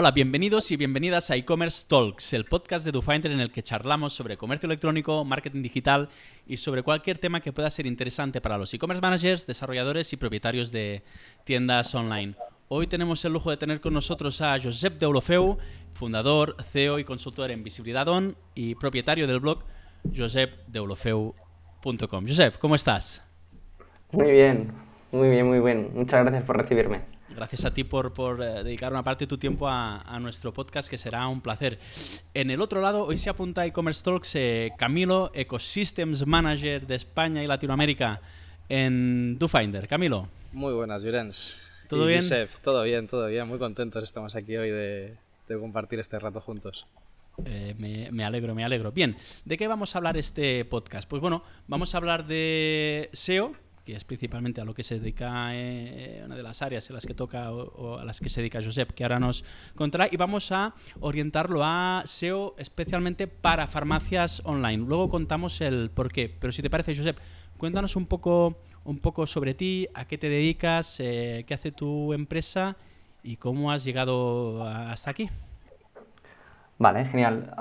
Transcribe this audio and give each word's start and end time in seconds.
Hola, 0.00 0.12
bienvenidos 0.12 0.70
y 0.70 0.76
bienvenidas 0.76 1.28
a 1.32 1.34
e-commerce 1.34 1.84
Talks, 1.88 2.32
el 2.32 2.44
podcast 2.44 2.84
de 2.84 2.92
DoFinder 2.92 3.32
en 3.32 3.40
el 3.40 3.50
que 3.50 3.64
charlamos 3.64 4.12
sobre 4.12 4.36
comercio 4.36 4.68
electrónico, 4.68 5.24
marketing 5.24 5.60
digital 5.60 6.08
y 6.46 6.58
sobre 6.58 6.84
cualquier 6.84 7.18
tema 7.18 7.40
que 7.40 7.52
pueda 7.52 7.68
ser 7.68 7.84
interesante 7.84 8.40
para 8.40 8.58
los 8.58 8.72
e-commerce 8.72 9.02
managers, 9.02 9.48
desarrolladores 9.48 10.12
y 10.12 10.16
propietarios 10.16 10.70
de 10.70 11.02
tiendas 11.42 11.92
online. 11.96 12.36
Hoy 12.68 12.86
tenemos 12.86 13.24
el 13.24 13.32
lujo 13.32 13.50
de 13.50 13.56
tener 13.56 13.80
con 13.80 13.92
nosotros 13.92 14.40
a 14.40 14.56
Josep 14.62 15.00
Deulofeu, 15.00 15.58
fundador, 15.94 16.54
CEO 16.62 17.00
y 17.00 17.04
consultor 17.04 17.50
en 17.50 17.64
Visibilidad 17.64 18.06
On 18.06 18.36
y 18.54 18.76
propietario 18.76 19.26
del 19.26 19.40
blog 19.40 19.64
josepdeulofeu.com. 20.16 22.24
Josep, 22.24 22.56
¿cómo 22.58 22.76
estás? 22.76 23.28
Muy 24.12 24.30
bien, 24.30 24.70
muy 25.10 25.28
bien, 25.28 25.48
muy 25.48 25.58
bien. 25.58 25.90
Muchas 25.92 26.22
gracias 26.22 26.44
por 26.44 26.56
recibirme. 26.56 27.17
Gracias 27.38 27.64
a 27.64 27.72
ti 27.72 27.84
por, 27.84 28.12
eh, 28.42 28.64
dedicar 28.64 28.90
una 28.90 29.04
parte 29.04 29.22
de 29.22 29.28
tu 29.28 29.38
tiempo 29.38 29.68
a, 29.68 30.18
nuestro 30.20 30.52
podcast, 30.52 30.90
que 30.90 30.98
será 30.98 31.28
un 31.28 31.40
placer. 31.40 31.78
En 32.34 32.50
el 32.50 32.60
otro 32.60 32.80
lado, 32.80 33.04
hoy 33.04 33.16
se 33.16 33.30
apunta 33.30 33.60
a 33.60 33.66
e-commerce 33.66 34.02
talks 34.02 34.34
eh, 34.34 34.72
Camilo, 34.76 35.30
Ecosystems 35.32 36.26
Manager 36.26 36.84
de 36.84 36.96
España 36.96 37.40
y 37.44 37.46
Latinoamérica 37.46 38.20
en 38.68 39.38
DoFinder. 39.38 39.86
Camilo. 39.86 40.28
Muy 40.52 40.72
buenas, 40.72 41.04
Jurens. 41.04 41.62
¿Todo 41.88 42.06
bien? 42.06 42.24
todo 42.60 42.82
bien, 42.82 43.06
todo 43.06 43.28
bien. 43.28 43.46
Muy 43.46 43.60
contentos 43.60 44.02
estamos 44.02 44.34
aquí 44.34 44.56
hoy 44.56 44.70
de, 44.70 45.14
compartir 45.46 46.00
este 46.00 46.18
rato 46.18 46.40
juntos. 46.40 46.88
Eh, 47.44 47.76
me, 47.78 48.10
me, 48.10 48.24
alegro, 48.24 48.52
me 48.56 48.64
alegro. 48.64 48.90
Bien, 48.90 49.16
¿de 49.44 49.56
qué 49.56 49.68
vamos 49.68 49.94
a 49.94 49.98
hablar 49.98 50.16
este 50.16 50.64
podcast? 50.64 51.08
Pues 51.08 51.22
bueno, 51.22 51.44
vamos 51.68 51.94
a 51.94 51.98
hablar 51.98 52.26
de 52.26 53.10
SEO, 53.12 53.54
que 53.88 53.96
es 53.96 54.04
principalmente 54.04 54.60
a 54.60 54.66
lo 54.66 54.74
que 54.74 54.82
se 54.82 54.98
dedica 54.98 55.48
eh, 55.54 56.20
una 56.22 56.36
de 56.36 56.42
las 56.42 56.60
áreas 56.60 56.90
en 56.90 56.94
las 56.94 57.06
que 57.06 57.14
toca 57.14 57.50
o, 57.50 57.96
a 57.98 58.04
las 58.04 58.20
que 58.20 58.28
se 58.28 58.42
dedica 58.42 58.62
Josep, 58.62 58.90
que 58.90 59.02
ahora 59.02 59.18
nos 59.18 59.46
contará, 59.74 60.08
y 60.12 60.18
vamos 60.18 60.52
a 60.52 60.74
orientarlo 61.00 61.64
a 61.64 62.02
SEO 62.04 62.54
especialmente 62.58 63.28
para 63.28 63.66
farmacias 63.66 64.42
online. 64.44 64.84
Luego 64.86 65.08
contamos 65.08 65.62
el 65.62 65.88
por 65.88 66.12
qué, 66.12 66.28
pero 66.28 66.52
si 66.52 66.60
te 66.60 66.68
parece, 66.68 66.94
Josep, 66.94 67.16
cuéntanos 67.56 67.96
un 67.96 68.04
poco, 68.04 68.60
un 68.84 68.98
poco 68.98 69.26
sobre 69.26 69.54
ti, 69.54 69.88
a 69.94 70.04
qué 70.04 70.18
te 70.18 70.28
dedicas, 70.28 71.00
eh, 71.00 71.44
qué 71.46 71.54
hace 71.54 71.72
tu 71.72 72.12
empresa 72.12 72.76
y 73.22 73.36
cómo 73.36 73.72
has 73.72 73.84
llegado 73.84 74.64
hasta 74.64 75.12
aquí. 75.12 75.30
Vale, 76.80 77.06
genial. 77.06 77.52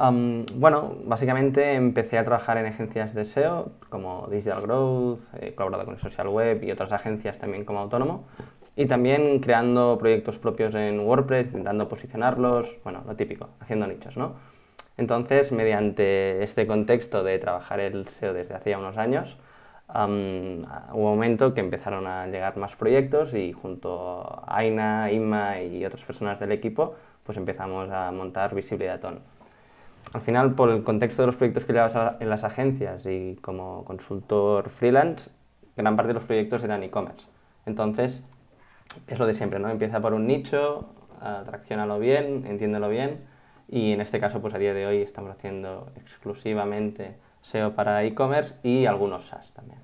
bueno, 0.53 0.95
básicamente 1.05 1.73
empecé 1.73 2.19
a 2.19 2.23
trabajar 2.23 2.57
en 2.57 2.67
agencias 2.67 3.15
de 3.15 3.25
SEO 3.25 3.71
como 3.89 4.27
Digital 4.29 4.61
Growth, 4.61 5.21
he 5.41 5.55
colaborado 5.55 5.85
con 5.85 5.97
Social 5.97 6.27
Web 6.27 6.63
y 6.63 6.71
otras 6.71 6.91
agencias 6.91 7.39
también 7.39 7.65
como 7.65 7.79
autónomo. 7.79 8.27
Y 8.75 8.85
también 8.85 9.39
creando 9.39 9.97
proyectos 9.97 10.37
propios 10.37 10.75
en 10.75 10.99
WordPress, 10.99 11.47
intentando 11.47 11.89
posicionarlos, 11.89 12.69
bueno, 12.83 13.03
lo 13.07 13.15
típico, 13.15 13.49
haciendo 13.59 13.87
nichos, 13.87 14.15
¿no? 14.17 14.35
Entonces, 14.97 15.51
mediante 15.51 16.43
este 16.43 16.67
contexto 16.67 17.23
de 17.23 17.39
trabajar 17.39 17.79
el 17.79 18.07
SEO 18.07 18.33
desde 18.33 18.53
hacía 18.53 18.77
unos 18.77 18.97
años, 18.97 19.35
hubo 19.89 20.05
un 20.05 20.65
momento 20.93 21.55
que 21.55 21.61
empezaron 21.61 22.05
a 22.05 22.27
llegar 22.27 22.55
más 22.57 22.75
proyectos 22.75 23.33
y 23.33 23.51
junto 23.51 24.43
a 24.45 24.57
Aina, 24.57 25.11
Inma 25.11 25.59
y 25.61 25.83
otras 25.85 26.03
personas 26.03 26.39
del 26.39 26.51
equipo, 26.51 26.95
pues 27.27 27.37
empezamos 27.37 27.91
a 27.91 28.09
montar 28.11 28.55
Visibilidad 28.55 29.03
On. 29.03 29.19
Al 30.13 30.21
final, 30.21 30.55
por 30.55 30.69
el 30.69 30.83
contexto 30.83 31.21
de 31.21 31.27
los 31.27 31.35
proyectos 31.35 31.65
que 31.65 31.73
llevabas 31.73 32.21
en 32.21 32.29
las 32.29 32.45
agencias 32.45 33.05
y 33.05 33.35
como 33.41 33.83
consultor 33.83 34.69
freelance, 34.69 35.29
gran 35.75 35.97
parte 35.97 36.07
de 36.07 36.13
los 36.13 36.23
proyectos 36.23 36.63
eran 36.63 36.81
e-commerce. 36.83 37.27
Entonces, 37.65 38.23
es 39.07 39.19
lo 39.19 39.25
de 39.25 39.33
siempre, 39.33 39.59
¿no? 39.59 39.69
Empieza 39.69 39.99
por 39.99 40.13
un 40.13 40.25
nicho, 40.25 40.89
atraccionalo 41.19 41.99
bien, 41.99 42.45
entiéndelo 42.47 42.87
bien, 42.87 43.25
y 43.67 43.91
en 43.91 43.99
este 43.99 44.21
caso, 44.21 44.41
pues 44.41 44.53
a 44.53 44.57
día 44.57 44.73
de 44.73 44.85
hoy 44.85 45.01
estamos 45.01 45.29
haciendo 45.31 45.91
exclusivamente 45.97 47.17
SEO 47.41 47.75
para 47.75 48.05
e-commerce 48.05 48.55
y 48.63 48.85
algunos 48.85 49.25
SaaS 49.25 49.51
también. 49.51 49.81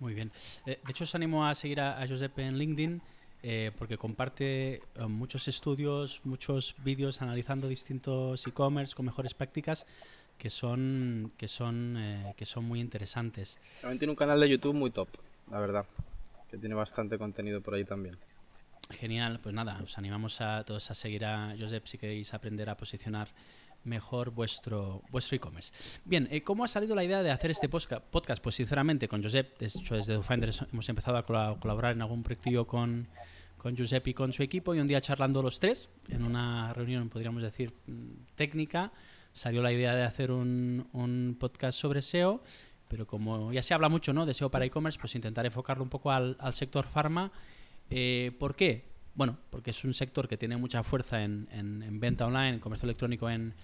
Muy 0.00 0.14
bien. 0.14 0.32
Eh, 0.66 0.80
de 0.84 0.90
hecho, 0.90 1.04
os 1.04 1.14
animo 1.14 1.46
a 1.46 1.54
seguir 1.54 1.80
a, 1.80 2.02
a 2.02 2.08
Josep 2.08 2.36
en 2.40 2.58
LinkedIn 2.58 3.00
eh, 3.42 3.72
porque 3.76 3.98
comparte 3.98 4.74
eh, 4.74 4.80
muchos 5.08 5.48
estudios, 5.48 6.20
muchos 6.24 6.76
vídeos 6.84 7.22
analizando 7.22 7.66
distintos 7.66 8.46
e-commerce 8.46 8.94
con 8.94 9.06
mejores 9.06 9.34
prácticas 9.34 9.84
que 10.38 10.48
son 10.48 11.32
que 11.36 11.48
son 11.48 11.96
eh, 11.98 12.34
que 12.36 12.46
son 12.46 12.64
muy 12.64 12.80
interesantes. 12.80 13.58
También 13.80 13.98
tiene 13.98 14.10
un 14.12 14.16
canal 14.16 14.40
de 14.40 14.48
YouTube 14.48 14.74
muy 14.74 14.90
top, 14.90 15.08
la 15.50 15.60
verdad, 15.60 15.86
que 16.50 16.56
tiene 16.56 16.74
bastante 16.74 17.18
contenido 17.18 17.60
por 17.60 17.74
ahí 17.74 17.84
también. 17.84 18.16
Genial, 18.90 19.40
pues 19.42 19.54
nada, 19.54 19.80
os 19.82 19.98
animamos 19.98 20.40
a 20.40 20.64
todos 20.64 20.90
a 20.90 20.94
seguir 20.94 21.24
a 21.24 21.54
Josep 21.58 21.86
si 21.86 21.98
queréis 21.98 22.34
aprender 22.34 22.68
a 22.70 22.76
posicionar 22.76 23.28
mejor 23.84 24.30
vuestro 24.30 25.02
vuestro 25.10 25.36
e-commerce. 25.36 25.72
Bien, 26.04 26.28
¿cómo 26.44 26.64
ha 26.64 26.68
salido 26.68 26.94
la 26.94 27.04
idea 27.04 27.22
de 27.22 27.30
hacer 27.30 27.50
este 27.50 27.68
podcast? 27.68 28.42
Pues 28.42 28.54
sinceramente 28.54 29.08
con 29.08 29.22
Josep, 29.22 29.58
de 29.58 29.66
hecho 29.66 29.94
desde 29.94 30.14
DoFinder 30.14 30.50
hemos 30.72 30.88
empezado 30.88 31.18
a 31.18 31.24
colaborar 31.24 31.92
en 31.92 32.02
algún 32.02 32.22
proyecto 32.22 32.66
con 32.66 33.08
con 33.62 33.76
Giuseppe 33.76 34.10
y 34.10 34.14
con 34.14 34.32
su 34.32 34.42
equipo 34.42 34.74
y 34.74 34.80
un 34.80 34.88
día 34.88 35.00
charlando 35.00 35.40
los 35.40 35.60
tres, 35.60 35.88
en 36.08 36.24
una 36.24 36.72
reunión, 36.72 37.08
podríamos 37.08 37.44
decir, 37.44 37.72
mm, 37.86 38.34
técnica, 38.34 38.90
salió 39.32 39.62
la 39.62 39.72
idea 39.72 39.94
de 39.94 40.02
hacer 40.02 40.32
un, 40.32 41.36
podcast 41.38 41.78
sobre 41.78 42.02
SEO, 42.02 42.42
pero 42.88 43.06
como 43.06 43.52
ya 43.52 43.62
se 43.62 43.72
habla 43.72 43.88
mucho 43.88 44.12
¿no? 44.12 44.26
de 44.26 44.34
SEO 44.34 44.50
para 44.50 44.64
e-commerce, 44.64 44.98
pues 44.98 45.14
intentar 45.14 45.46
enfocarlo 45.46 45.84
un 45.84 45.90
poco 45.90 46.10
al, 46.10 46.36
al 46.40 46.54
sector 46.54 46.88
pharma. 46.88 47.30
Eh, 47.88 48.32
¿Por 48.40 48.56
qué? 48.56 48.91
Bueno, 49.14 49.38
porque 49.50 49.70
es 49.70 49.84
un 49.84 49.94
sector 49.94 50.28
que 50.28 50.36
tiene 50.36 50.56
mucha 50.56 50.82
fuerza 50.82 51.22
en, 51.22 51.48
en, 51.52 51.82
en 51.82 52.00
venta 52.00 52.26
online, 52.26 52.54
en 52.54 52.58
comercio 52.60 52.86
electrónico 52.86 53.28
en, 53.28 53.54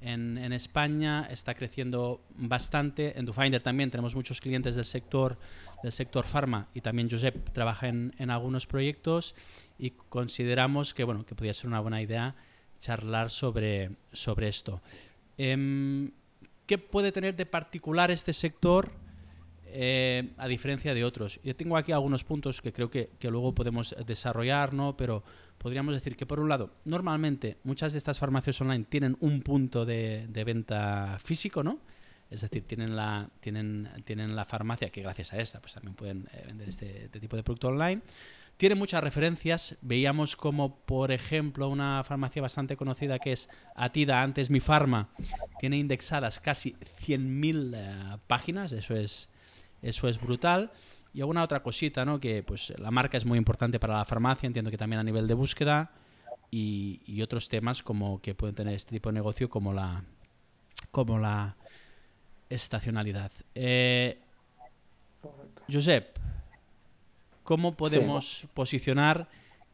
en, 0.00 0.52
España, 0.52 1.26
está 1.30 1.54
creciendo 1.54 2.20
bastante. 2.36 3.18
En 3.18 3.24
DoFinder 3.24 3.62
también 3.62 3.90
tenemos 3.90 4.14
muchos 4.14 4.40
clientes 4.40 4.76
del 4.76 4.84
sector 4.84 5.38
del 5.82 5.92
sector 5.92 6.24
farma 6.24 6.68
y 6.74 6.80
también 6.80 7.08
Josep 7.10 7.50
trabaja 7.50 7.88
en, 7.88 8.14
en, 8.18 8.30
algunos 8.30 8.66
proyectos 8.66 9.34
y 9.78 9.90
consideramos 9.90 10.94
que 10.94 11.04
bueno 11.04 11.24
que 11.26 11.34
podría 11.34 11.52
ser 11.54 11.68
una 11.68 11.80
buena 11.80 12.00
idea 12.00 12.34
charlar 12.78 13.30
sobre, 13.30 13.90
sobre 14.12 14.48
esto. 14.48 14.80
Eh, 15.38 16.10
¿Qué 16.66 16.78
puede 16.78 17.12
tener 17.12 17.36
de 17.36 17.46
particular 17.46 18.10
este 18.10 18.32
sector 18.32 18.90
eh, 19.68 20.32
a 20.36 20.48
diferencia 20.48 20.94
de 20.94 21.04
otros? 21.04 21.40
Yo 21.42 21.54
tengo 21.56 21.76
aquí 21.76 21.92
algunos 21.92 22.24
puntos 22.24 22.60
que 22.60 22.72
creo 22.72 22.90
que, 22.90 23.10
que 23.18 23.30
luego 23.30 23.54
podemos 23.54 23.94
desarrollar, 24.06 24.72
¿no? 24.72 24.96
pero 24.96 25.22
podríamos 25.58 25.94
decir 25.94 26.16
que 26.16 26.26
por 26.26 26.40
un 26.40 26.48
lado, 26.48 26.70
normalmente 26.84 27.58
muchas 27.64 27.92
de 27.92 27.98
estas 27.98 28.18
farmacias 28.18 28.60
online 28.60 28.84
tienen 28.84 29.16
un 29.20 29.42
punto 29.42 29.84
de, 29.84 30.28
venta 30.44 31.18
físico, 31.22 31.62
¿no? 31.62 31.80
Es 32.30 32.40
decir, 32.40 32.66
tienen 32.66 32.96
la, 32.96 33.28
tienen, 33.40 33.88
tienen 34.04 34.34
la 34.34 34.44
farmacia, 34.44 34.90
que 34.90 35.00
gracias 35.00 35.32
a 35.32 35.38
esta 35.38 35.60
pues 35.60 35.74
también 35.74 35.94
pueden 35.94 36.28
eh, 36.32 36.42
vender 36.46 36.68
este, 36.68 37.04
este, 37.04 37.20
tipo 37.20 37.36
de 37.36 37.44
producto 37.44 37.68
online. 37.68 38.02
Tiene 38.56 38.74
muchas 38.74 39.04
referencias. 39.04 39.76
Veíamos 39.80 40.34
como, 40.34 40.80
por 40.80 41.12
ejemplo, 41.12 41.68
una 41.68 42.02
farmacia 42.04 42.42
bastante 42.42 42.76
conocida 42.76 43.18
que 43.18 43.32
es 43.32 43.48
Atida, 43.74 44.22
antes 44.22 44.50
Mi 44.50 44.60
Farma, 44.60 45.10
tiene 45.60 45.76
indexadas 45.76 46.40
casi 46.40 46.72
100.000 47.06 47.72
eh, 47.74 48.18
páginas. 48.26 48.72
Eso 48.72 48.96
es, 48.96 49.28
eso 49.88 50.08
es 50.08 50.20
brutal. 50.20 50.70
Y 51.14 51.20
alguna 51.20 51.42
otra 51.42 51.62
cosita, 51.62 52.04
¿no? 52.04 52.20
Que 52.20 52.42
pues 52.42 52.72
la 52.78 52.90
marca 52.90 53.16
es 53.16 53.24
muy 53.24 53.38
importante 53.38 53.78
para 53.78 53.96
la 53.96 54.04
farmacia, 54.04 54.46
entiendo 54.46 54.70
que 54.70 54.76
también 54.76 55.00
a 55.00 55.04
nivel 55.04 55.26
de 55.26 55.34
búsqueda. 55.34 55.92
Y, 56.50 57.00
y 57.06 57.22
otros 57.22 57.48
temas 57.48 57.82
como 57.82 58.20
que 58.20 58.34
pueden 58.34 58.54
tener 58.54 58.74
este 58.74 58.90
tipo 58.90 59.08
de 59.08 59.14
negocio 59.14 59.50
como 59.50 59.72
la 59.72 60.04
como 60.90 61.18
la 61.18 61.56
estacionalidad. 62.48 63.32
Eh, 63.54 64.18
Josep, 65.70 66.16
¿cómo 67.42 67.76
podemos 67.76 68.46
posicionar 68.54 69.28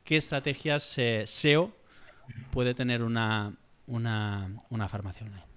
qué 0.05 0.17
estrategias 0.17 0.97
eh, 0.99 1.25
SEO 1.27 1.73
puede 2.51 2.75
tener 2.75 3.03
una, 3.03 3.55
una, 3.87 4.51
una 4.71 4.89
farmacia 4.89 5.27
online? 5.27 5.52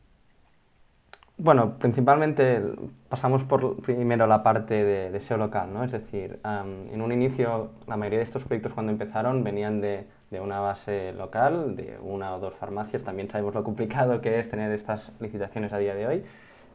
Bueno, 1.38 1.78
principalmente 1.78 2.62
pasamos 3.10 3.44
por 3.44 3.82
primero 3.82 4.26
la 4.26 4.42
parte 4.42 4.84
de, 4.86 5.20
SEO 5.20 5.38
local, 5.38 5.74
¿no? 5.74 5.84
Es 5.84 5.92
decir, 5.92 6.40
en 6.44 7.02
un 7.02 7.12
inicio 7.12 7.72
la 7.88 7.98
mayoría 7.98 8.20
de 8.20 8.26
estos 8.26 8.46
proyectos 8.46 8.74
cuando 8.74 8.94
empezaron 8.94 9.44
venían 9.44 9.82
de, 9.82 10.08
de, 10.32 10.40
una 10.40 10.62
base 10.62 11.12
local, 11.12 11.76
de 11.76 11.98
una 12.02 12.36
o 12.36 12.40
dos 12.40 12.54
farmacias. 12.56 13.04
También 13.04 13.30
sabemos 13.30 13.54
lo 13.54 13.64
complicado 13.66 14.22
que 14.22 14.40
es 14.40 14.50
tener 14.50 14.72
estas 14.72 15.12
licitaciones 15.20 15.74
a 15.74 15.78
día 15.78 15.94
de 15.94 16.08
hoy. 16.08 16.24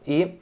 Y 0.04 0.40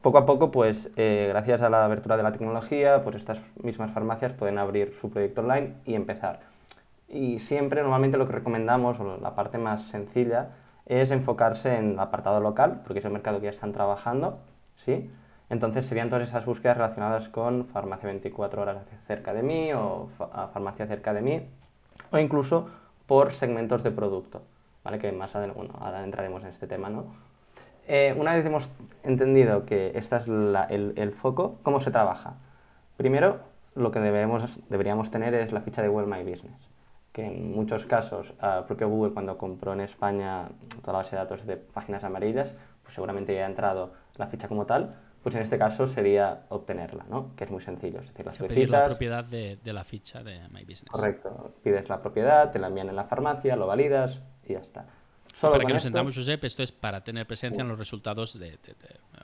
poco 0.00 0.18
a 0.18 0.26
poco, 0.26 0.50
pues 0.50 0.90
eh, 0.96 1.26
gracias 1.28 1.62
a 1.62 1.70
la 1.70 1.84
abertura 1.84 2.16
de 2.16 2.22
la 2.22 2.32
tecnología, 2.32 3.02
pues 3.02 3.16
estas 3.16 3.40
mismas 3.62 3.90
farmacias 3.92 4.32
pueden 4.32 4.58
abrir 4.58 4.94
su 5.00 5.10
proyecto 5.10 5.40
online 5.40 5.74
y 5.84 5.94
empezar. 5.94 6.40
Y 7.08 7.38
siempre, 7.38 7.82
normalmente 7.82 8.18
lo 8.18 8.26
que 8.26 8.34
recomendamos, 8.34 9.00
o 9.00 9.18
la 9.20 9.34
parte 9.34 9.58
más 9.58 9.82
sencilla, 9.88 10.50
es 10.88 11.10
enfocarse 11.10 11.76
en 11.76 11.92
el 11.92 11.98
apartado 12.00 12.40
local, 12.40 12.80
porque 12.84 12.98
es 12.98 13.04
el 13.04 13.12
mercado 13.12 13.38
que 13.38 13.44
ya 13.44 13.50
están 13.50 13.72
trabajando, 13.72 14.38
¿sí? 14.76 15.10
Entonces 15.50 15.86
serían 15.86 16.10
todas 16.10 16.28
esas 16.28 16.44
búsquedas 16.44 16.76
relacionadas 16.76 17.28
con 17.28 17.66
farmacia 17.66 18.08
24 18.08 18.62
horas 18.62 18.78
cerca 19.06 19.32
de 19.32 19.42
mí 19.42 19.72
o 19.72 20.08
farmacia 20.52 20.86
cerca 20.86 21.14
de 21.14 21.22
mí, 21.22 21.42
o 22.10 22.18
incluso 22.18 22.68
por 23.06 23.32
segmentos 23.32 23.82
de 23.82 23.90
producto, 23.90 24.42
¿vale? 24.82 24.98
Que 24.98 25.12
más 25.12 25.34
adelante, 25.36 25.58
bueno, 25.58 25.74
ahora 25.80 26.04
entraremos 26.04 26.42
en 26.42 26.50
este 26.50 26.66
tema, 26.66 26.90
¿no? 26.90 27.06
Eh, 27.86 28.14
una 28.18 28.34
vez 28.34 28.44
hemos 28.44 28.68
entendido 29.02 29.64
que 29.64 29.92
este 29.94 30.16
es 30.16 30.26
el, 30.26 31.12
foco, 31.12 31.56
¿cómo 31.62 31.80
se 31.80 31.90
trabaja? 31.90 32.34
Primero, 32.98 33.40
lo 33.74 33.90
que 33.90 34.00
debemos, 34.00 34.44
deberíamos 34.68 35.10
tener 35.10 35.32
es 35.34 35.52
la 35.52 35.62
ficha 35.62 35.80
de 35.80 35.88
Google 35.88 36.06
My 36.06 36.22
Business, 36.22 36.67
que 37.18 37.26
en 37.26 37.50
muchos 37.50 37.84
casos, 37.84 38.32
uh, 38.40 38.64
propio 38.64 38.88
Google 38.88 39.12
cuando 39.12 39.36
compró 39.36 39.72
en 39.72 39.80
España 39.80 40.50
toda 40.82 40.92
la 40.92 40.98
base 40.98 41.16
de 41.16 41.22
datos 41.22 41.44
de 41.44 41.56
páginas 41.56 42.04
amarillas, 42.04 42.54
pues 42.84 42.94
seguramente 42.94 43.34
ya 43.34 43.42
ha 43.42 43.48
entrado 43.48 43.92
la 44.14 44.28
ficha 44.28 44.46
como 44.46 44.66
tal, 44.66 44.94
pues 45.20 45.34
en 45.34 45.42
este 45.42 45.58
caso 45.58 45.88
sería 45.88 46.44
obtenerla, 46.48 47.06
¿no? 47.10 47.34
Que 47.34 47.42
es 47.42 47.50
muy 47.50 47.60
sencillo. 47.60 47.98
Es 47.98 48.06
decir, 48.06 48.24
las 48.24 48.38
pedir 48.38 48.70
la 48.70 48.86
propiedad 48.86 49.24
de, 49.24 49.58
la 49.64 49.82
ficha 49.82 50.22
de 50.22 50.48
My 50.50 50.60
Business. 50.60 50.92
Correcto. 50.92 51.54
Pides 51.60 51.88
la 51.88 52.00
propiedad, 52.00 52.52
te 52.52 52.60
la 52.60 52.68
envían 52.68 52.88
en 52.88 52.94
la 52.94 53.02
farmacia, 53.02 53.56
lo 53.56 53.66
validas 53.66 54.22
y 54.44 54.52
ya 54.52 54.60
está. 54.60 54.86
Solo 55.34 55.54
para 55.54 55.64
que 55.64 55.72
nos 55.72 55.82
sentamos, 55.82 56.14
Josep, 56.14 56.44
esto 56.44 56.62
es 56.62 56.70
para 56.70 57.02
tener 57.02 57.26
presencia 57.26 57.62
en 57.62 57.68
los 57.68 57.78
resultados 57.80 58.38
de, 58.38 58.60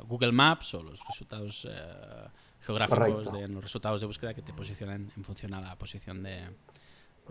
Google 0.09 0.33
Maps 0.33 0.75
o 0.75 0.83
los 0.83 0.99
resultados 1.07 1.69
eh, 1.71 2.29
geográficos, 2.61 3.33
de, 3.33 3.47
los 3.47 3.63
resultados 3.63 4.01
de 4.01 4.09
búsqueda 4.09 4.35
que 4.35 4.43
te 4.43 4.53
posicionan 4.53 5.13
en 5.17 5.23
función 5.23 5.55
a 5.55 5.61
la 5.61 5.77
posición 5.77 6.25
de... 6.25 6.43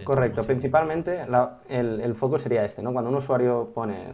Correcto, 0.03 0.43
principalmente 0.43 1.21
el, 1.69 2.01
el, 2.01 2.15
foco 2.15 2.39
sería 2.39 2.65
este, 2.65 2.81
¿no? 2.81 2.93
Cuando 2.93 3.11
un 3.11 3.17
usuario 3.17 3.71
pone 3.75 4.13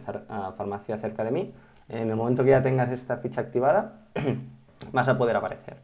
farmacia 0.56 0.98
cerca 0.98 1.24
de 1.24 1.30
mí, 1.30 1.54
en 1.88 2.10
el 2.10 2.16
momento 2.16 2.44
que 2.44 2.50
ya 2.50 2.62
tengas 2.62 2.90
esta 2.90 3.16
ficha 3.16 3.40
activada, 3.40 3.94
vas 4.92 5.08
a 5.08 5.16
poder 5.16 5.36
aparecer. 5.36 5.78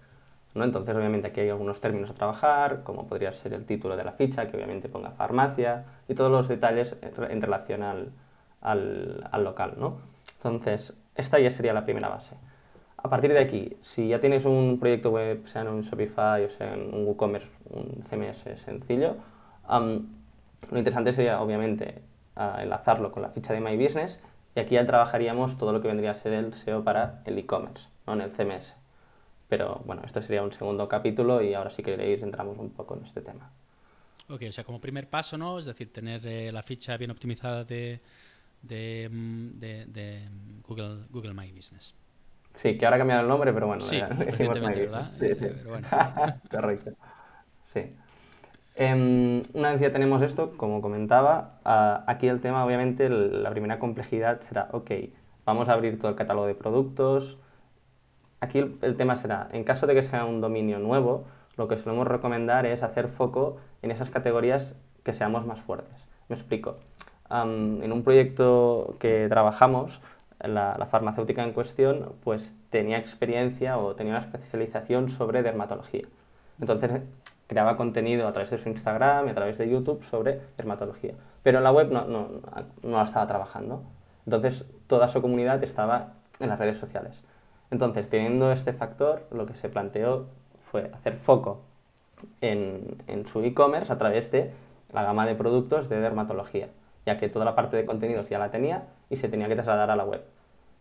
¿no? 0.55 0.65
Entonces, 0.65 0.95
obviamente, 0.95 1.29
aquí 1.29 1.41
hay 1.41 1.51
algunos 1.51 1.81
términos 1.81 2.11
a 2.11 2.15
trabajar, 2.15 2.83
como 2.83 3.07
podría 3.07 3.33
ser 3.33 3.55
el 3.55 3.65
título 3.65 3.97
de 3.97 4.05
la 4.05 4.13
ficha, 4.13 4.49
que 4.49 4.57
obviamente 4.57 4.89
ponga 4.89 5.11
farmacia, 5.11 5.85
y 6.09 6.15
todos 6.15 6.31
los 6.31 6.49
detalles 6.49 6.97
en 7.03 7.43
relación 7.43 7.83
al, 7.83 8.11
al, 8.61 9.45
local. 9.45 9.75
¿no? 9.77 9.99
Entonces, 10.37 10.95
esta 11.15 11.39
ya 11.39 11.51
sería 11.51 11.73
la 11.73 11.85
primera 11.85 12.09
base. 12.09 12.37
A 12.97 13.09
partir 13.09 13.33
de 13.33 13.39
aquí, 13.39 13.77
si 13.83 14.09
ya 14.09 14.21
tienes 14.21 14.45
un 14.45 14.79
proyecto 14.81 15.11
web, 15.11 15.47
sea 15.47 15.63
en 15.63 15.69
un 15.69 15.83
Shopify 15.83 16.45
o 16.45 16.51
sea 16.51 16.75
en 16.75 16.95
un 16.95 17.07
WooCommerce, 17.07 17.49
un 17.71 18.03
CMS 18.09 18.61
sencillo, 18.65 19.17
lo 19.69 20.79
interesante 20.79 21.13
sería, 21.13 21.41
obviamente, 21.41 22.03
enlazarlo 22.37 23.13
con 23.13 23.23
la 23.23 23.31
ficha 23.31 23.53
de 23.53 23.61
My 23.61 23.77
Business 23.77 24.19
y 24.55 24.61
aquí 24.61 24.75
ya 24.75 24.87
trabajaríamos 24.87 25.59
todo 25.59 25.73
lo 25.73 25.83
que 25.83 25.89
vendría 25.89 26.13
a 26.13 26.15
ser 26.15 26.33
el 26.33 26.55
SEO 26.55 26.83
para 26.83 27.23
el 27.27 27.39
e-commerce, 27.39 27.89
no 28.07 28.15
en 28.15 28.23
el 28.23 28.31
CMS. 28.31 28.75
Pero 29.49 29.83
bueno, 29.85 30.03
esto 30.05 30.23
sería 30.23 30.43
un 30.43 30.53
segundo 30.53 30.89
capítulo 30.89 31.43
y 31.43 31.55
ahora 31.55 31.71
si 31.71 31.83
queréis 31.83 32.23
entramos 32.23 32.59
un 32.59 32.71
poco 32.71 32.97
en 32.97 33.05
este 33.05 33.21
tema. 33.21 33.51
Ok, 34.29 34.43
o 34.49 34.53
sea, 34.53 34.65
como 34.65 34.81
primer 34.81 35.09
paso, 35.09 35.39
¿no? 35.39 35.59
Es 35.59 35.67
decir, 35.67 35.93
tener 35.93 36.27
eh, 36.27 36.51
la 36.51 36.63
ficha 36.63 36.97
bien 36.97 37.11
optimizada 37.11 37.65
de, 37.65 38.01
de, 38.63 39.09
mm, 39.11 39.59
de, 39.61 40.29
Google, 40.67 41.05
Google 41.11 41.35
My 41.35 41.53
Business. 41.53 41.95
Sí, 42.55 42.77
que 42.77 42.87
ahora 42.87 42.97
ha 42.97 42.99
cambiado 42.99 43.23
el 43.23 43.29
nombre, 43.29 43.53
pero 43.53 43.67
bueno. 43.69 43.83
Sí, 43.83 44.01
recientemente, 44.19 44.81
¿verdad? 44.81 45.13
Sí, 45.21 45.29
sí. 45.29 45.35
Pero 45.39 45.71
bueno. 45.71 45.89
Correcto. 46.51 46.93
Sí. 47.73 47.95
Em, 48.79 49.43
una 49.55 49.73
vez 49.73 49.81
ya 49.81 49.91
tenemos 49.91 50.21
esto, 50.21 50.53
como 50.59 50.83
comentaba, 50.83 51.61
aquí 52.07 52.29
el 52.29 52.43
tema, 52.43 52.65
obviamente, 52.65 53.09
la 53.09 53.51
primera 53.51 53.79
complejidad 53.79 54.41
será, 54.43 54.69
ok, 54.73 54.91
vamos 55.47 55.71
a 55.71 55.73
abrir 55.73 55.99
todo 55.99 56.11
el 56.11 56.15
catálogo 56.15 56.47
de 56.47 56.55
productos. 56.55 57.39
Aquí 58.41 58.59
el, 58.59 58.97
tema 58.97 59.17
será, 59.17 59.49
en 59.53 59.65
caso 59.65 59.87
de 59.87 59.95
que 59.95 60.03
sea 60.03 60.27
un 60.27 60.43
dominio 60.43 60.79
nuevo, 60.79 61.25
lo 61.57 61.69
que 61.69 61.79
solemos 61.79 62.07
recomendar 62.07 62.67
es 62.67 62.83
hacer 62.83 63.09
foco 63.09 63.57
en 63.81 63.91
esas 63.93 64.11
categorías 64.11 64.75
que 65.05 65.15
seamos 65.15 65.47
más 65.47 65.61
fuertes. 65.61 65.97
Me 66.29 66.37
explico. 66.37 66.77
en 67.31 67.93
un 67.93 68.03
proyecto 68.05 68.97
que 68.99 69.27
trabajamos, 69.31 70.01
la, 70.41 70.77
la, 70.79 70.87
farmacéutica 70.87 71.43
en 71.43 71.53
cuestión 71.55 72.13
pues 72.23 72.55
tenía 72.71 72.99
experiencia 72.99 73.79
o 73.79 73.95
tenía 73.95 74.13
una 74.13 74.21
especialización 74.21 75.09
sobre 75.09 75.43
dermatología. 75.43 76.07
Entonces 76.61 77.03
creaba 77.47 77.77
contenido 77.77 78.27
a 78.27 78.33
través 78.33 78.51
de 78.51 78.59
su 78.59 78.69
Instagram 78.69 79.29
y 79.29 79.31
a 79.31 79.35
través 79.35 79.59
de 79.59 79.69
YouTube 79.69 80.05
sobre 80.05 80.41
dermatología. 80.57 81.15
Pero 81.43 81.59
en 81.59 81.65
la 81.65 81.73
web 81.73 81.91
no, 81.91 82.05
no, 82.05 82.29
no 82.83 82.97
la 82.97 83.05
estaba 83.05 83.27
trabajando. 83.27 83.83
Entonces 84.25 84.65
toda 84.87 85.09
su 85.09 85.23
comunidad 85.23 85.63
estaba 85.63 86.15
en 86.41 86.49
las 86.49 86.59
redes 86.59 86.79
sociales. 86.79 87.23
Entonces, 87.71 88.09
teniendo 88.09 88.53
este 88.53 88.73
factor, 88.73 89.27
lo 89.31 89.47
que 89.47 89.55
se 89.55 89.69
planteó 89.69 90.27
fue 90.71 90.91
hacer 90.95 91.17
foco 91.17 91.63
en, 92.41 93.03
en 93.07 93.27
su 93.27 93.43
e-commerce 93.43 93.93
a 93.93 93.99
través 93.99 94.31
de 94.31 94.53
la 94.93 95.03
gama 95.03 95.27
de 95.27 95.35
productos 95.35 95.89
de 95.89 96.01
dermatología, 96.01 96.69
ya 97.05 97.19
que 97.19 97.29
toda 97.29 97.45
la 97.45 97.55
parte 97.55 97.77
de 97.77 97.85
contenidos 97.85 98.29
ya 98.29 98.39
la 98.39 98.51
tenía 98.51 98.85
y 99.11 99.17
se 99.17 99.29
tenía 99.29 99.49
que 99.49 99.55
trasladar 99.55 99.91
a 99.91 99.97
la 99.97 100.05
web. 100.05 100.23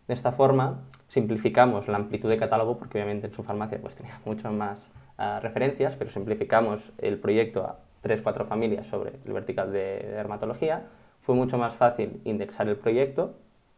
De 0.08 0.14
esta 0.14 0.32
forma, 0.32 0.82
simplificamos 1.08 1.88
la 1.88 1.98
amplitud 1.98 2.30
de 2.30 2.38
catálogo, 2.38 2.78
porque 2.78 3.00
obviamente 3.00 3.28
en 3.28 3.34
su 3.34 3.44
farmacia 3.44 3.80
pues, 3.82 3.96
tenía 3.96 4.20
mucho 4.26 4.52
más 4.52 4.92
referencias, 5.18 5.96
pero 5.96 6.10
simplificamos 6.10 6.92
el 6.98 7.18
proyecto 7.20 7.64
a 7.64 7.80
3-4 8.04 8.46
familias 8.46 8.88
sobre 8.88 9.14
el 9.26 9.34
vertical 9.34 9.72
de, 9.72 10.00
dermatología. 10.16 10.84
Fue 11.22 11.36
mucho 11.36 11.58
más 11.58 11.74
fácil 11.74 12.22
indexar 12.24 12.68
el 12.68 12.76
proyecto. 12.76 13.36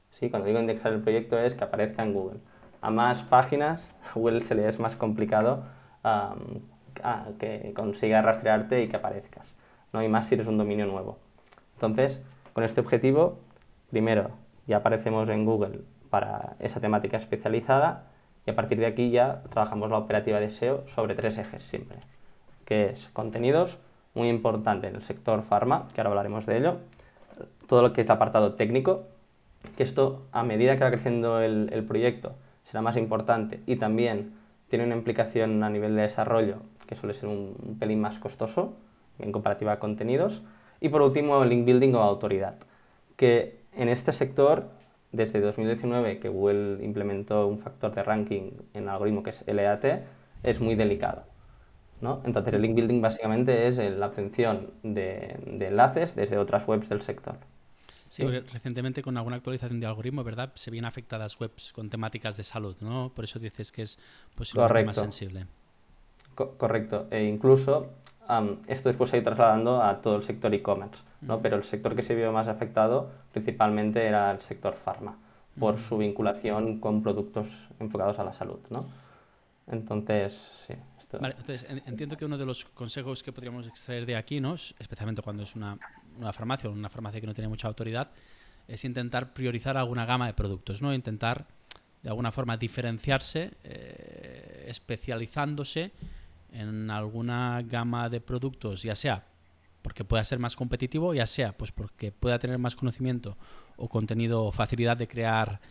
¿sí? 0.09 0.29
Cuando 0.29 0.47
digo 0.47 0.59
indexar 0.59 0.93
el 0.93 1.01
proyecto 1.01 1.39
es 1.39 1.53
que 1.53 1.63
aparezca 1.63 2.03
en 2.03 2.13
Google. 2.13 2.39
A 2.81 2.89
más 2.91 3.23
páginas, 3.23 3.91
a 4.09 4.13
Google 4.13 4.43
se 4.43 4.55
le 4.55 4.67
es 4.67 4.79
más 4.79 4.95
complicado 4.95 5.63
que 7.39 7.73
consiga 7.75 8.21
rastrearte 8.21 8.81
y 8.83 8.87
que 8.87 8.97
aparezcas. 8.97 9.47
¿no? 9.93 10.03
Y 10.03 10.07
más 10.07 10.27
si 10.27 10.35
eres 10.35 10.47
un 10.47 10.57
dominio 10.57 10.85
nuevo. 10.85 11.17
Entonces, 11.75 12.21
con 12.53 12.63
este 12.63 12.81
objetivo, 12.81 13.39
primero 13.89 14.31
ya 14.65 14.77
aparecemos 14.77 15.29
en 15.29 15.45
Google 15.45 15.81
para 16.09 16.55
esa 16.59 16.79
temática 16.79 17.17
especializada 17.17 18.03
y 18.47 18.49
a 18.49 18.55
partir 18.55 18.79
de 18.79 18.85
aquí 18.85 19.11
ya 19.11 19.43
trabajamos 19.49 19.91
la 19.91 19.97
operativa 19.97 20.39
de 20.39 20.49
SEO 20.49 20.87
sobre 20.87 21.15
tres 21.15 21.37
ejes 21.37 21.61
siempre, 21.63 21.97
que 22.63 22.85
es 22.87 23.09
contenidos, 23.11 23.77
muy 24.15 24.29
importante 24.29 24.87
en 24.87 24.95
el 24.95 25.03
sector 25.03 25.43
farma, 25.43 25.89
que 25.93 25.99
ahora 25.99 26.11
hablaremos 26.11 26.45
de 26.45 26.57
ello, 26.57 26.77
todo 27.67 27.81
lo 27.81 27.91
que 27.91 28.01
es 28.01 28.07
el 28.07 28.11
apartado 28.11 28.53
técnico, 28.53 29.03
que 29.75 29.83
esto 29.83 30.23
a 30.31 30.43
medida 30.43 30.77
que 30.77 30.83
va 30.85 30.91
creciendo 30.91 31.41
el, 31.41 31.83
proyecto 31.85 32.35
será 32.63 32.81
más 32.81 32.95
importante 32.95 33.59
y 33.65 33.75
también 33.75 34.33
tiene 34.69 34.85
una 34.85 34.95
implicación 34.95 35.61
a 35.63 35.69
nivel 35.69 35.95
de 35.95 36.03
desarrollo 36.03 36.57
que 36.87 36.95
suele 36.95 37.15
ser 37.15 37.27
un, 37.27 37.75
pelín 37.79 37.99
más 37.99 38.17
costoso 38.17 38.73
en 39.19 39.33
comparativa 39.33 39.73
a 39.73 39.79
contenidos. 39.79 40.41
Y 40.79 40.87
por 40.87 41.01
último, 41.01 41.43
link 41.43 41.65
building 41.65 41.95
o 41.95 42.01
autoridad, 42.01 42.55
que 43.17 43.59
en 43.73 43.89
este 43.89 44.13
sector 44.13 44.69
desde 45.11 45.39
2019 45.41 46.19
que 46.19 46.29
Google 46.29 46.83
implementó 46.83 47.47
un 47.47 47.59
factor 47.59 47.93
de 47.93 48.03
ranking 48.03 48.51
en 48.73 48.83
el 48.83 48.89
algoritmo 48.89 49.23
que 49.23 49.31
es 49.31 49.43
LAT, 49.47 49.85
es 50.43 50.59
muy 50.59 50.75
delicado. 50.75 51.23
¿no? 52.01 52.21
Entonces 52.25 52.53
el 52.53 52.61
link 52.61 52.75
building 52.75 53.01
básicamente 53.01 53.67
es 53.67 53.77
la 53.77 54.07
obtención 54.07 54.71
de, 54.83 55.37
enlaces 55.59 56.15
desde 56.15 56.37
otras 56.37 56.67
webs 56.67 56.89
del 56.89 57.01
sector. 57.01 57.37
Sí, 58.09 58.23
recientemente 58.25 59.01
con 59.01 59.17
alguna 59.17 59.35
actualización 59.35 59.79
de 59.79 59.87
algoritmo, 59.87 60.23
¿verdad? 60.23 60.51
Se 60.55 60.71
vienen 60.71 60.87
afectadas 60.87 61.39
webs 61.39 61.71
con 61.73 61.89
temáticas 61.89 62.37
de 62.37 62.43
salud, 62.43 62.75
¿no? 62.79 63.11
Por 63.13 63.25
eso 63.25 63.37
dices 63.37 63.71
que 63.71 63.83
es 63.83 63.99
posiblemente 64.35 64.85
más 64.85 64.95
sensible. 64.95 65.45
correcto. 66.35 67.07
E 67.11 67.25
incluso 67.25 67.89
esto 68.67 68.89
después 68.89 69.09
se 69.09 69.17
ha 69.17 69.19
ido 69.19 69.25
trasladando 69.25 69.83
a 69.83 70.01
todo 70.01 70.15
el 70.15 70.23
sector 70.23 70.53
e-commerce, 70.53 71.01
¿no? 71.21 71.41
pero 71.41 71.57
el 71.57 71.63
sector 71.63 71.95
que 71.95 72.03
se 72.03 72.15
vio 72.15 72.31
más 72.31 72.47
afectado 72.47 73.11
principalmente 73.31 74.05
era 74.05 74.31
el 74.31 74.41
sector 74.41 74.75
pharma, 74.75 75.17
por 75.59 75.79
su 75.79 75.97
vinculación 75.97 76.79
con 76.79 77.03
productos 77.03 77.47
enfocados 77.79 78.19
a 78.19 78.23
la 78.23 78.33
salud. 78.33 78.59
¿no? 78.69 78.87
Entonces, 79.67 80.39
sí. 80.67 80.73
Vale, 81.19 81.35
entonces 81.39 81.65
entiendo 81.85 82.17
que 82.17 82.25
uno 82.25 82.37
de 82.37 82.45
los 82.45 82.65
consejos 82.65 83.23
que 83.23 83.31
podríamos 83.31 83.65
extraer 83.65 84.05
de 84.05 84.17
aquí, 84.17 84.41
¿no? 84.41 84.55
especialmente 84.55 85.21
cuando 85.21 85.43
es 85.43 85.55
una, 85.55 85.77
una 86.17 86.33
farmacia 86.33 86.69
o 86.69 86.73
una 86.73 86.89
farmacia 86.89 87.21
que 87.21 87.27
no 87.27 87.33
tiene 87.33 87.47
mucha 87.47 87.69
autoridad, 87.69 88.11
es 88.67 88.83
intentar 88.83 89.33
priorizar 89.33 89.77
alguna 89.77 90.05
gama 90.05 90.27
de 90.27 90.33
productos, 90.33 90.81
¿no? 90.81 90.93
intentar 90.93 91.47
de 92.03 92.09
alguna 92.09 92.31
forma 92.31 92.57
diferenciarse, 92.57 93.51
eh, 93.63 94.65
especializándose 94.67 95.91
en 96.51 96.89
alguna 96.91 97.61
gama 97.63 98.09
de 98.09 98.21
productos, 98.21 98.83
ya 98.83 98.95
sea 98.95 99.23
porque 99.87 100.03
pueda 100.03 100.21
ser 100.25 100.37
más 100.37 100.57
competitivo, 100.57 101.13
ya 101.13 101.25
sea 101.25 101.53
pues 101.53 101.71
porque 101.71 102.11
pueda 102.11 102.39
tener 102.39 102.57
más 102.57 102.75
conocimiento 102.75 103.37
o 103.77 103.87
contenido 103.87 104.43
o 104.43 104.51
facilidad 104.51 104.97
de 104.97 105.07
crear, 105.07 105.61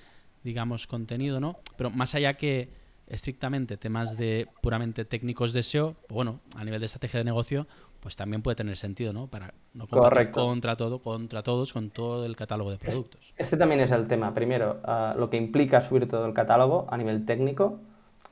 digamos, 0.43 0.87
contenido, 0.87 1.39
¿no? 1.39 1.59
Pero 1.77 1.91
más 1.91 2.15
allá 2.15 2.33
que 2.33 2.71
estrictamente 3.09 3.77
temas 3.77 4.17
de 4.17 4.49
puramente 4.63 5.05
técnicos 5.05 5.53
de 5.53 5.63
SEO, 5.63 5.97
bueno, 6.09 6.41
a 6.55 6.65
nivel 6.65 6.81
de 6.81 6.87
estrategia 6.87 7.19
de 7.19 7.25
negocio, 7.25 7.67
pues 8.01 8.17
también 8.17 8.41
puede 8.41 8.55
tener 8.55 8.79
sentido, 8.79 9.13
¿no? 9.13 9.27
Para 9.27 9.53
no 9.75 9.87
competir 9.87 10.31
contra 10.31 10.77
todo, 10.79 11.01
contra 11.03 11.43
todos, 11.43 11.75
con 11.75 11.91
todo 11.91 12.25
el 12.25 12.37
catálogo 12.37 12.71
de 12.71 12.79
productos. 12.79 13.35
Este 13.37 13.59
también 13.59 13.83
es 13.83 13.91
el 13.91 14.09
tema. 14.09 14.33
Primero, 14.33 14.81
ah, 14.85 15.15
lo 15.15 15.29
que 15.29 15.37
implica 15.37 15.83
subir 15.83 16.09
todo 16.09 16.25
el 16.25 16.33
catálogo 16.33 16.87
a 16.89 16.97
nivel 16.97 17.27
técnico, 17.27 17.81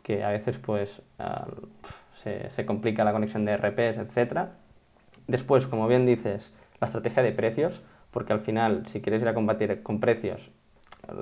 que 0.03 0.25
a 0.25 0.31
veces, 0.31 0.57
pues, 0.57 1.03
ah, 1.19 1.47
se, 2.23 2.65
complica 2.65 3.05
la 3.05 3.13
conexión 3.13 3.45
de 3.45 3.55
RPs, 3.59 3.99
etc. 3.99 4.49
Después, 5.27 5.67
como 5.67 5.89
bien 5.89 6.07
dices, 6.07 6.53
la 6.81 6.87
estrategia 6.87 7.23
de 7.23 7.33
precios. 7.33 7.83
porque 8.11 8.33
al 8.33 8.41
final, 8.41 8.87
si 8.87 9.01
quieres 9.01 9.23
ir 9.23 9.29
a 9.29 9.35
combatir 9.35 9.83
con 9.83 9.99
precios, 9.99 10.49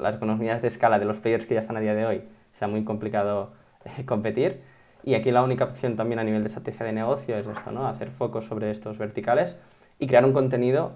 las 0.03 0.17
economías 0.17 0.61
de 0.61 0.69
escala 0.69 0.99
de 0.99 1.07
los 1.07 1.17
players 1.17 1.47
que 1.47 1.55
ya 1.55 1.61
están 1.61 1.79
a 1.79 1.81
día 1.81 1.95
de 1.95 2.05
hoy, 2.05 2.23
sea 2.53 2.69
muy 2.69 2.85
complicado 2.85 3.53
eh, 3.85 4.05
competir. 4.05 4.61
Y 5.05 5.15
aquí 5.15 5.31
la 5.31 5.43
única 5.43 5.65
opción 5.65 5.97
también 5.97 6.19
a 6.19 6.25
nivel 6.25 6.43
de 6.43 6.49
estrategia 6.49 6.85
de 6.87 6.93
negocio 6.93 7.37
es 7.37 7.47
esto, 7.47 7.71
¿no? 7.73 7.87
Hacer 7.87 8.11
foco 8.11 8.43
sobre 8.43 8.71
estos 8.71 8.99
verticales 8.99 9.57
y 9.99 10.07
crear 10.07 10.25
un 10.25 10.33
contenido 10.33 10.93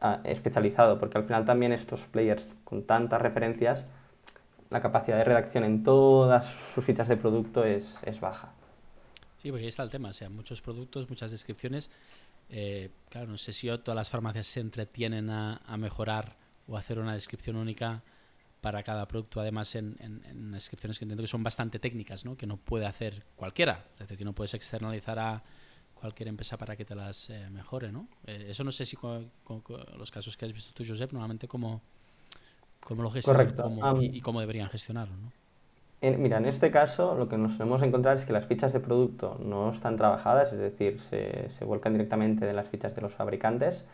ah, 0.00 0.20
especializado, 0.24 0.98
porque 0.98 1.18
al 1.18 1.24
final 1.24 1.44
también 1.44 1.72
estos 1.72 2.00
players 2.06 2.48
con 2.64 2.84
tantas 2.84 3.20
referencias, 3.20 3.86
la 4.70 4.80
capacidad 4.80 5.18
de 5.18 5.24
redacción 5.24 5.64
en 5.64 5.84
todas 5.84 6.46
sus 6.74 6.84
fichas 6.84 7.08
de 7.08 7.16
producto 7.16 7.64
es, 7.64 7.98
es 8.04 8.20
baja. 8.20 8.52
Sí, 9.40 9.50
porque 9.50 9.64
ahí 9.64 9.68
está 9.68 9.82
el 9.82 9.88
tema, 9.88 10.10
o 10.10 10.12
sea, 10.12 10.28
muchos 10.28 10.60
productos, 10.60 11.08
muchas 11.08 11.30
descripciones. 11.30 11.90
Eh, 12.50 12.90
claro, 13.08 13.28
no 13.28 13.38
sé 13.38 13.54
si 13.54 13.68
todas 13.78 13.96
las 13.96 14.10
farmacias 14.10 14.46
se 14.46 14.60
entretienen 14.60 15.30
a, 15.30 15.62
a 15.64 15.78
mejorar 15.78 16.36
o 16.66 16.76
hacer 16.76 16.98
una 16.98 17.14
descripción 17.14 17.56
única 17.56 18.02
para 18.60 18.82
cada 18.82 19.08
producto, 19.08 19.40
además 19.40 19.74
en, 19.76 19.96
en, 20.00 20.52
descripciones 20.52 20.98
que 20.98 21.06
entiendo 21.06 21.22
que 21.22 21.28
son 21.28 21.42
bastante 21.42 21.78
técnicas, 21.78 22.26
¿no? 22.26 22.36
que 22.36 22.46
no 22.46 22.58
puede 22.58 22.84
hacer 22.84 23.24
cualquiera, 23.34 23.86
es 23.94 24.00
decir, 24.00 24.18
que 24.18 24.24
no 24.24 24.34
puedes 24.34 24.52
externalizar 24.52 25.18
a 25.18 25.42
cualquier 25.94 26.28
empresa 26.28 26.58
para 26.58 26.76
que 26.76 26.84
te 26.84 26.94
las 26.94 27.30
eh, 27.30 27.48
mejore. 27.50 27.90
¿no? 27.90 28.08
Eh, 28.26 28.48
eso 28.50 28.62
no 28.62 28.72
sé 28.72 28.84
si 28.84 28.96
con, 28.96 29.32
los 29.96 30.10
casos 30.10 30.36
que 30.36 30.44
has 30.44 30.52
visto 30.52 30.72
tú, 30.74 30.84
Josep, 30.86 31.12
normalmente 31.12 31.48
cómo, 31.48 31.80
cómo 32.80 33.02
lo 33.02 33.10
gestionan 33.10 33.54
y, 34.02 34.20
cómo 34.20 34.40
deberían 34.40 34.68
gestionarlo. 34.68 35.16
¿no? 35.16 35.32
En, 36.02 36.22
mira, 36.22 36.38
en 36.38 36.46
este 36.46 36.70
caso 36.70 37.14
lo 37.14 37.28
que 37.28 37.36
nos 37.36 37.58
hemos 37.60 37.82
encontrar 37.82 38.16
es 38.16 38.24
que 38.24 38.32
las 38.32 38.46
fichas 38.46 38.72
de 38.72 38.80
producto 38.80 39.38
no 39.44 39.70
están 39.70 39.96
trabajadas, 39.96 40.52
es 40.52 40.58
decir, 40.58 41.00
se, 41.10 41.50
se 41.50 41.64
vuelcan 41.64 41.92
directamente 41.92 42.46
de 42.46 42.52
las 42.54 42.68
fichas 42.68 42.94
de 42.94 43.02
los 43.02 43.14
fabricantes. 43.14 43.86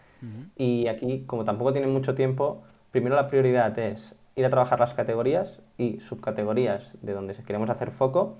Y 0.56 0.88
aquí, 0.88 1.24
como 1.26 1.44
tampoco 1.44 1.72
tienen 1.72 1.92
mucho 1.92 2.14
tiempo, 2.14 2.62
primero 2.90 3.14
la 3.14 3.28
prioridad 3.28 3.78
es 3.78 4.14
ir 4.34 4.46
a 4.46 4.50
trabajar 4.50 4.80
las 4.80 4.94
categorías 4.94 5.60
y 5.76 6.00
subcategorías 6.00 6.94
de 7.02 7.12
donde 7.12 7.34
queremos 7.34 7.68
hacer 7.68 7.90
foco 7.90 8.38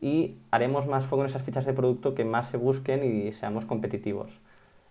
y 0.00 0.36
haremos 0.50 0.86
más 0.86 1.06
foco 1.06 1.22
en 1.22 1.28
esas 1.28 1.42
fichas 1.42 1.66
de 1.66 1.72
producto 1.72 2.14
que 2.14 2.24
más 2.24 2.48
se 2.48 2.56
busquen 2.56 3.04
y 3.04 3.32
seamos 3.32 3.64
competitivos, 3.64 4.30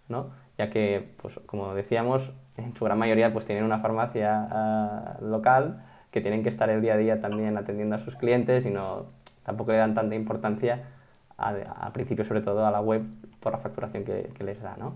¿no? 0.09 0.31
Ya 0.57 0.69
que, 0.69 1.13
pues, 1.21 1.39
como 1.45 1.73
decíamos, 1.73 2.31
en 2.57 2.75
su 2.75 2.83
gran 2.85 2.97
mayoría 2.97 3.31
pues 3.31 3.45
tienen 3.45 3.63
una 3.63 3.79
farmacia 3.79 4.47
ah, 4.51 5.17
local 5.21 5.83
que 6.17 6.21
tienen 6.21 6.41
que 6.41 6.49
estar 6.49 6.67
el 6.71 6.81
día 6.81 6.95
a 6.95 6.97
día 6.97 7.21
también 7.21 7.57
atendiendo 7.57 7.95
a 7.95 7.99
sus 7.99 8.15
clientes 8.15 8.65
y 8.65 8.71
no 8.71 9.05
tampoco 9.43 9.71
le 9.71 9.77
dan 9.77 9.93
tanta 9.93 10.15
importancia 10.15 10.83
al 11.37 11.91
principio 11.93 12.25
sobre 12.25 12.41
todo 12.41 12.65
a 12.65 12.71
la 12.71 12.81
web 12.81 13.03
por 13.39 13.51
la 13.51 13.59
facturación 13.59 14.03
que, 14.03 14.43
les 14.43 14.59
da, 14.59 14.75
¿no? 14.77 14.95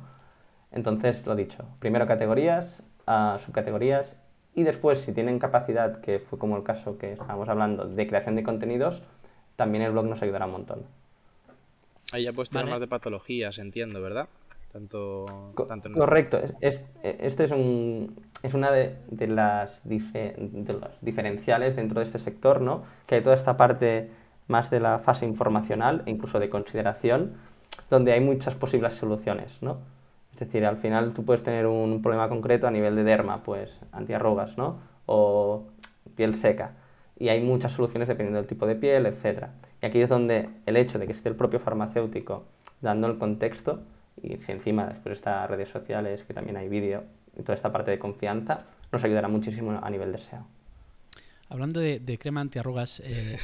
Entonces, 0.71 1.23
lo 1.27 1.35
dicho, 1.35 1.63
primero 1.77 2.07
categorías, 2.07 2.81
uh, 3.07 3.37
subcategorías 3.37 4.17
y 4.55 4.63
después, 4.63 5.01
si 5.01 5.13
tienen 5.13 5.37
capacidad, 5.37 6.01
que 6.01 6.19
fue 6.19 6.39
como 6.39 6.57
el 6.57 6.63
caso 6.63 6.97
que 6.97 7.11
estábamos 7.13 7.47
hablando, 7.49 7.85
de 7.85 8.07
creación 8.07 8.35
de 8.35 8.43
contenidos, 8.43 9.03
también 9.55 9.83
el 9.83 9.91
blog 9.91 10.05
nos 10.05 10.23
ayudará 10.23 10.47
un 10.47 10.53
montón. 10.53 10.83
Ahí 12.11 12.23
ya 12.23 12.33
puedes 12.33 12.49
tener 12.49 12.65
más 12.65 12.79
de 12.79 12.87
patologías, 12.87 13.59
entiendo, 13.59 14.01
¿verdad? 14.01 14.27
Tanto, 14.71 15.25
Correcto. 15.93 16.39
Es, 16.61 16.81
este 17.01 17.43
es, 17.43 17.51
un, 17.51 18.15
es 18.41 18.53
una 18.53 18.71
de, 18.71 18.95
las 19.27 19.81
de 19.83 20.73
los 20.73 21.01
diferenciales 21.01 21.75
dentro 21.75 21.99
de 21.99 22.05
este 22.05 22.19
sector, 22.19 22.61
¿no? 22.61 22.83
Que 23.05 23.15
hay 23.15 23.21
toda 23.21 23.35
esta 23.35 23.57
parte 23.57 24.09
más 24.47 24.69
de 24.69 24.79
la 24.79 24.99
fase 24.99 25.25
informacional 25.25 26.03
e 26.05 26.11
incluso 26.11 26.39
de 26.39 26.49
consideración, 26.49 27.33
donde 27.89 28.13
hay 28.13 28.21
muchas 28.21 28.55
posibles 28.55 28.93
soluciones, 28.93 29.61
¿no? 29.61 29.79
Es 30.33 30.39
decir, 30.39 30.65
al 30.65 30.77
final 30.77 31.13
tú 31.13 31.25
puedes 31.25 31.43
tener 31.43 31.67
un 31.67 32.01
problema 32.01 32.29
concreto 32.29 32.65
a 32.65 32.71
nivel 32.71 32.95
de 32.95 33.03
derma, 33.03 33.43
pues 33.43 33.77
antiarrugas, 33.91 34.57
¿no? 34.57 34.79
O 35.05 35.65
piel 36.15 36.35
seca. 36.35 36.71
Y 37.19 37.27
hay 37.27 37.41
muchas 37.41 37.73
soluciones 37.73 38.07
dependiendo 38.07 38.37
del 38.37 38.47
tipo 38.47 38.65
de 38.65 38.75
piel, 38.75 39.05
etc. 39.05 39.47
Y 39.81 39.85
aquí 39.85 40.01
es 40.01 40.09
donde 40.09 40.49
el 40.65 40.77
hecho 40.77 40.97
de 40.97 41.07
que 41.07 41.11
esté 41.11 41.27
el 41.27 41.35
propio 41.35 41.59
farmacéutico 41.59 42.45
dando 42.79 43.07
el 43.07 43.17
contexto, 43.17 43.81
y 44.21 44.37
si 44.37 44.51
encima 44.51 44.87
después 44.87 45.17
está 45.17 45.45
redes 45.47 45.69
sociales, 45.69 46.23
que 46.23 46.33
también 46.33 46.57
hay 46.57 46.69
vídeo, 46.69 47.03
y 47.37 47.43
toda 47.43 47.55
esta 47.55 47.71
parte 47.71 47.91
de 47.91 47.99
confianza, 47.99 48.65
nos 48.91 49.03
ayudará 49.03 49.27
muchísimo 49.27 49.79
a 49.81 49.89
nivel 49.89 50.11
de 50.11 50.19
SEO. 50.19 50.45
Hablando 51.49 51.79
de, 51.79 52.17
crema 52.19 52.41
antiarrugas, 52.41 53.01
eh, 53.05 53.37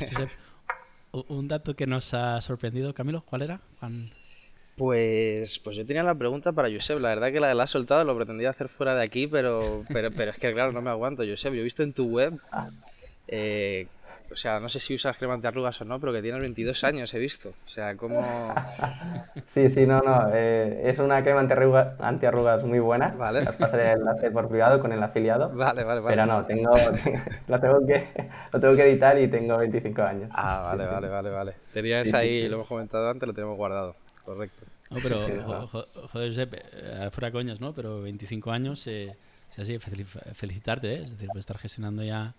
un 1.11 1.47
dato 1.47 1.75
que 1.75 1.87
nos 1.87 2.13
ha 2.13 2.39
sorprendido, 2.41 2.93
Camilo, 2.93 3.23
¿cuál 3.23 3.41
era? 3.43 3.61
Juan... 3.79 4.11
Pues, 4.77 5.57
pues 5.57 5.75
yo 5.75 5.85
tenía 5.87 6.03
la 6.03 6.13
pregunta 6.13 6.51
para 6.51 6.69
Josep. 6.71 6.99
La 6.99 7.09
verdad 7.09 7.31
que 7.31 7.39
la 7.39 7.47
de 7.47 7.55
la 7.55 7.63
has 7.63 7.71
soltado 7.71 8.05
lo 8.05 8.15
pretendía 8.15 8.51
hacer 8.51 8.69
fuera 8.69 8.93
de 8.93 9.03
aquí, 9.03 9.25
pero, 9.25 9.83
pero, 9.91 10.11
pero 10.11 10.29
es 10.29 10.37
que 10.37 10.53
claro, 10.53 10.71
no 10.71 10.83
me 10.83 10.91
aguanto, 10.91 11.23
Josep. 11.27 11.51
Yo 11.53 11.61
he 11.61 11.63
visto 11.63 11.81
en 11.81 11.93
tu 11.93 12.05
web, 12.05 12.39
eh, 13.27 13.87
o 14.31 14.35
sea, 14.35 14.59
no 14.59 14.69
sé 14.69 14.79
si 14.79 14.95
usas 14.95 15.17
crema 15.17 15.33
antiarrugas 15.33 15.81
o 15.81 15.85
no, 15.85 15.99
pero 15.99 16.13
que 16.13 16.21
tienes 16.21 16.41
22 16.41 16.83
años, 16.83 17.13
he 17.13 17.19
visto. 17.19 17.49
O 17.49 17.69
sea, 17.69 17.95
¿cómo...? 17.95 18.53
Sí, 19.53 19.69
sí, 19.69 19.87
no, 19.87 20.01
no. 20.01 20.29
Eh, 20.33 20.83
es 20.85 20.99
una 20.99 21.23
crema 21.23 21.39
antiarrugas, 21.39 21.99
antiarrugas 21.99 22.63
muy 22.63 22.79
buena. 22.79 23.09
Vale. 23.17 23.45
Pasaré 23.57 23.93
el 23.93 23.99
enlace 23.99 24.29
por 24.29 24.47
privado 24.47 24.79
con 24.79 24.91
el 24.91 25.01
afiliado. 25.01 25.49
Vale, 25.49 25.83
vale, 25.83 26.01
vale. 26.01 26.15
Pero 26.15 26.25
no, 26.25 26.45
tengo, 26.45 26.71
lo, 27.47 27.59
tengo 27.59 27.85
que, 27.87 28.07
lo 28.51 28.59
tengo 28.59 28.75
que 28.75 28.83
editar 28.83 29.19
y 29.19 29.27
tengo 29.27 29.57
25 29.57 30.01
años. 30.01 30.29
Ah, 30.33 30.61
vale, 30.65 30.85
vale, 30.85 31.07
vale, 31.07 31.29
vale. 31.29 31.53
Tenías 31.73 32.13
ahí, 32.13 32.47
lo 32.47 32.55
hemos 32.55 32.67
comentado 32.67 33.09
antes, 33.09 33.27
lo 33.27 33.33
tenemos 33.33 33.57
guardado 33.57 33.95
correcto. 34.27 34.65
No, 34.89 34.97
pero, 35.01 35.67
joder, 35.67 36.29
Josep, 36.29 36.53
eh, 36.53 37.09
fuera 37.11 37.31
coñas, 37.31 37.61
¿no? 37.61 37.73
Pero 37.73 38.01
25 38.01 38.51
años, 38.51 38.85
eh, 38.87 39.15
así, 39.57 39.79
felicitarte, 39.79 40.93
¿eh? 40.93 41.03
Es 41.03 41.11
decir, 41.11 41.29
pues 41.31 41.43
estar 41.43 41.57
gestionando 41.57 42.03
ya, 42.03 42.33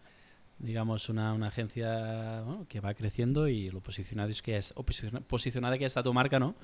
digamos, 0.59 1.09
una, 1.09 1.33
una 1.33 1.49
agencia 1.49 2.45
que 2.69 2.81
va 2.81 2.95
creciendo 2.95 3.49
y 3.49 3.71
lo 3.71 3.81
posicionado 3.81 4.31
es 4.31 4.43
que 4.43 4.57
es, 4.57 4.73
o 4.77 4.85
posicionada 5.27 5.79
que 5.79 5.85
está 5.85 6.03
tu 6.03 6.13
marca, 6.13 6.39
¿no? 6.39 6.55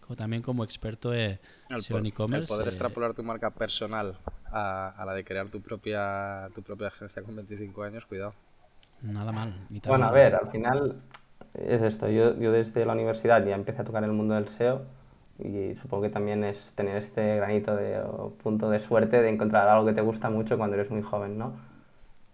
Como 0.00 0.16
también 0.16 0.42
como 0.42 0.64
experto 0.64 1.10
de 1.10 1.38
e-commerce. 1.70 2.38
El 2.40 2.46
poder 2.46 2.66
eh, 2.66 2.70
extrapolar 2.70 3.14
tu 3.14 3.22
marca 3.22 3.50
personal 3.50 4.18
a, 4.46 4.90
a, 4.90 5.04
la 5.04 5.14
de 5.14 5.24
crear 5.24 5.48
tu 5.48 5.60
propia, 5.60 6.48
tu 6.54 6.62
propia 6.62 6.88
agencia 6.88 7.22
con 7.22 7.36
25 7.36 7.82
años, 7.84 8.04
cuidado. 8.06 8.34
Nada 9.02 9.32
mal. 9.32 9.54
Bueno, 9.86 10.06
a 10.06 10.10
ver, 10.10 10.34
al 10.34 10.50
final 10.50 11.00
es 11.54 11.82
esto. 11.82 12.08
Yo, 12.08 12.38
yo 12.38 12.52
desde 12.52 12.84
la 12.84 12.92
universidad 12.92 13.44
ya 13.46 13.54
empecé 13.54 13.82
a 13.82 13.84
tocar 13.84 14.02
el 14.04 14.12
mundo 14.12 14.34
del 14.34 14.48
SEO 14.48 14.82
y 15.38 15.74
supongo 15.80 16.04
que 16.04 16.10
también 16.10 16.44
es 16.44 16.72
tener 16.74 16.96
este 16.96 17.36
granito 17.36 17.76
de 17.76 18.02
punto 18.42 18.70
de 18.70 18.80
suerte 18.80 19.20
de 19.20 19.28
encontrar 19.28 19.68
algo 19.68 19.86
que 19.86 19.92
te 19.92 20.00
gusta 20.00 20.30
mucho 20.30 20.56
cuando 20.56 20.76
eres 20.76 20.90
muy 20.90 21.02
joven, 21.02 21.38
¿no? 21.38 21.54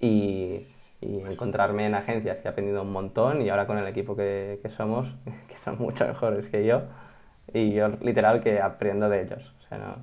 Y, 0.00 0.66
y 1.00 1.20
encontrarme 1.20 1.86
en 1.86 1.94
agencias 1.94 2.38
que 2.38 2.48
he 2.48 2.50
aprendido 2.50 2.82
un 2.82 2.92
montón 2.92 3.40
y 3.42 3.48
ahora 3.48 3.66
con 3.66 3.78
el 3.78 3.86
equipo 3.86 4.14
que, 4.16 4.60
que, 4.62 4.70
somos, 4.70 5.08
que 5.48 5.56
son 5.58 5.78
mucho 5.78 6.06
mejores 6.06 6.46
que 6.46 6.64
yo, 6.64 6.82
y 7.52 7.72
yo 7.72 7.88
literal 8.00 8.42
que 8.42 8.60
aprendo 8.60 9.08
de 9.08 9.22
ellos. 9.22 9.54
O 9.58 9.68
sea, 9.68 9.78
no, 9.78 9.96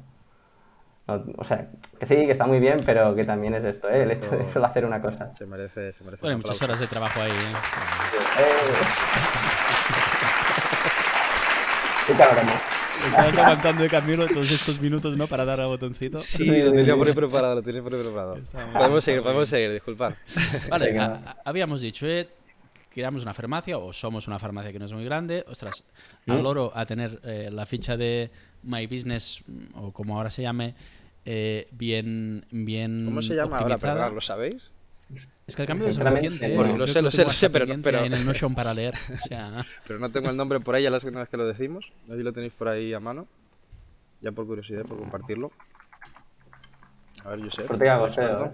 o 1.37 1.43
sea, 1.45 1.67
que 1.99 2.05
sí, 2.05 2.15
que 2.15 2.31
está 2.31 2.45
muy 2.45 2.59
bien, 2.59 2.77
pero 2.85 3.15
que 3.15 3.23
también 3.23 3.53
es 3.55 3.63
esto, 3.63 3.89
¿eh? 3.89 4.03
el 4.03 4.11
hecho 4.11 4.29
de 4.29 4.51
solo 4.51 4.65
hacer 4.65 4.85
una 4.85 5.01
cosa. 5.01 5.33
Se 5.33 5.45
merece, 5.45 5.93
se 5.93 6.03
merece. 6.03 6.21
Bueno, 6.21 6.39
muchas 6.39 6.61
horas 6.61 6.79
de 6.79 6.87
trabajo 6.87 7.21
ahí. 7.21 7.31
¿eh? 7.31 7.33
Y 12.09 12.13
cabrón. 12.13 12.76
Estabas 13.05 13.37
aguantando 13.37 13.83
de 13.83 13.89
Camilo 13.89 14.27
todos 14.27 14.51
estos 14.51 14.79
minutos, 14.81 15.17
¿no? 15.17 15.27
Para 15.27 15.45
dar 15.45 15.61
al 15.61 15.67
botoncito. 15.67 16.17
Sí, 16.17 16.45
lo 16.63 16.71
tenía 16.71 16.95
por 16.95 17.07
ahí 17.07 17.13
preparado, 17.15 17.55
lo 17.55 17.61
tenía 17.61 17.81
por 17.81 17.93
ahí 17.93 18.01
preparado. 18.01 18.37
Podemos 18.73 19.03
seguir, 19.03 19.21
podemos 19.21 19.49
seguir, 19.49 19.73
disculpad. 19.73 20.13
Vale, 20.69 20.99
habíamos 21.45 21.81
dicho, 21.81 22.07
¿eh? 22.07 22.27
creamos 22.97 23.21
una 23.21 23.33
farmacia 23.35 23.77
o 23.77 23.93
somos 23.93 24.27
una 24.27 24.39
farmacia 24.39 24.71
que 24.71 24.79
no 24.79 24.85
es 24.85 24.91
muy 24.91 25.05
grande, 25.05 25.45
ostras, 25.47 25.83
al 26.25 26.41
loro 26.41 26.71
a 26.73 26.83
tener 26.87 27.19
eh, 27.23 27.49
la 27.51 27.67
ficha 27.67 27.95
de 27.95 28.31
My 28.63 28.87
Business 28.87 29.43
o 29.75 29.91
como 29.91 30.17
ahora 30.17 30.31
se 30.31 30.41
llame 30.41 30.73
eh, 31.23 31.67
bien 31.69 32.43
bien 32.49 33.05
¿Cómo 33.05 33.21
se 33.21 33.35
llama 33.35 33.59
ahora? 33.59 33.77
Perdón, 33.77 34.15
¿lo 34.15 34.21
sabéis? 34.21 34.71
Es 35.47 35.55
que 35.55 35.61
el 35.61 35.67
cambio 35.67 35.87
es 35.87 35.97
reciente. 35.97 36.53
¿eh? 36.53 36.57
lo 36.57 36.87
sé, 36.87 37.01
lo 37.01 37.09
sé, 37.09 37.23
lo 37.23 37.31
sé, 37.31 37.49
pero, 37.49 37.65
pero... 37.81 38.03
En 38.03 38.13
el 38.13 38.25
Notion 38.25 38.53
para 38.53 38.73
leer. 38.73 38.93
O 39.13 39.27
sea... 39.27 39.63
pero 39.87 39.97
no 39.97 40.09
tengo 40.09 40.29
el 40.29 40.35
nombre 40.35 40.59
por 40.59 40.75
ahí 40.75 40.85
a 40.85 40.91
las 40.91 41.05
vez 41.05 41.29
que 41.29 41.37
lo 41.37 41.47
decimos. 41.47 41.93
No 42.05 42.13
sé 42.13 42.19
si 42.19 42.23
lo 42.23 42.33
tenéis 42.33 42.51
por 42.51 42.67
ahí 42.67 42.93
a 42.93 42.99
mano. 42.99 43.27
Ya 44.19 44.33
por 44.33 44.45
curiosidad, 44.45 44.83
por 44.83 44.99
compartirlo. 44.99 45.51
A 47.23 47.29
ver, 47.29 47.39
yo 47.39 47.49
sé. 47.49 47.63
Por 47.63 47.87
hago 47.87 48.09
SEO, 48.09 48.53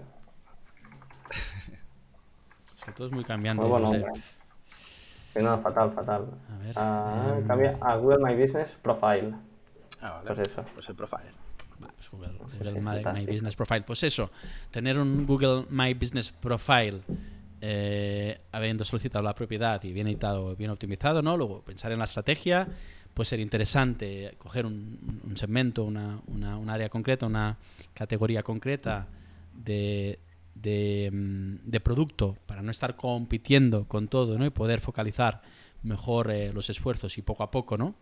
Es 2.74 2.84
que 2.84 2.92
todo 2.92 3.08
es 3.08 3.12
muy 3.12 3.24
cambiante. 3.24 3.66
no, 3.66 5.60
fatal, 5.62 5.92
fatal. 5.92 6.28
A 6.48 6.58
ver. 6.58 6.72
Ah, 6.76 7.34
em, 7.38 7.46
cambia 7.46 7.76
a 7.80 7.96
Google 7.96 8.18
My 8.18 8.40
Business 8.40 8.76
Profile. 8.80 9.34
Ah, 10.00 10.12
vale. 10.22 10.26
Pues 10.26 10.48
eso. 10.48 10.64
Pues 10.74 10.88
el 10.88 10.94
profile. 10.94 11.43
Pues 12.16 12.74
Google, 12.74 12.80
My, 12.80 13.26
Business 13.26 13.56
Profile. 13.56 13.82
Pues 13.82 14.02
eso, 14.02 14.30
tener 14.70 14.98
un 14.98 15.26
Google 15.26 15.66
My 15.70 15.94
Business 15.94 16.30
Profile 16.30 17.00
eh, 17.60 18.38
habiendo 18.52 18.84
solicitado 18.84 19.24
la 19.24 19.34
propiedad 19.34 19.82
y 19.82 19.92
bien 19.92 20.06
editado, 20.06 20.54
bien 20.56 20.70
optimizado, 20.70 21.22
¿no? 21.22 21.36
Luego 21.36 21.62
pensar 21.62 21.92
en 21.92 21.98
la 21.98 22.04
estrategia, 22.04 22.68
puede 23.14 23.26
ser 23.26 23.40
interesante 23.40 24.34
coger 24.38 24.66
un, 24.66 25.34
segmento, 25.36 25.84
una, 25.84 26.20
una, 26.26 26.74
área 26.74 26.88
concreta, 26.88 27.26
una 27.26 27.56
categoría 27.94 28.42
concreta 28.42 29.06
de, 29.54 30.18
mm, 31.12 31.70
de, 31.70 31.80
producto 31.80 32.36
para 32.46 32.62
no 32.62 32.70
estar 32.70 32.96
compitiendo 32.96 33.86
con 33.86 34.08
todo 34.08 34.36
¿no? 34.36 34.44
y 34.44 34.50
poder 34.50 34.80
focalizar 34.80 35.42
mejor 35.82 36.30
eh, 36.30 36.52
los 36.52 36.70
esfuerzos 36.70 37.16
y 37.18 37.22
poco 37.22 37.44
a 37.44 37.50
poco 37.50 37.76
¿no? 37.76 37.94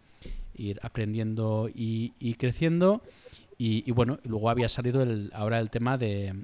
ir 0.55 0.79
aprendiendo 0.83 1.69
y, 1.73 2.35
creciendo. 2.39 3.03
Y, 3.65 3.93
bueno, 3.93 4.19
luego 4.25 4.51
había 4.51 4.69
salido 4.69 5.03
el, 5.03 5.31
ahora 5.33 5.61
el 5.61 5.71
tema 5.71 5.97
de, 5.97 6.35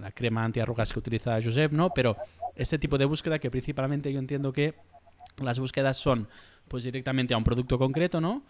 la 0.00 0.10
crema 0.10 0.42
antiarrugas 0.42 0.90
que 0.90 0.98
utiliza 0.98 1.38
Josep, 1.42 1.70
¿no? 1.72 1.90
Pero 1.90 2.16
este 2.54 2.78
tipo 2.78 2.96
de 2.96 3.04
búsqueda 3.04 3.38
que 3.38 3.50
principalmente 3.50 4.10
yo 4.10 4.18
entiendo 4.18 4.54
que 4.54 4.72
las 5.36 5.58
búsquedas 5.58 5.98
son 5.98 6.28
pues 6.66 6.82
directamente 6.84 7.34
a 7.34 7.36
un 7.36 7.44
producto 7.44 7.78
concreto, 7.78 8.22
¿no? 8.22 8.42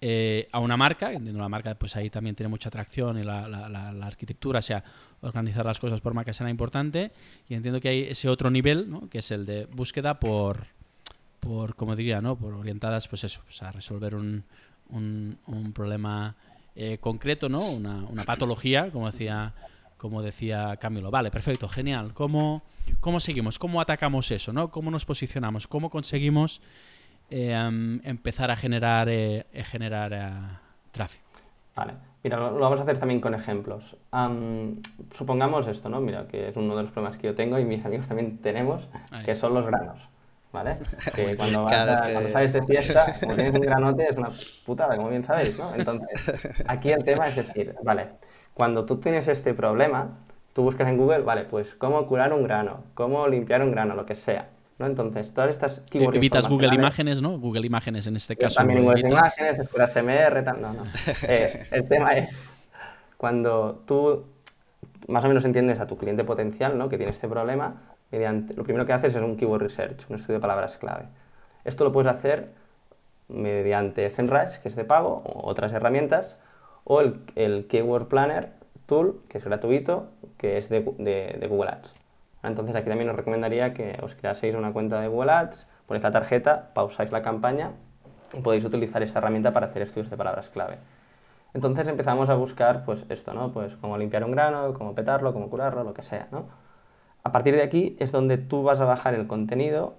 Eh, 0.00 0.48
a 0.50 0.58
una 0.58 0.76
marca, 0.76 1.12
entiendo 1.12 1.40
la 1.40 1.48
marca 1.48 1.76
pues 1.76 1.94
ahí 1.94 2.10
también 2.10 2.34
tiene 2.34 2.48
mucha 2.48 2.68
atracción 2.68 3.16
y 3.16 3.22
la, 3.22 3.46
la, 3.46 4.04
arquitectura, 4.04 4.58
o 4.58 4.62
sea, 4.62 4.82
organizar 5.20 5.64
las 5.64 5.78
cosas 5.78 6.00
por 6.00 6.14
marca 6.14 6.32
será 6.32 6.50
importante 6.50 7.12
y 7.48 7.54
entiendo 7.54 7.80
que 7.80 7.90
hay 7.90 8.02
ese 8.10 8.28
otro 8.28 8.50
nivel, 8.50 8.90
¿no? 8.90 9.08
que 9.08 9.18
es 9.18 9.30
el 9.30 9.46
de 9.46 9.66
búsqueda 9.66 10.18
por, 10.18 10.66
por 11.38 11.76
como 11.76 11.94
diría, 11.94 12.20
¿no? 12.20 12.34
por 12.34 12.54
orientadas 12.54 13.06
pues 13.06 13.22
eso, 13.22 13.40
pues 13.44 13.62
a 13.62 13.70
resolver 13.70 14.16
un, 14.16 14.42
un, 14.88 15.38
un 15.46 15.72
problema 15.72 16.34
eh, 16.74 16.98
concreto, 16.98 17.48
¿no? 17.48 17.60
Una, 17.60 18.04
una, 18.04 18.24
patología, 18.24 18.90
como 18.90 19.10
decía 19.10 19.52
como 19.96 20.20
decía 20.20 20.76
Camilo. 20.78 21.12
Vale, 21.12 21.30
perfecto, 21.30 21.68
genial. 21.68 22.12
¿Cómo, 22.12 22.62
cómo 22.98 23.20
seguimos? 23.20 23.60
¿Cómo 23.60 23.80
atacamos 23.80 24.32
eso? 24.32 24.52
¿no? 24.52 24.68
¿Cómo 24.72 24.90
nos 24.90 25.04
posicionamos? 25.04 25.68
¿Cómo 25.68 25.90
conseguimos 25.90 26.60
eh, 27.34 28.00
empezar 28.04 28.50
a 28.50 28.56
generar, 28.56 29.08
eh, 29.08 29.46
generar 29.64 30.12
eh, 30.12 30.30
tráfico. 30.90 31.24
Vale, 31.74 31.94
mira, 32.22 32.36
lo, 32.36 32.58
vamos 32.58 32.78
a 32.78 32.82
hacer 32.82 32.98
también 32.98 33.22
con 33.22 33.32
ejemplos. 33.32 33.96
supongamos 35.16 35.66
esto, 35.66 35.88
¿no? 35.88 36.02
Mira, 36.02 36.28
que 36.28 36.48
es 36.48 36.56
uno 36.56 36.76
de 36.76 36.82
los 36.82 36.92
problemas 36.92 37.16
que 37.16 37.28
yo 37.28 37.34
tengo 37.34 37.58
y 37.58 37.64
mis 37.64 37.82
amigos 37.86 38.06
también 38.06 38.36
tenemos, 38.36 38.86
que 39.24 39.34
son 39.34 39.54
los 39.54 39.64
granos. 39.64 40.10
¿Vale? 40.52 40.76
Que 41.14 41.36
cuando, 41.36 41.64
vas 41.64 42.10
cuando 42.12 42.28
sales 42.28 42.52
de 42.52 42.62
fiesta, 42.66 43.16
como 43.20 43.34
tienes 43.34 43.54
un 43.54 43.60
granote, 43.60 44.08
es 44.10 44.16
una 44.16 44.28
putada, 44.66 44.96
como 44.96 45.08
bien 45.08 45.24
sabéis, 45.24 45.58
¿no? 45.58 45.74
Entonces, 45.74 46.62
aquí 46.66 46.90
el 46.90 47.04
tema 47.04 47.26
es 47.26 47.36
decir, 47.36 47.74
vale, 47.82 48.08
cuando 48.54 48.84
tú 48.84 48.98
tienes 48.98 49.26
este 49.28 49.54
problema, 49.54 50.18
tú 50.52 50.62
buscas 50.62 50.88
en 50.88 50.98
Google, 50.98 51.20
vale, 51.20 51.44
pues 51.44 51.74
cómo 51.76 52.06
curar 52.06 52.32
un 52.32 52.44
grano, 52.44 52.84
cómo 52.94 53.26
limpiar 53.28 53.62
un 53.62 53.72
grano, 53.72 53.94
lo 53.94 54.04
que 54.04 54.14
sea. 54.14 54.48
Entonces, 54.78 55.32
todas 55.32 55.50
estas 55.50 55.80
keywords 55.90 56.16
Evitas 56.16 56.48
Google 56.48 56.74
Imágenes, 56.74 57.22
¿no? 57.22 57.38
Google 57.38 57.66
Imágenes 57.66 58.06
en 58.06 58.16
este 58.16 58.36
caso. 58.36 58.56
También 58.56 58.82
Google 58.82 59.00
Imágenes, 59.00 59.60
Escuela 59.60 59.86
SMR, 59.86 60.44
tal, 60.44 60.60
no, 60.60 60.72
no. 60.72 60.82
Eh, 61.28 61.66
el 61.70 61.88
tema 61.88 62.12
es 62.12 62.34
cuando 63.16 63.82
tú 63.86 64.24
más 65.08 65.24
o 65.24 65.28
menos 65.28 65.44
entiendes 65.44 65.80
a 65.80 65.86
tu 65.86 65.96
cliente 65.96 66.24
potencial, 66.24 66.76
¿no? 66.76 66.88
Que 66.88 66.96
tiene 66.96 67.12
este 67.12 67.28
problema, 67.28 67.74
lo 68.12 68.64
primero 68.64 68.86
que 68.86 68.92
haces 68.92 69.14
es 69.14 69.22
un 69.22 69.36
keyword 69.36 69.62
research, 69.62 70.04
un 70.08 70.16
estudio 70.16 70.36
de 70.36 70.40
palabras 70.40 70.76
clave. 70.76 71.06
Esto 71.64 71.84
lo 71.84 71.92
puedes 71.92 72.10
hacer 72.10 72.50
mediante 73.28 74.10
SEMrush, 74.10 74.58
que 74.58 74.68
es 74.68 74.76
de 74.76 74.84
pago, 74.84 75.22
o 75.24 75.48
otras 75.48 75.72
herramientas, 75.72 76.38
o 76.84 77.00
el, 77.00 77.66
Keyword 77.68 78.08
Planner 78.08 78.50
Tool, 78.86 79.20
que 79.28 79.38
es 79.38 79.44
gratuito, 79.44 80.08
que 80.36 80.58
es 80.58 80.68
de, 80.68 80.80
de 80.80 81.46
Google 81.48 81.70
Ads. 81.70 81.94
Entonces 82.42 82.74
aquí 82.74 82.88
también 82.88 83.08
os 83.08 83.16
recomendaría 83.16 83.72
que 83.72 83.98
os 84.02 84.14
creaseis 84.14 84.54
una 84.54 84.72
cuenta 84.72 85.00
de 85.00 85.08
Google 85.08 85.32
Ads, 85.32 85.66
ponéis 85.86 86.02
la 86.02 86.10
tarjeta, 86.10 86.70
pausáis 86.74 87.12
la 87.12 87.22
campaña 87.22 87.70
y 88.34 88.40
podéis 88.40 88.64
utilizar 88.64 89.02
esta 89.02 89.20
herramienta 89.20 89.52
para 89.52 89.66
hacer 89.66 89.82
estudios 89.82 90.10
de 90.10 90.16
palabras 90.16 90.50
clave. 90.50 90.78
Entonces 91.54 91.86
empezamos 91.86 92.28
a 92.30 92.34
buscar 92.34 92.84
pues 92.84 93.04
esto, 93.10 93.32
¿no? 93.34 93.52
Pues 93.52 93.76
cómo 93.76 93.96
limpiar 93.98 94.24
un 94.24 94.32
grano, 94.32 94.74
cómo 94.74 94.94
petarlo, 94.94 95.32
cómo 95.32 95.50
curarlo, 95.50 95.84
lo 95.84 95.94
que 95.94 96.02
sea, 96.02 96.28
¿no? 96.32 96.46
A 97.24 97.32
partir 97.32 97.54
de 97.54 97.62
aquí 97.62 97.96
es 98.00 98.12
donde 98.12 98.38
tú 98.38 98.62
vas 98.62 98.80
a 98.80 98.84
bajar 98.84 99.14
el 99.14 99.26
contenido 99.26 99.94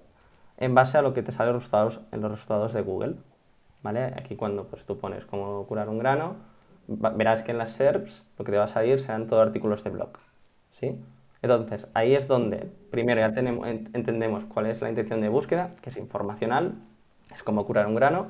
en 0.58 0.74
base 0.74 0.98
a 0.98 1.02
lo 1.02 1.14
que 1.14 1.22
te 1.22 1.32
sale 1.32 1.52
resultados, 1.52 2.00
en 2.12 2.20
los 2.20 2.30
resultados 2.30 2.72
de 2.72 2.82
Google, 2.82 3.16
¿vale? 3.82 4.04
Aquí 4.16 4.36
cuando 4.36 4.64
pues, 4.64 4.84
tú 4.84 4.98
pones 4.98 5.24
cómo 5.24 5.66
curar 5.66 5.88
un 5.88 5.98
grano, 5.98 6.36
verás 6.86 7.42
que 7.42 7.52
en 7.52 7.58
las 7.58 7.72
SERPs 7.72 8.24
lo 8.38 8.44
que 8.44 8.52
te 8.52 8.58
va 8.58 8.64
a 8.64 8.68
salir 8.68 9.00
serán 9.00 9.26
todos 9.26 9.46
artículos 9.46 9.82
de 9.84 9.90
blog, 9.90 10.10
¿sí? 10.72 11.00
Entonces, 11.42 11.88
ahí 11.92 12.14
es 12.14 12.26
donde 12.26 12.70
primero 12.90 13.20
ya 13.20 13.26
entendemos 13.26 14.44
cuál 14.44 14.66
es 14.66 14.80
la 14.80 14.88
intención 14.88 15.20
de 15.20 15.28
búsqueda, 15.28 15.72
que 15.82 15.90
es 15.90 15.96
informacional, 15.98 16.74
es 17.34 17.42
como 17.42 17.66
curar 17.66 17.86
un 17.86 17.94
grano. 17.94 18.28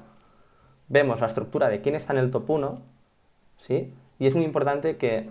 Vemos 0.89 1.21
la 1.21 1.29
estructura 1.29 1.69
de 1.69 1.81
quién 1.81 1.95
está 1.95 2.13
en 2.13 2.19
el 2.19 2.31
top 2.33 2.51
1, 2.51 2.83
¿sí? 3.59 3.95
Y 4.19 4.27
es 4.27 4.35
muy 4.35 4.45
importante 4.45 4.97
que 4.97 5.31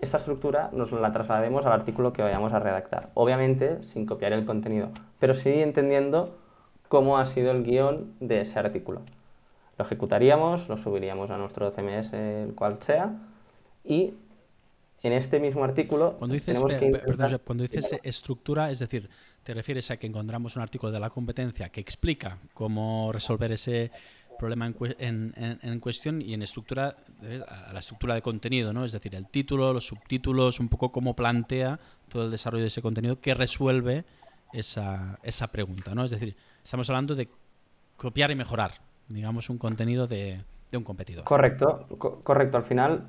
esta 0.00 0.18
estructura 0.18 0.70
nos 0.72 0.92
la 0.92 1.12
traslademos 1.12 1.66
al 1.66 1.72
artículo 1.72 2.12
que 2.12 2.22
vayamos 2.22 2.52
a 2.52 2.58
redactar. 2.58 3.10
Obviamente 3.14 3.82
sin 3.84 4.06
copiar 4.06 4.32
el 4.32 4.44
contenido, 4.44 4.90
pero 5.18 5.34
sí 5.34 5.50
entendiendo 5.50 6.36
cómo 6.88 7.18
ha 7.18 7.24
sido 7.24 7.50
el 7.50 7.64
guion 7.64 8.14
de 8.20 8.40
ese 8.42 8.58
artículo. 8.58 9.02
Lo 9.78 9.84
ejecutaríamos, 9.84 10.68
lo 10.68 10.76
subiríamos 10.76 11.30
a 11.30 11.38
nuestro 11.38 11.70
CMS, 11.72 12.12
el 12.12 12.54
cual 12.54 12.78
sea, 12.80 13.12
y 13.84 14.14
en 15.02 15.12
este 15.12 15.38
mismo 15.38 15.64
artículo 15.64 16.14
cuando 16.18 16.34
dices, 16.34 16.58
cuando 17.44 17.62
dices 17.62 17.98
estructura, 18.02 18.70
es 18.70 18.78
decir, 18.78 19.10
te 19.42 19.52
refieres 19.52 19.90
a 19.90 19.98
que 19.98 20.06
encontramos 20.06 20.56
un 20.56 20.62
artículo 20.62 20.90
de 20.90 21.00
la 21.00 21.10
competencia 21.10 21.68
que 21.68 21.80
explica 21.80 22.38
cómo 22.54 23.12
resolver 23.12 23.52
ese 23.52 23.90
problema 24.44 24.66
en, 24.98 25.80
cuestión 25.80 26.20
y 26.20 26.34
en 26.34 26.42
estructura, 26.42 26.96
a 27.48 27.72
la 27.72 27.78
estructura 27.78 28.14
de 28.14 28.20
contenido, 28.20 28.74
¿no? 28.74 28.84
Es 28.84 28.92
decir, 28.92 29.14
el 29.14 29.26
título, 29.26 29.72
los 29.72 29.86
subtítulos, 29.86 30.60
un 30.60 30.68
poco 30.68 30.92
cómo 30.92 31.16
plantea 31.16 31.80
todo 32.10 32.26
el 32.26 32.30
desarrollo 32.30 32.60
de 32.62 32.68
ese 32.68 32.82
contenido 32.82 33.18
que 33.20 33.32
resuelve 33.32 34.04
esa, 34.52 35.18
esa 35.22 35.46
pregunta, 35.46 35.94
¿no? 35.94 36.04
Es 36.04 36.10
decir, 36.10 36.36
estamos 36.62 36.90
hablando 36.90 37.14
de 37.14 37.30
copiar 37.96 38.30
y 38.30 38.34
mejorar, 38.34 38.72
digamos, 39.08 39.48
un 39.48 39.56
contenido 39.56 40.06
de, 40.06 40.44
de 40.70 40.76
un 40.76 40.84
competidor. 40.84 41.24
Correcto, 41.24 41.86
correcto. 42.22 42.58
Al 42.58 42.64
final 42.64 43.06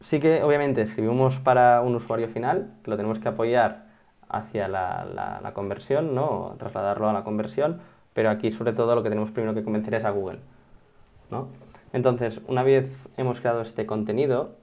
sí 0.00 0.20
que 0.20 0.40
obviamente 0.44 0.82
escribimos 0.82 1.40
para 1.40 1.80
un 1.80 1.96
usuario 1.96 2.28
final, 2.28 2.74
que 2.84 2.90
lo 2.92 2.96
tenemos 2.96 3.18
que 3.18 3.28
apoyar 3.28 3.86
hacia 4.28 4.68
la, 4.68 5.50
conversión, 5.52 6.14
¿no? 6.14 6.54
trasladarlo 6.60 7.08
a 7.08 7.12
la 7.12 7.24
conversión, 7.24 7.80
pero 8.14 8.30
aquí 8.30 8.52
sobre 8.52 8.72
todo 8.72 8.94
lo 8.94 9.02
que 9.02 9.10
tenemos 9.10 9.30
primero 9.30 9.54
que 9.54 9.62
convencer 9.62 9.94
es 9.94 10.04
a 10.04 10.10
Google. 10.10 10.38
¿no? 11.30 11.48
Entonces, 11.92 12.40
una 12.48 12.62
vez 12.62 13.08
hemos 13.16 13.40
creado 13.40 13.60
este 13.60 13.86
contenido, 13.86 14.56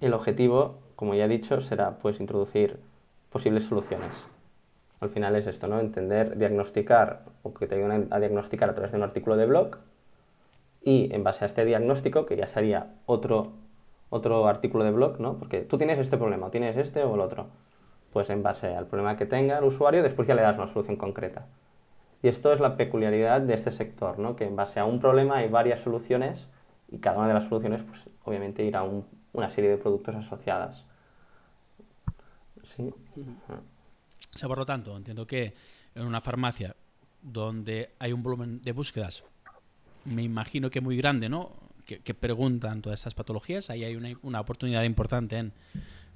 el 0.00 0.14
objetivo, 0.14 0.78
como 0.96 1.14
ya 1.14 1.26
he 1.26 1.28
dicho, 1.28 1.60
será 1.60 1.98
pues 1.98 2.20
introducir 2.20 2.80
posibles 3.30 3.64
soluciones. 3.64 4.26
Al 5.00 5.10
final 5.10 5.34
es 5.36 5.46
esto, 5.46 5.66
¿no? 5.66 5.80
Entender, 5.80 6.38
diagnosticar 6.38 7.24
o 7.42 7.54
que 7.54 7.66
te 7.66 7.74
ayuden 7.74 8.08
a 8.10 8.20
diagnosticar 8.20 8.70
a 8.70 8.74
través 8.74 8.92
de 8.92 8.98
un 8.98 9.02
artículo 9.02 9.36
de 9.36 9.46
blog 9.46 9.78
y 10.82 11.12
en 11.12 11.24
base 11.24 11.44
a 11.44 11.46
este 11.46 11.64
diagnóstico, 11.64 12.26
que 12.26 12.36
ya 12.36 12.46
sería 12.46 12.94
otro 13.06 13.52
otro 14.12 14.46
artículo 14.46 14.84
de 14.84 14.90
blog, 14.90 15.18
¿no? 15.20 15.38
Porque 15.38 15.62
tú 15.62 15.78
tienes 15.78 15.98
este 15.98 16.18
problema, 16.18 16.46
o 16.46 16.50
tienes 16.50 16.76
este 16.76 17.02
o 17.02 17.14
el 17.14 17.20
otro. 17.22 17.46
Pues 18.12 18.28
en 18.28 18.42
base 18.42 18.76
al 18.76 18.86
problema 18.86 19.16
que 19.16 19.24
tenga 19.24 19.56
el 19.56 19.64
usuario, 19.64 20.02
después 20.02 20.28
ya 20.28 20.34
le 20.34 20.42
das 20.42 20.58
una 20.58 20.66
solución 20.66 20.96
concreta. 20.96 21.46
Y 22.22 22.28
esto 22.28 22.52
es 22.52 22.60
la 22.60 22.76
peculiaridad 22.76 23.40
de 23.40 23.54
este 23.54 23.70
sector, 23.70 24.18
¿no? 24.18 24.36
Que 24.36 24.44
en 24.44 24.54
base 24.54 24.78
a 24.80 24.84
un 24.84 25.00
problema 25.00 25.38
hay 25.38 25.48
varias 25.48 25.80
soluciones 25.80 26.46
y 26.88 26.98
cada 26.98 27.18
una 27.18 27.28
de 27.28 27.34
las 27.34 27.48
soluciones, 27.48 27.82
pues 27.82 28.04
obviamente 28.24 28.64
irá 28.64 28.82
un, 28.82 29.04
una 29.32 29.50
serie 29.50 29.70
de 29.70 29.76
productos 29.76 30.14
asociadas. 30.14 30.84
Sí. 32.62 32.92
O 33.14 34.38
sea, 34.38 34.48
por 34.48 34.58
lo 34.58 34.64
tanto, 34.64 34.96
entiendo 34.96 35.26
que 35.26 35.54
en 35.94 36.06
una 36.06 36.20
farmacia 36.20 36.76
donde 37.20 37.90
hay 37.98 38.12
un 38.12 38.22
volumen 38.22 38.62
de 38.62 38.72
búsquedas, 38.72 39.24
me 40.04 40.22
imagino 40.22 40.70
que 40.70 40.80
muy 40.80 40.96
grande, 40.96 41.28
¿no? 41.28 41.62
que, 41.84 42.14
preguntan 42.14 42.82
todas 42.82 43.00
estas 43.00 43.14
patologías, 43.14 43.70
ahí 43.70 43.84
hay 43.84 44.16
una, 44.22 44.40
oportunidad 44.40 44.82
importante 44.84 45.36
en 45.36 45.52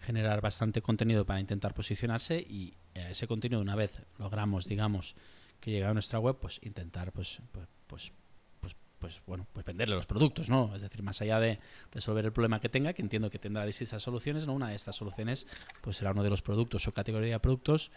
generar 0.00 0.40
bastante 0.40 0.82
contenido 0.82 1.24
para 1.24 1.40
intentar 1.40 1.74
posicionarse 1.74 2.38
y 2.38 2.74
eh, 2.94 3.08
ese 3.10 3.26
contenido 3.26 3.60
una 3.60 3.74
vez 3.74 4.02
logramos, 4.18 4.66
digamos, 4.66 5.16
que 5.60 5.70
llegue 5.70 5.84
a 5.84 5.92
nuestra 5.92 6.18
web, 6.18 6.36
pues 6.40 6.60
intentar, 6.62 7.12
pues, 7.12 7.40
pues, 7.52 7.66
pues, 7.86 8.12
pues, 8.60 8.76
pues, 8.98 9.22
bueno, 9.26 9.46
pues 9.52 9.64
venderle 9.66 9.94
los 9.94 10.06
productos, 10.06 10.48
¿no? 10.48 10.74
Es 10.74 10.82
decir, 10.82 11.02
más 11.02 11.20
allá 11.20 11.38
de 11.38 11.58
resolver 11.92 12.24
el 12.24 12.32
problema 12.32 12.60
que 12.60 12.68
tenga, 12.68 12.92
que 12.92 13.02
entiendo 13.02 13.30
que 13.30 13.38
tendrá 13.38 13.64
distintas 13.64 14.02
soluciones, 14.02 14.46
¿no? 14.46 14.54
Una 14.54 14.68
de 14.68 14.74
estas 14.74 14.96
soluciones, 14.96 15.46
pues 15.80 15.96
será 15.96 16.12
uno 16.12 16.22
de 16.22 16.30
los 16.30 16.42
productos 16.42 16.86
o 16.88 16.92
categoría 16.92 17.34
de 17.34 17.40
productos 17.40 17.92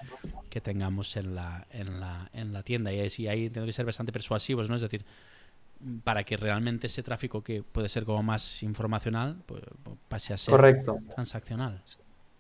que 0.50 0.62
tengamos 0.62 1.16
en 1.16 1.36
la, 1.36 1.68
en 1.72 2.00
la, 2.00 2.30
en 2.34 2.54
la 2.54 2.64
tienda 2.64 2.92
y 2.92 3.00
ahí, 3.00 3.28
ahí 3.28 3.50
tengo 3.50 3.66
que 3.66 3.74
ser 3.74 3.86
bastante 3.86 4.12
persuasivos, 4.12 4.70
¿no? 4.70 4.76
Es 4.76 4.82
decir, 4.82 5.06
para 6.04 6.24
que 6.24 6.36
realmente 6.36 6.88
ese 6.88 7.04
tráfico 7.04 7.42
que 7.42 7.64
puede 7.64 7.88
ser 7.90 8.04
como 8.04 8.22
más 8.22 8.62
informacional 8.64 9.42
pues, 9.46 9.64
pase 10.08 10.34
a 10.34 10.38
ser 10.38 10.84
transaccional. 11.14 11.82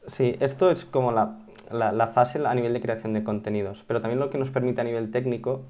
Sí, 0.07 0.35
esto 0.39 0.71
es 0.71 0.85
como 0.85 1.11
la, 1.11 1.37
la, 1.71 2.07
fase 2.07 2.39
a 2.45 2.53
nivel 2.53 2.73
de 2.73 2.81
creación 2.81 3.13
de 3.13 3.23
contenidos, 3.23 3.83
pero 3.87 4.01
también 4.01 4.19
lo 4.19 4.29
que 4.29 4.37
nos 4.37 4.49
permite 4.49 4.81
a 4.81 4.83
nivel 4.83 5.11
técnico, 5.11 5.61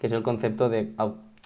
que 0.00 0.06
es 0.06 0.12
el 0.12 0.22
concepto 0.22 0.68
de 0.68 0.92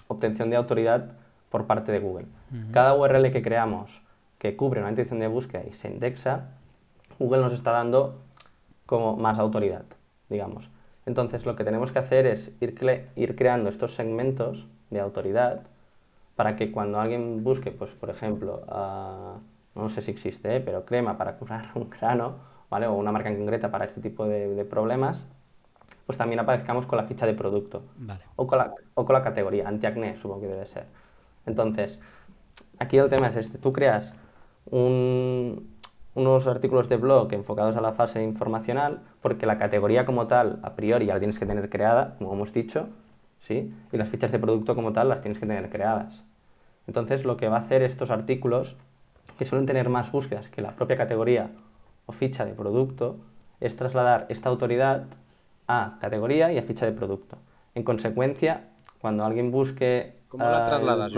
obtención 0.07 0.49
de 0.49 0.55
autoridad 0.55 1.11
por 1.49 1.67
parte 1.67 1.91
de 1.91 1.99
Google. 1.99 2.27
Cada 2.71 2.95
URL 2.95 3.31
que 3.31 3.41
creamos 3.41 4.01
que 4.39 4.55
cubre 4.55 4.81
una 4.81 4.89
intención 4.89 5.19
de 5.19 5.27
búsqueda 5.27 5.63
y 5.67 5.73
se 5.73 5.87
indexa, 5.87 6.49
Google 7.19 7.41
nos 7.41 7.53
está 7.53 7.71
dando 7.71 8.21
como 8.85 9.15
más 9.15 9.39
autoridad, 9.39 9.85
digamos. 10.29 10.69
Entonces 11.05 11.45
lo 11.45 11.55
que 11.55 11.63
tenemos 11.63 11.91
que 11.91 11.99
hacer 11.99 12.25
es 12.25 12.51
ir, 12.59 12.75
ir 13.15 13.35
creando 13.35 13.69
estos 13.69 13.95
segmentos 13.95 14.67
de 14.89 14.99
autoridad 14.99 15.61
para 16.35 16.55
que 16.55 16.71
cuando 16.71 16.99
alguien 16.99 17.43
busque, 17.43 17.71
pues 17.71 17.91
por 17.91 18.09
ejemplo, 18.09 18.63
no 19.75 19.89
sé 19.89 20.01
si 20.01 20.11
existe, 20.11 20.55
¿eh? 20.55 20.61
pero 20.61 20.85
crema 20.85 21.17
para 21.17 21.37
curar 21.37 21.71
un 21.75 21.89
grano, 21.89 22.35
¿vale? 22.69 22.87
O 22.87 22.93
una 22.93 23.11
marca 23.11 23.29
en 23.29 23.37
concreta 23.37 23.69
para 23.69 23.85
este 23.85 24.01
tipo 24.01 24.25
de, 24.25 24.65
problemas, 24.65 25.25
pues 26.05 26.17
también 26.17 26.39
aparezcamos 26.39 26.85
con 26.85 26.97
la 26.97 27.03
ficha 27.03 27.25
de 27.25 27.33
producto. 27.33 27.83
O, 28.35 28.47
con 28.47 28.59
la, 28.59 28.73
o 28.93 29.05
con 29.05 29.13
la 29.13 29.21
categoría, 29.21 29.67
antiacné, 29.67 30.17
supongo 30.17 30.41
que 30.41 30.47
debe 30.47 30.65
ser. 30.65 30.85
Entonces, 31.45 31.99
aquí 32.79 32.97
el 32.97 33.09
tema 33.09 33.27
es 33.27 33.35
este, 33.35 33.57
tú 33.57 33.73
creas 33.73 34.13
unos 34.71 36.47
artículos 36.47 36.89
de 36.89 36.97
blog 36.97 37.31
enfocados 37.33 37.75
a 37.75 37.81
la 37.81 37.93
fase 37.93 38.23
informacional, 38.23 39.01
porque 39.21 39.45
la 39.45 39.57
categoría 39.57 40.05
como 40.05 40.27
tal, 40.27 40.59
a 40.63 40.75
priori, 40.75 41.05
ya 41.05 41.13
la 41.13 41.19
tienes 41.19 41.37
que 41.37 41.45
tener 41.45 41.69
creada, 41.69 42.15
como 42.17 42.33
hemos 42.33 42.51
dicho, 42.51 42.87
¿sí? 43.41 43.73
y 43.91 43.97
las 43.97 44.09
fichas 44.09 44.31
de 44.31 44.39
producto 44.39 44.75
como 44.75 44.91
tal 44.93 45.09
las 45.09 45.21
tienes 45.21 45.39
que 45.39 45.45
tener 45.45 45.69
creadas. 45.69 46.23
Entonces, 46.87 47.25
lo 47.25 47.37
que 47.37 47.47
va 47.47 47.57
a 47.57 47.61
hacer 47.61 47.81
estos 47.81 48.11
artículos, 48.11 48.75
que 49.37 49.45
suelen 49.45 49.65
tener 49.65 49.89
más 49.89 50.11
búsquedas 50.11 50.47
que 50.49 50.61
la 50.61 50.75
propia 50.75 50.97
categoría 50.97 51.49
o 52.05 52.11
ficha 52.11 52.45
de 52.45 52.53
producto, 52.53 53.17
es 53.59 53.75
trasladar 53.75 54.27
esta 54.29 54.49
autoridad 54.49 55.05
a 55.67 55.97
categoría 55.99 56.51
y 56.51 56.57
a 56.57 56.63
ficha 56.63 56.85
de 56.85 56.91
producto. 56.91 57.37
En 57.73 57.83
consecuencia, 57.83 58.69
cuando 58.99 59.25
alguien 59.25 59.51
busque 59.51 60.15
¿Cómo 60.27 60.43
la 60.43 60.65
trasladas, 60.65 61.11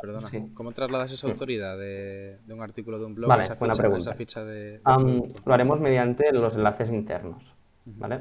Perdona. 0.00 0.28
¿Cómo 0.54 0.72
trasladas 0.72 1.12
esa 1.12 1.28
autoridad 1.28 1.78
de, 1.78 2.38
un 2.48 2.60
artículo 2.60 2.98
de 2.98 3.04
un 3.04 3.14
blog 3.14 3.30
a 3.30 3.42
esa 3.42 3.54
ficha, 3.54 3.96
esa 3.96 4.14
ficha 4.14 4.44
de, 4.44 4.80
Lo 4.84 5.54
haremos 5.54 5.78
mediante 5.80 6.32
los 6.32 6.54
enlaces 6.56 6.90
internos, 6.90 7.42
¿vale? 7.84 8.20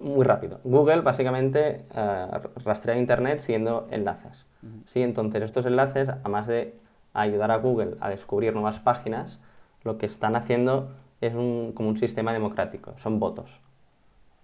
Muy 0.00 0.24
rápido. 0.24 0.60
Google 0.64 1.00
básicamente 1.00 1.86
uh, 1.94 2.60
rastrea 2.64 2.98
Internet 2.98 3.40
siguiendo 3.40 3.86
enlaces. 3.90 4.44
¿sí? 4.92 5.00
Entonces 5.00 5.42
estos 5.42 5.64
enlaces, 5.64 6.08
además 6.08 6.46
de 6.46 6.74
ayudar 7.14 7.50
a 7.50 7.58
Google 7.58 7.96
a 8.00 8.10
descubrir 8.10 8.54
nuevas 8.54 8.80
páginas, 8.80 9.40
lo 9.84 9.98
que 9.98 10.06
están 10.06 10.36
haciendo 10.36 10.90
es 11.20 11.34
un, 11.34 11.72
como 11.72 11.88
un 11.88 11.98
sistema 11.98 12.32
democrático, 12.32 12.94
son 12.98 13.18
votos. 13.18 13.60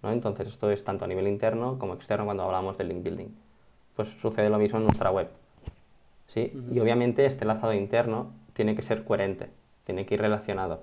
¿no? 0.03 0.13
Entonces 0.13 0.49
esto 0.49 0.71
es 0.71 0.85
tanto 0.85 1.05
a 1.05 1.09
nivel 1.09 1.27
interno 1.29 1.79
como 1.79 1.95
externo 1.95 2.25
cuando 2.25 2.45
hablamos 2.45 2.79
de 2.79 2.85
link 2.85 3.03
building 3.03 3.29
pues 3.99 4.11
sucede 4.23 4.49
lo 4.49 4.59
mismo 4.59 4.79
en 4.79 4.85
nuestra 4.85 5.11
web. 5.11 5.29
¿sí? 6.29 6.53
Y 6.71 6.79
obviamente 6.79 7.27
este 7.27 7.45
lazado 7.45 7.75
interno 7.75 8.31
tiene 8.53 8.77
que 8.77 8.83
ser 8.83 9.03
coherente, 9.03 9.51
tiene 9.87 10.07
que 10.07 10.15
ir 10.15 10.21
relacionado. 10.21 10.81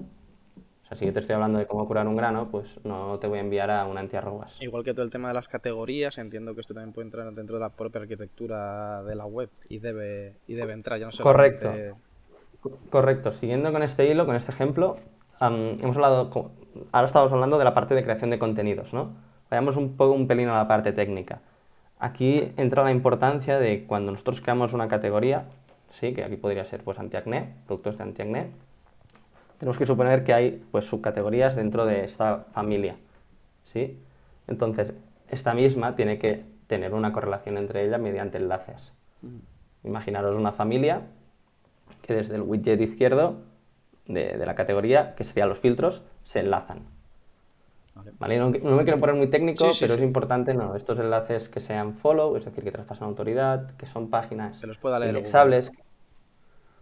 O 0.85 0.87
sea, 0.87 0.97
si 0.97 1.05
yo 1.07 1.13
te 1.13 1.19
estoy 1.19 1.33
hablando 1.33 1.57
de 1.57 1.65
cómo 1.65 1.87
curar 1.87 2.07
un 2.07 2.15
grano, 2.15 2.47
pues 2.51 2.67
no 2.83 3.17
te 3.17 3.25
voy 3.25 3.39
a 3.39 3.41
enviar 3.41 3.71
a 3.71 3.85
un 3.87 3.97
antiarrugas. 3.97 4.55
Igual 4.61 4.83
que 4.83 4.93
todo 4.93 5.03
el 5.03 5.11
tema 5.11 5.29
de 5.29 5.33
las 5.33 5.47
categorías, 5.47 6.19
entiendo 6.19 6.53
que 6.53 6.61
esto 6.61 6.75
también 6.75 6.93
puede 6.93 7.07
entrar 7.07 7.33
dentro 7.33 7.55
de 7.55 7.61
la 7.61 7.69
propia 7.69 8.01
arquitectura 8.01 9.01
de 9.01 9.15
la 9.15 9.25
web 9.25 9.49
y 9.67 9.79
debe, 9.79 10.35
y 10.47 10.53
debe 10.53 10.73
entrar, 10.73 10.99
ya 10.99 11.07
no 11.07 11.11
Correcto. 11.23 11.73
Correcto. 12.91 13.33
Siguiendo 13.33 13.71
con 13.71 13.81
este 13.81 14.07
hilo, 14.07 14.27
con 14.27 14.35
este 14.35 14.51
ejemplo, 14.51 14.97
hemos 15.41 15.95
hablado, 15.95 16.51
ahora 16.91 17.07
estamos 17.07 17.31
hablando 17.31 17.57
de 17.57 17.63
la 17.63 17.73
parte 17.73 17.95
de 17.95 18.03
creación 18.03 18.29
de 18.29 18.37
contenidos, 18.37 18.93
¿no? 18.93 19.13
Vayamos 19.49 19.77
un 19.77 19.97
poco 19.97 20.13
un 20.13 20.27
pelín 20.27 20.49
a 20.49 20.57
la 20.57 20.67
parte 20.67 20.93
técnica. 20.93 21.41
Aquí 21.99 22.51
entra 22.57 22.83
la 22.83 22.91
importancia 22.91 23.57
de 23.57 23.85
cuando 23.85 24.11
nosotros 24.11 24.41
creamos 24.41 24.73
una 24.73 24.87
categoría, 24.87 25.45
¿sí? 25.99 26.13
que 26.13 26.23
aquí 26.23 26.35
podría 26.35 26.65
ser 26.65 26.83
pues 26.83 26.99
antiacné, 26.99 27.55
productos 27.65 27.97
de 27.97 28.03
antiacné, 28.03 28.51
tenemos 29.57 29.77
que 29.77 29.85
suponer 29.85 30.23
que 30.23 30.33
hay 30.33 30.63
pues 30.71 30.85
subcategorías 30.85 31.55
dentro 31.55 31.85
de 31.85 32.03
esta 32.03 32.45
familia. 32.53 32.95
¿sí? 33.65 33.99
Entonces, 34.47 34.93
esta 35.29 35.53
misma 35.53 35.95
tiene 35.95 36.19
que 36.19 36.43
tener 36.67 36.93
una 36.93 37.13
correlación 37.13 37.57
entre 37.57 37.85
ellas 37.85 37.99
mediante 37.99 38.37
enlaces. 38.37 38.93
Mm. 39.21 39.87
Imaginaros 39.87 40.35
una 40.35 40.51
familia 40.51 41.01
que 42.01 42.13
desde 42.13 42.35
el 42.35 42.41
widget 42.41 42.81
izquierdo 42.81 43.37
de, 44.07 44.37
de 44.37 44.45
la 44.45 44.55
categoría, 44.55 45.15
que 45.15 45.23
serían 45.23 45.49
los 45.49 45.59
filtros, 45.59 46.03
se 46.23 46.39
enlazan. 46.39 46.95
Vale. 48.19 48.37
No, 48.37 48.49
me 48.49 48.83
quiero 48.83 48.97
poner 48.99 49.15
muy 49.15 49.27
técnico, 49.27 49.69
pero 49.79 49.93
es 49.93 50.01
importante 50.01 50.53
no, 50.53 50.75
estos 50.75 50.99
enlaces 50.99 51.47
que 51.47 51.61
sean 51.61 51.93
follow, 51.93 52.35
es 52.35 52.43
decir, 52.43 52.63
que 52.63 52.71
traspasan 52.71 53.07
autoridad, 53.07 53.71
que 53.77 53.85
son 53.85 54.09
páginas 54.09 54.59
Se 54.59 54.67
los 54.67 54.77
pueda 54.77 54.99
leer 54.99 55.15
indexables. 55.15 55.71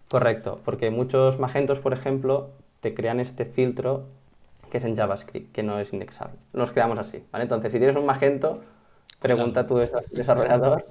Correcto, 0.09 0.59
porque 0.65 0.89
muchos 0.89 1.39
magentos, 1.39 1.79
por 1.79 1.93
ejemplo, 1.93 2.51
te 2.83 2.93
crean 2.93 3.19
este 3.19 3.45
filtro 3.45 4.05
que 4.69 4.77
es 4.77 4.83
en 4.83 4.95
JavaScript, 4.95 5.51
que 5.51 5.63
no 5.63 5.79
es 5.79 5.93
indexable. 5.93 6.35
Nos 6.51 6.71
quedamos 6.71 6.99
así, 6.99 7.23
¿vale? 7.31 7.43
Entonces, 7.43 7.71
si 7.71 7.77
tienes 7.77 7.95
un 7.95 8.05
magento, 8.05 8.61
pregunta 9.19 9.61
a 9.61 9.67
tu 9.67 9.77
desarrollador 10.11 10.83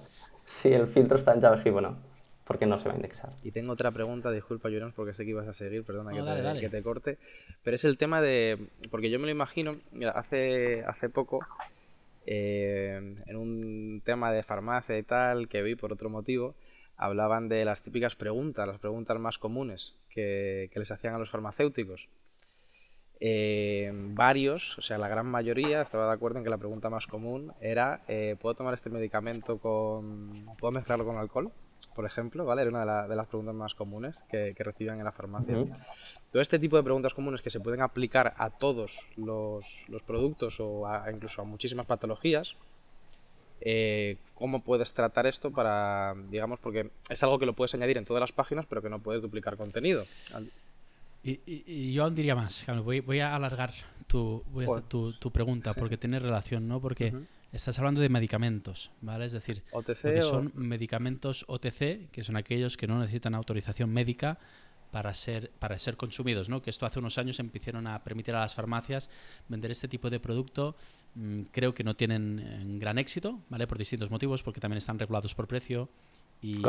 si 0.47 0.73
el 0.73 0.89
filtro 0.89 1.17
está 1.17 1.35
en 1.35 1.41
JavaScript 1.41 1.77
o 1.77 1.81
no 1.81 2.13
porque 2.45 2.67
no 2.67 2.77
se 2.77 2.89
va 2.89 2.95
a 2.95 2.97
indexar. 2.97 3.31
Y 3.45 3.51
tengo 3.51 3.73
otra 3.73 3.93
pregunta, 3.93 4.31
disculpa 4.31 4.69
Jonas, 4.69 4.93
porque 4.95 5.15
sé 5.15 5.25
que 5.25 5.31
ibas 5.31 5.49
a 5.49 5.53
seguir, 5.53 5.85
perdona 5.85 6.13
que, 6.61 6.69
te, 6.69 6.83
corte, 6.83 7.19
pero 7.63 7.77
es 7.77 7.85
el 7.85 7.97
tema 7.97 8.21
de, 8.21 8.59
porque 8.91 9.11
yo 9.11 9.19
me 9.19 9.27
lo 9.27 9.33
imagino, 9.33 9.77
hace, 10.13 10.83
hace 10.87 11.09
poco, 11.09 11.41
eh, 12.27 13.15
en 13.27 13.37
un 13.37 14.03
tema 14.05 14.33
de 14.33 14.43
farmacia 14.43 14.99
y 14.99 15.03
tal, 15.03 15.49
que 15.49 15.63
vi 15.63 15.77
por 15.77 15.93
otro 15.93 16.11
motivo, 16.11 16.55
hablaban 17.05 17.49
de 17.49 17.65
las 17.65 17.83
típicas 17.83 18.17
preguntas, 18.17 18.67
las 18.67 18.79
preguntas 18.79 19.19
más 19.19 19.39
comunes 19.39 19.97
que, 20.09 20.71
les 20.75 20.91
hacían 20.91 21.15
a 21.15 21.19
los 21.19 21.31
farmacéuticos. 21.31 22.09
Eh, 23.25 23.93
varios, 23.93 24.77
o 24.79 24.83
sea, 24.83 24.99
la 24.99 25.07
gran 25.07 25.27
mayoría 25.27 25.83
estaba 25.83 26.07
de 26.07 26.13
acuerdo 26.13 26.39
en 26.39 26.45
que 26.45 26.51
la 26.51 26.59
pregunta 26.59 26.91
más 26.91 27.07
común 27.07 27.53
era, 27.61 28.03
eh, 28.09 28.37
¿puedo 28.41 28.57
tomar 28.57 28.75
este 28.75 28.91
medicamento 28.91 29.59
con... 29.59 30.47
¿puedo 30.59 30.73
mezclarlo 30.73 31.05
con 31.05 31.19
alcohol? 31.19 31.53
por 31.95 32.07
ejemplo, 32.07 32.45
¿vale? 32.45 32.63
Era 32.63 32.71
una 32.71 33.07
de, 33.07 33.17
las 33.17 33.27
preguntas 33.27 33.55
más 33.55 33.75
comunes 33.75 34.15
que, 34.31 34.55
recibían 34.59 34.99
en 34.99 35.05
la 35.05 35.13
farmacia. 35.13 35.57
Todo 36.31 36.43
este 36.43 36.59
tipo 36.59 36.77
de 36.77 36.83
preguntas 36.83 37.15
comunes 37.15 37.43
que 37.43 37.51
se 37.51 37.61
pueden 37.61 37.83
aplicar 37.83 38.35
a 38.37 38.51
todos 38.51 39.07
los, 39.17 39.85
productos 40.07 40.59
o 40.61 40.85
incluso 41.13 41.43
a 41.43 41.45
muchísimas 41.45 41.87
patologías, 41.87 42.57
eh, 43.65 44.17
¿cómo 44.35 44.61
puedes 44.61 44.93
tratar 44.93 45.27
esto 45.27 45.51
para, 45.51 46.15
digamos, 46.29 46.59
porque 46.59 46.91
es 47.09 47.23
algo 47.23 47.39
que 47.39 47.47
lo 47.47 47.53
puedes 47.53 47.75
añadir 47.75 47.97
en 47.97 48.05
todas 48.05 48.21
las 48.21 48.33
páginas, 48.33 48.67
pero 48.69 48.83
que 48.83 48.91
no 48.91 48.99
puedes 48.99 49.23
duplicar 49.23 49.57
contenido? 49.57 50.05
Y, 51.25 51.93
yo 51.93 52.11
diría 52.11 52.35
más, 52.35 52.65
voy, 52.85 53.21
a 53.21 53.37
alargar 53.37 53.73
tu, 54.09 54.43
tu, 55.21 55.31
pregunta 55.31 55.75
porque 55.75 55.97
tiene 55.97 56.19
relación, 56.19 56.69
¿no? 56.69 56.81
Porque... 56.81 57.13
Estás 57.53 57.79
hablando 57.79 58.01
de 58.01 58.09
medicamentos, 58.09 58.91
¿vale? 59.03 59.27
Es 59.27 59.33
decir, 59.33 59.63
OTC 59.73 60.23
son 60.23 60.53
medicamentos 60.55 61.45
OTC, 61.49 62.11
que 62.11 62.25
son 62.25 62.39
aquellos 62.39 62.79
que 62.79 62.87
no 62.87 62.99
necesitan 62.99 63.35
autorización 63.35 63.91
médica 63.91 64.39
para 64.93 65.13
ser, 65.15 65.51
para 65.59 65.77
ser 65.79 65.97
consumidos, 65.97 66.49
¿no? 66.49 66.63
Que 66.63 66.71
esto 66.71 66.87
hace 66.87 67.01
unos 67.01 67.19
años 67.19 67.41
empezaron 67.41 67.87
a 67.87 68.05
permitir 68.05 68.35
a 68.35 68.41
las 68.41 68.55
farmacias 68.55 69.11
vender 69.49 69.71
este 69.73 69.89
tipo 69.89 70.11
de 70.11 70.21
producto. 70.21 70.77
Mm, 71.15 71.43
creo 71.51 71.75
que 71.75 71.83
no 71.83 71.97
tienen 71.97 72.39
eh, 72.39 72.63
gran 72.79 72.99
éxito, 72.99 73.41
¿vale? 73.49 73.67
Por 73.67 73.79
distintos 73.79 74.11
motivos, 74.11 74.43
porque 74.43 74.61
también 74.61 74.79
están 74.79 74.99
regulados 74.99 75.35
por 75.35 75.49
precio 75.49 75.89
y, 76.41 76.63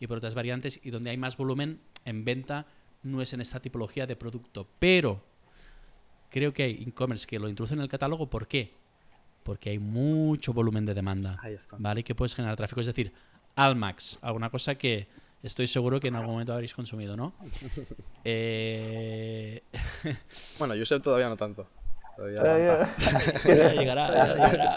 y 0.00 0.06
por 0.06 0.16
otras 0.16 0.34
variantes. 0.34 0.80
Y 0.82 0.90
donde 0.90 1.10
hay 1.10 1.16
más 1.16 1.36
volumen 1.36 1.80
en 2.04 2.24
venta 2.24 2.66
no 3.02 3.20
es 3.20 3.32
en 3.32 3.40
esta 3.40 3.60
tipología 3.60 4.06
de 4.06 4.14
producto. 4.14 4.68
Pero 4.78 5.22
creo 6.30 6.54
que 6.54 6.62
hay 6.62 6.84
e-commerce 6.86 7.26
que 7.26 7.38
lo 7.40 7.48
introducen 7.48 7.78
en 7.78 7.82
el 7.82 7.90
catálogo. 7.90 8.30
¿Por 8.30 8.46
qué? 8.46 8.72
porque 9.42 9.70
hay 9.70 9.78
mucho 9.78 10.52
volumen 10.52 10.84
de 10.84 10.92
demanda. 10.92 11.38
Ahí 11.40 11.54
está. 11.54 11.76
¿Vale? 11.78 12.02
Que 12.02 12.16
puedes 12.16 12.34
generar 12.34 12.56
tráfico. 12.56 12.80
Es 12.80 12.86
decir, 12.88 13.12
Almax, 13.54 14.18
alguna 14.20 14.50
cosa 14.50 14.74
que 14.74 15.06
estoy 15.46 15.66
seguro 15.66 16.00
que 16.00 16.08
en 16.08 16.16
algún 16.16 16.32
momento 16.32 16.52
habréis 16.52 16.74
consumido, 16.74 17.16
¿no? 17.16 17.32
eh... 18.24 19.62
bueno, 20.58 20.74
yo 20.74 20.84
sé 20.84 21.00
todavía 21.00 21.28
no 21.28 21.36
tanto. 21.36 21.66
Todavía 22.16 22.36
ya 22.38 22.56
llegará, 22.58 22.94
ya 23.44 23.72
llegará. 23.74 24.74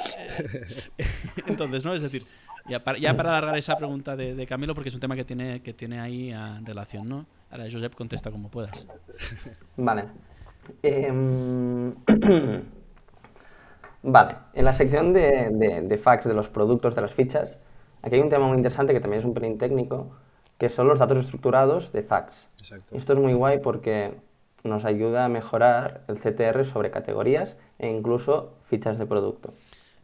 Entonces, 1.47 1.85
¿no? 1.85 1.93
Es 1.93 2.01
decir, 2.01 2.23
ya 2.67 2.83
para, 2.83 2.97
ya 2.97 3.15
para 3.15 3.29
alargar 3.29 3.57
esa 3.57 3.77
pregunta 3.77 4.15
de, 4.15 4.35
de, 4.35 4.45
Camilo, 4.45 4.75
porque 4.75 4.89
es 4.89 4.95
un 4.95 5.01
tema 5.01 5.15
que 5.15 5.23
tiene, 5.23 5.61
que 5.61 5.73
tiene 5.73 6.01
ahí 6.01 6.31
en 6.31 6.65
relación, 6.65 7.07
¿no? 7.07 7.25
Ahora, 7.49 7.65
Josep, 7.71 7.95
contesta 7.95 8.29
como 8.29 8.49
puedas. 8.49 8.71
Vale. 9.77 10.05
Eh... 10.83 11.93
Vale, 14.01 14.35
en 14.53 14.65
la 14.65 14.73
sección 14.73 15.11
de, 15.11 15.83
de, 15.83 15.97
facts 15.97 16.25
de 16.25 16.33
los 16.33 16.47
productos, 16.47 16.95
de 16.95 17.01
las 17.01 17.13
fichas, 17.13 17.57
aquí 18.01 18.15
hay 18.15 18.21
un 18.21 18.29
tema 18.29 18.47
muy 18.47 18.55
interesante 18.55 18.93
que 18.93 19.01
también 19.01 19.19
es 19.19 19.25
un 19.25 19.33
pelín 19.33 19.57
técnico, 19.57 20.15
que 20.59 20.69
son 20.69 20.87
los 20.87 20.99
datos 20.99 21.17
estructurados 21.17 21.91
de 21.93 22.03
facts. 22.03 22.47
Esto 22.91 23.13
es 23.13 23.19
muy 23.19 23.33
guay 23.33 23.59
porque 23.59 24.13
nos 24.63 24.83
ayuda 24.85 25.25
a 25.25 25.29
mejorar 25.29 26.01
el 26.07 26.19
CTR 26.19 26.65
sobre 26.65 26.91
categorías 26.91 27.55
e 27.79 27.89
incluso 27.89 28.53
fichas 28.65 28.99
de 28.99 29.05
producto. 29.05 29.53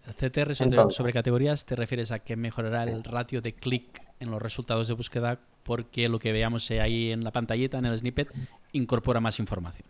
CTR 0.06 0.56
sobre, 0.56 0.92
sobre 0.92 1.14
categorías 1.14 1.66
te 1.66 1.76
refieres 1.76 2.12
a 2.12 2.20
que 2.20 2.38
mejorará 2.38 2.84
el 2.84 3.04
ratio 3.04 3.42
de 3.42 3.54
clic 3.54 4.02
en 4.20 4.32
los 4.32 4.42
resultados 4.42 4.88
de 4.88 4.94
búsqueda 4.94 5.40
porque 5.64 6.08
lo 6.08 6.20
que 6.20 6.32
veamos 6.32 6.72
ahí 6.72 7.12
en 7.12 7.24
la 7.24 7.32
pantallita, 7.32 7.78
en 7.80 7.86
el 7.86 7.98
snippet, 7.98 8.30
incorpora 8.72 9.20
más 9.20 9.40
información. 9.40 9.88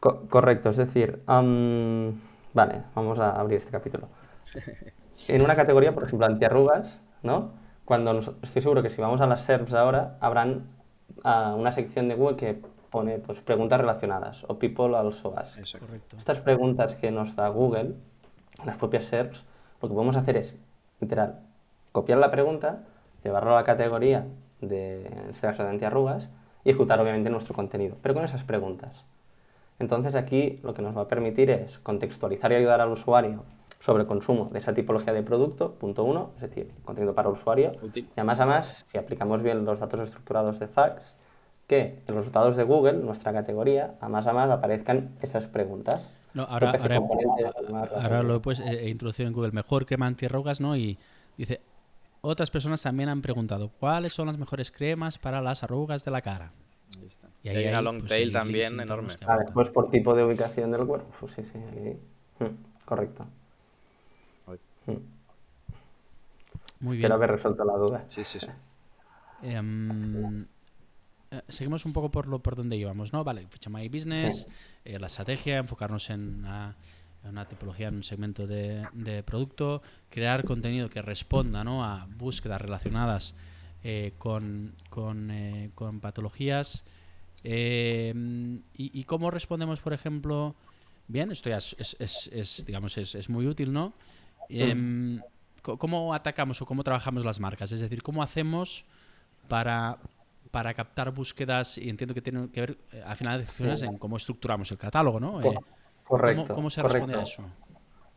correcto, 0.00 0.70
es 0.70 0.76
decir, 0.76 1.20
vale, 1.26 2.82
vamos 2.94 3.18
a 3.18 3.32
abrir 3.32 3.58
este 3.58 3.70
capítulo. 3.70 4.08
En 5.28 5.42
una 5.42 5.56
categoría, 5.56 5.92
por 5.92 6.04
ejemplo, 6.04 6.28
antiarrugas, 6.28 7.00
¿no? 7.24 7.50
Cuando 7.88 8.18
estoy 8.42 8.60
seguro 8.60 8.82
que 8.82 8.90
si 8.90 9.00
vamos 9.00 9.22
a 9.22 9.26
las 9.26 9.44
SERPs 9.44 9.72
ahora, 9.72 10.18
habrán 10.20 10.66
uh, 11.24 11.56
una 11.56 11.72
sección 11.72 12.06
de 12.06 12.16
Google 12.16 12.36
que 12.36 12.60
pone 12.90 13.16
pues, 13.16 13.40
preguntas 13.40 13.80
relacionadas 13.80 14.44
o 14.46 14.58
people 14.58 14.94
also 14.94 15.32
ask. 15.38 15.58
Estas 16.18 16.38
preguntas 16.40 16.96
que 16.96 17.10
nos 17.10 17.34
da 17.34 17.48
Google, 17.48 17.94
las 18.66 18.76
propias 18.76 19.06
SERPs, 19.06 19.42
lo 19.80 19.88
que 19.88 19.94
podemos 19.94 20.16
hacer 20.16 20.36
es, 20.36 20.54
literal, 21.00 21.40
copiar 21.90 22.18
la 22.18 22.30
pregunta, 22.30 22.84
llevarlo 23.24 23.52
a 23.52 23.60
la 23.60 23.64
categoría 23.64 24.26
de, 24.60 25.06
en 25.06 25.30
este 25.30 25.46
caso 25.46 25.62
de 25.62 25.70
antiarrugas, 25.70 26.28
y 26.64 26.68
ejecutar 26.68 27.00
obviamente 27.00 27.30
nuestro 27.30 27.54
contenido, 27.54 27.96
pero 28.02 28.12
con 28.12 28.22
esas 28.22 28.44
preguntas. 28.44 29.06
Entonces 29.78 30.14
aquí 30.14 30.60
lo 30.62 30.74
que 30.74 30.82
nos 30.82 30.94
va 30.94 31.00
a 31.00 31.08
permitir 31.08 31.48
es 31.48 31.78
contextualizar 31.78 32.52
y 32.52 32.56
ayudar 32.56 32.82
al 32.82 32.92
usuario 32.92 33.44
sobre 33.80 34.02
el 34.02 34.08
consumo 34.08 34.48
de 34.52 34.58
esa 34.58 34.74
tipología 34.74 35.12
de 35.12 35.22
producto, 35.22 35.74
punto 35.74 36.04
uno, 36.04 36.32
es 36.36 36.42
decir, 36.42 36.72
contenido 36.84 37.14
para 37.14 37.28
usuario. 37.28 37.70
Y 37.94 38.06
además, 38.16 38.40
además, 38.40 38.86
si 38.90 38.98
aplicamos 38.98 39.42
bien 39.42 39.64
los 39.64 39.78
datos 39.78 40.00
estructurados 40.00 40.58
de 40.58 40.66
Zax, 40.66 41.14
que 41.66 42.02
en 42.06 42.14
los 42.14 42.16
resultados 42.16 42.56
de 42.56 42.64
Google, 42.64 42.94
nuestra 42.94 43.32
categoría, 43.32 43.94
a 44.00 44.08
más 44.08 44.26
a 44.26 44.32
más 44.32 44.50
aparezcan 44.50 45.10
esas 45.22 45.46
preguntas. 45.46 46.08
No, 46.34 46.44
ahora, 46.44 46.72
ahora, 47.94 48.22
lo 48.22 48.40
puedes 48.42 48.60
eh, 48.60 48.88
introducir 48.88 49.26
en 49.26 49.32
Google 49.32 49.52
mejor 49.52 49.86
crema 49.86 50.06
antirrogas, 50.06 50.60
¿no? 50.60 50.76
Y 50.76 50.98
dice, 51.36 51.60
otras 52.20 52.50
personas 52.50 52.82
también 52.82 53.08
han 53.08 53.22
preguntado 53.22 53.70
cuáles 53.78 54.12
son 54.12 54.26
las 54.26 54.38
mejores 54.38 54.70
cremas 54.70 55.18
para 55.18 55.40
las 55.40 55.62
arrugas 55.62 56.04
de 56.04 56.10
la 56.10 56.22
cara. 56.22 56.52
Y 57.42 57.48
hay 57.50 57.68
una 57.68 57.82
long 57.82 58.00
pues, 58.00 58.10
tail 58.10 58.32
también 58.32 58.80
enorme. 58.80 59.14
Ah, 59.26 59.38
después 59.38 59.68
por 59.70 59.90
tipo 59.90 60.14
de 60.14 60.24
ubicación 60.24 60.70
del 60.70 60.86
cuerpo, 60.86 61.08
pues 61.20 61.32
sí, 61.34 61.42
sí, 61.52 61.58
aquí. 61.58 61.98
Hmm, 62.40 62.56
correcto. 62.84 63.26
Muy 66.80 66.96
bien. 66.96 67.04
Espero 67.04 67.14
haber 67.14 67.30
resuelto 67.32 67.64
la 67.64 67.74
duda. 67.74 68.04
Sí, 68.06 68.24
sí, 68.24 68.38
sí. 68.40 68.48
Em, 69.42 70.46
eh, 71.30 71.42
seguimos 71.48 71.84
un 71.84 71.92
poco 71.92 72.10
por 72.10 72.26
lo 72.26 72.40
por 72.40 72.56
donde 72.56 72.76
íbamos, 72.76 73.12
¿no? 73.12 73.22
Vale, 73.24 73.46
Ficha 73.48 73.70
My 73.70 73.88
Business, 73.88 74.46
eh, 74.84 74.98
la 74.98 75.08
estrategia, 75.08 75.58
enfocarnos 75.58 76.10
en 76.10 76.44
una, 77.24 77.44
tipología, 77.48 77.88
en 77.88 77.96
un 77.96 78.04
segmento 78.04 78.46
de, 78.46 79.22
producto, 79.26 79.82
crear 80.08 80.44
contenido 80.44 80.88
que 80.88 81.02
responda 81.02 81.64
¿no? 81.64 81.84
a 81.84 82.06
búsquedas 82.16 82.60
relacionadas 82.60 83.34
eh, 83.84 84.14
con, 84.18 84.74
con, 84.88 86.00
patologías. 86.00 86.84
Y, 87.44 89.04
cómo 89.04 89.30
respondemos, 89.30 89.80
por 89.80 89.92
ejemplo? 89.92 90.54
Bien, 91.06 91.30
esto 91.30 91.50
ya 91.50 91.58
es, 91.58 91.96
es, 91.98 92.30
es 92.32 92.64
digamos, 92.66 92.96
es, 92.98 93.28
muy 93.28 93.46
útil, 93.46 93.72
¿no? 93.72 93.92
Em, 94.48 95.20
¿Cómo 95.62 96.14
atacamos 96.14 96.62
o 96.62 96.66
cómo 96.66 96.82
trabajamos 96.82 97.24
las 97.24 97.40
marcas? 97.40 97.72
Es 97.72 97.80
decir, 97.80 98.02
¿cómo 98.02 98.22
hacemos 98.22 98.86
para 99.48 99.98
para 100.50 100.74
captar 100.74 101.10
búsquedas 101.12 101.78
y 101.78 101.88
entiendo 101.88 102.14
que 102.14 102.22
tiene 102.22 102.50
que 102.50 102.60
ver 102.60 102.78
eh, 102.92 103.02
al 103.04 103.16
final 103.16 103.38
decisiones 103.38 103.82
en 103.82 103.98
cómo 103.98 104.16
estructuramos 104.16 104.70
el 104.70 104.78
catálogo, 104.78 105.20
¿no? 105.20 105.42
Eh, 105.42 105.54
correcto. 106.04 106.54
¿cómo, 106.54 106.70
se 106.70 106.82
responde 106.82 107.16
a 107.16 107.22
eso? 107.22 107.42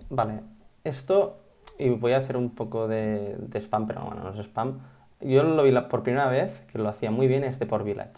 Vale, 0.09 0.41
esto, 0.83 1.39
y 1.77 1.89
voy 1.89 2.13
a 2.13 2.17
hacer 2.17 2.37
un 2.37 2.51
poco 2.51 2.87
de, 2.87 3.37
spam, 3.55 3.87
pero 3.87 4.05
bueno, 4.05 4.23
no 4.23 4.29
es 4.31 4.45
spam. 4.47 4.79
Yo 5.21 5.43
lo 5.43 5.63
vi 5.63 5.71
por 5.89 6.03
primera 6.03 6.27
vez, 6.27 6.61
que 6.71 6.79
lo 6.79 6.89
hacía 6.89 7.11
muy 7.11 7.27
bien, 7.27 7.43
es 7.43 7.59
de 7.59 7.65
por 7.65 7.83
Village. 7.83 8.13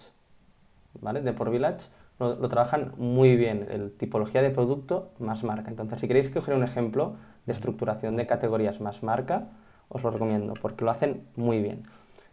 ¿Vale? 1.02 1.21
De 1.21 1.34
por 1.34 1.49
Village 1.49 1.88
lo, 2.19 2.47
trabajan 2.47 2.93
muy 2.97 3.36
bien, 3.36 3.67
el 3.69 3.91
tipología 3.91 4.41
de 4.41 4.52
producto 4.52 5.12
más 5.19 5.43
marca. 5.43 5.69
Entonces, 5.69 5.99
si 5.99 6.08
queréis 6.08 6.30
coger 6.30 6.54
un 6.54 6.63
ejemplo 6.63 7.15
de 7.45 7.53
estructuración 7.53 8.15
de 8.15 8.27
categorías 8.27 8.79
más 8.79 9.03
marca, 9.03 9.47
os 9.89 10.03
lo 10.03 10.12
recomiendo, 10.12 10.53
porque 10.62 10.86
lo 10.86 10.91
hacen 10.91 11.25
muy 11.36 11.62
bien. 11.62 11.84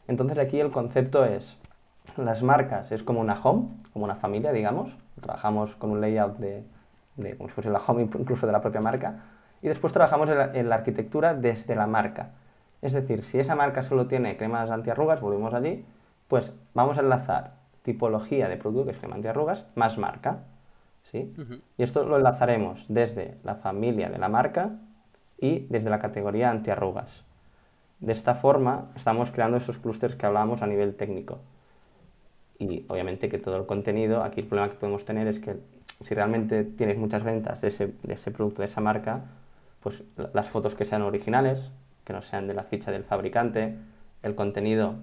Entonces 0.08 0.38
aquí 0.38 0.58
el 0.58 0.70
concepto 0.70 1.24
es, 1.24 1.56
las 2.16 2.42
marcas 2.42 2.90
es 2.90 3.02
como 3.02 3.20
una 3.20 3.40
home, 3.40 3.68
como 3.92 4.04
una 4.04 4.16
familia, 4.16 4.52
digamos. 4.52 4.90
Trabajamos 5.20 5.74
con 5.76 5.90
un 5.90 6.00
layout 6.00 6.38
de, 6.38 6.64
como 7.36 7.48
si 7.48 7.54
fuese 7.54 7.70
la 7.70 7.78
home 7.78 8.02
incluso 8.02 8.46
de 8.46 8.52
la 8.52 8.60
propia 8.60 8.80
marca. 8.80 9.22
Y 9.62 9.68
después 9.68 9.92
trabajamos 9.92 10.28
en 10.30 10.68
la, 10.68 10.74
arquitectura 10.74 11.34
desde 11.34 11.74
la 11.74 11.86
marca. 11.86 12.30
Es 12.80 12.94
decir, 12.94 13.24
si 13.24 13.38
esa 13.38 13.54
marca 13.54 13.82
solo 13.82 14.06
tiene 14.06 14.36
cremas 14.38 14.70
antiarrugas, 14.70 15.20
volvemos 15.20 15.52
allí, 15.52 15.84
pues 16.28 16.54
vamos 16.72 16.96
a 16.96 17.02
enlazar 17.02 17.52
tipología 17.82 18.48
de 18.48 18.56
producto, 18.56 18.86
que 18.86 18.92
es 18.92 18.98
crema 18.98 19.16
antiarrugas, 19.16 19.66
más 19.74 19.98
marca. 19.98 20.38
¿sí? 21.02 21.34
Y 21.76 21.82
esto 21.82 22.04
lo 22.04 22.16
enlazaremos 22.16 22.86
desde 22.88 23.36
la 23.44 23.56
familia 23.56 24.08
de 24.08 24.18
la 24.18 24.28
marca 24.28 24.70
y 25.40 25.66
desde 25.70 25.90
la 25.90 25.98
categoría 25.98 26.50
antiarrugas. 26.50 27.24
De 27.98 28.12
esta 28.12 28.34
forma 28.34 28.92
estamos 28.96 29.30
creando 29.30 29.56
esos 29.56 29.78
clústeres 29.78 30.16
que 30.16 30.26
hablábamos 30.26 30.62
a 30.62 30.66
nivel 30.66 30.94
técnico 30.94 31.38
y 32.60 32.84
obviamente 32.88 33.28
que 33.28 33.38
todo 33.38 33.56
el 33.56 33.66
contenido, 33.66 34.22
aquí 34.22 34.40
el 34.40 34.46
problema 34.46 34.70
que 34.70 34.78
podemos 34.78 35.04
tener 35.04 35.26
es 35.26 35.40
que 35.40 35.56
si 36.02 36.14
realmente 36.14 36.62
tienes 36.62 36.98
muchas 36.98 37.24
ventas 37.24 37.60
de 37.62 37.68
ese, 37.68 37.94
de 38.02 38.14
ese 38.14 38.30
producto, 38.30 38.60
de 38.62 38.68
esa 38.68 38.82
marca, 38.82 39.22
pues 39.82 40.04
las 40.34 40.48
fotos 40.48 40.74
que 40.74 40.84
sean 40.84 41.02
originales, 41.02 41.70
que 42.04 42.12
no 42.12 42.20
sean 42.20 42.46
de 42.46 42.54
la 42.54 42.64
ficha 42.64 42.92
del 42.92 43.04
fabricante, 43.04 43.76
el 44.22 44.34
contenido, 44.34 44.94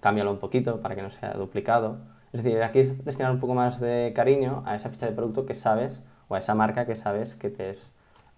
cámbialo 0.00 0.30
un 0.30 0.38
poquito 0.38 0.80
para 0.80 0.94
que 0.94 1.02
no 1.02 1.10
sea 1.10 1.34
duplicado. 1.34 1.98
Es 2.32 2.42
decir, 2.42 2.62
aquí 2.62 2.80
es 2.80 3.04
destinar 3.04 3.32
un 3.32 3.40
poco 3.40 3.54
más 3.54 3.80
de 3.80 4.12
cariño 4.14 4.62
a 4.64 4.74
esa 4.74 4.88
ficha 4.88 5.06
de 5.06 5.12
producto 5.12 5.44
que 5.44 5.54
sabes, 5.54 6.02
o 6.28 6.34
a 6.34 6.38
esa 6.38 6.54
marca 6.54 6.86
que 6.86 6.94
sabes 6.94 7.34
que 7.34 7.50
te 7.50 7.70
es, 7.70 7.86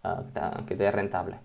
ah, 0.04 0.62
que 0.66 0.76
te 0.76 0.90
rentable. 0.90 1.36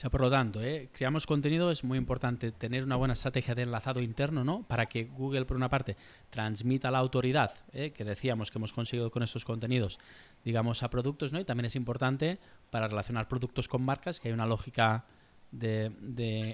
O 0.00 0.02
sea, 0.02 0.08
por 0.08 0.22
lo 0.22 0.30
tanto, 0.30 0.62
¿eh? 0.62 0.88
creamos 0.94 1.26
contenido, 1.26 1.70
es 1.70 1.84
muy 1.84 1.98
importante 1.98 2.52
tener 2.52 2.84
una 2.84 2.96
buena 2.96 3.12
estrategia 3.12 3.54
de 3.54 3.64
enlazado 3.64 4.00
interno, 4.00 4.44
¿no? 4.44 4.62
Para 4.62 4.86
que 4.86 5.04
Google, 5.04 5.44
por 5.44 5.58
una 5.58 5.68
parte, 5.68 5.94
transmita 6.30 6.90
la 6.90 6.96
autoridad 6.96 7.52
¿eh? 7.74 7.90
que 7.90 8.02
decíamos 8.02 8.50
que 8.50 8.56
hemos 8.56 8.72
conseguido 8.72 9.10
con 9.10 9.22
estos 9.22 9.44
contenidos, 9.44 9.98
digamos, 10.42 10.82
a 10.82 10.88
productos, 10.88 11.34
¿no? 11.34 11.40
Y 11.40 11.44
también 11.44 11.66
es 11.66 11.76
importante 11.76 12.38
para 12.70 12.88
relacionar 12.88 13.28
productos 13.28 13.68
con 13.68 13.82
marcas, 13.82 14.20
que 14.20 14.28
hay 14.28 14.32
una 14.32 14.46
lógica 14.46 15.04
de, 15.52 15.92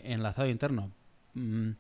enlazado 0.03 0.49
interno. 0.49 0.91
Mm, 1.35 1.71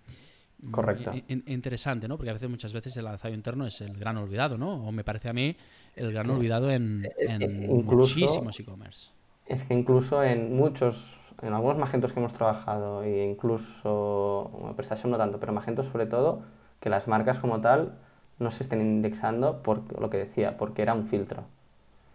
Correcto. 0.71 1.11
interesante, 1.47 2.07
¿no? 2.07 2.17
Porque 2.17 2.31
a 2.31 2.35
veces, 2.35 2.49
muchas 2.49 2.73
veces, 2.73 2.97
el 2.97 3.07
enlazado 3.07 3.35
interno 3.35 3.67
es 3.67 3.81
el 3.81 3.99
gran 3.99 4.17
olvidado, 4.19 4.57
¿no? 4.57 4.87
O 4.87 4.93
me 4.93 5.03
parece 5.03 5.29
a 5.29 5.33
mí 5.33 5.57
el 5.97 6.13
gran 6.13 6.31
olvidado 6.31 6.71
en, 6.71 7.09
eh, 7.19 7.67
muchísimos 7.67 8.61
e-commerce. 8.61 9.16
Es 9.47 9.63
que 9.65 9.75
incluso 9.75 10.23
en 10.23 10.57
muchos 10.57 11.17
en 11.43 11.53
algunos 11.53 11.79
magentos 11.79 12.13
que 12.13 12.21
hemos 12.21 12.33
trabajado 12.33 13.03
e 13.03 13.25
incluso, 13.25 14.51
bueno, 14.53 14.75
prestación 14.75 15.11
no 15.11 15.19
tanto, 15.19 15.39
pero 15.39 15.53
magentos 15.53 15.87
sobre 15.87 16.07
todo, 16.07 16.43
que 16.81 16.89
las 16.89 17.07
marcas 17.09 17.39
como 17.39 17.61
tal 17.61 17.93
no 18.39 18.51
se 18.51 18.63
estén 18.63 18.81
indexando 18.81 19.63
por 19.63 20.01
lo 20.01 20.11
que 20.11 20.19
decía, 20.19 20.57
porque 20.57 20.83
era 20.83 20.95
un 20.95 21.07
filtro. 21.07 21.45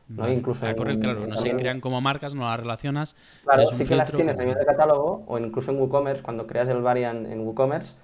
¿no? 0.10 0.30
Incluso 0.30 0.66
ah, 0.66 0.74
claro, 0.74 1.26
no 1.26 1.38
se 1.38 1.56
crean 1.56 1.80
como 1.80 2.02
marcas, 2.02 2.36
no 2.36 2.50
las 2.50 2.60
relacionas. 2.60 3.16
Claro, 3.44 3.66
sí 3.66 3.86
que 3.86 3.96
las 3.96 4.12
tienes 4.12 4.36
a 4.36 4.40
nivel 4.40 4.58
de 4.58 4.66
catálogo 4.66 5.24
o 5.26 5.40
incluso 5.40 5.72
en 5.72 5.80
WooCommerce, 5.80 6.22
cuando 6.22 6.48
creas 6.48 6.68
el 6.68 6.82
variant 6.82 7.28
en 7.28 7.42
WooCommerce, 7.42 7.96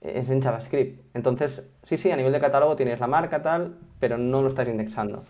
es 0.00 0.28
en 0.30 0.40
JavaScript. 0.40 1.14
Entonces, 1.14 1.62
sí, 1.84 1.96
sí, 1.98 2.10
a 2.10 2.16
nivel 2.16 2.32
de 2.32 2.40
catálogo 2.40 2.74
tienes 2.74 2.98
la 2.98 3.06
marca 3.06 3.42
tal, 3.42 3.76
pero 4.00 4.18
no 4.18 4.42
lo 4.42 4.48
estás 4.48 4.68
indexando 4.68 5.22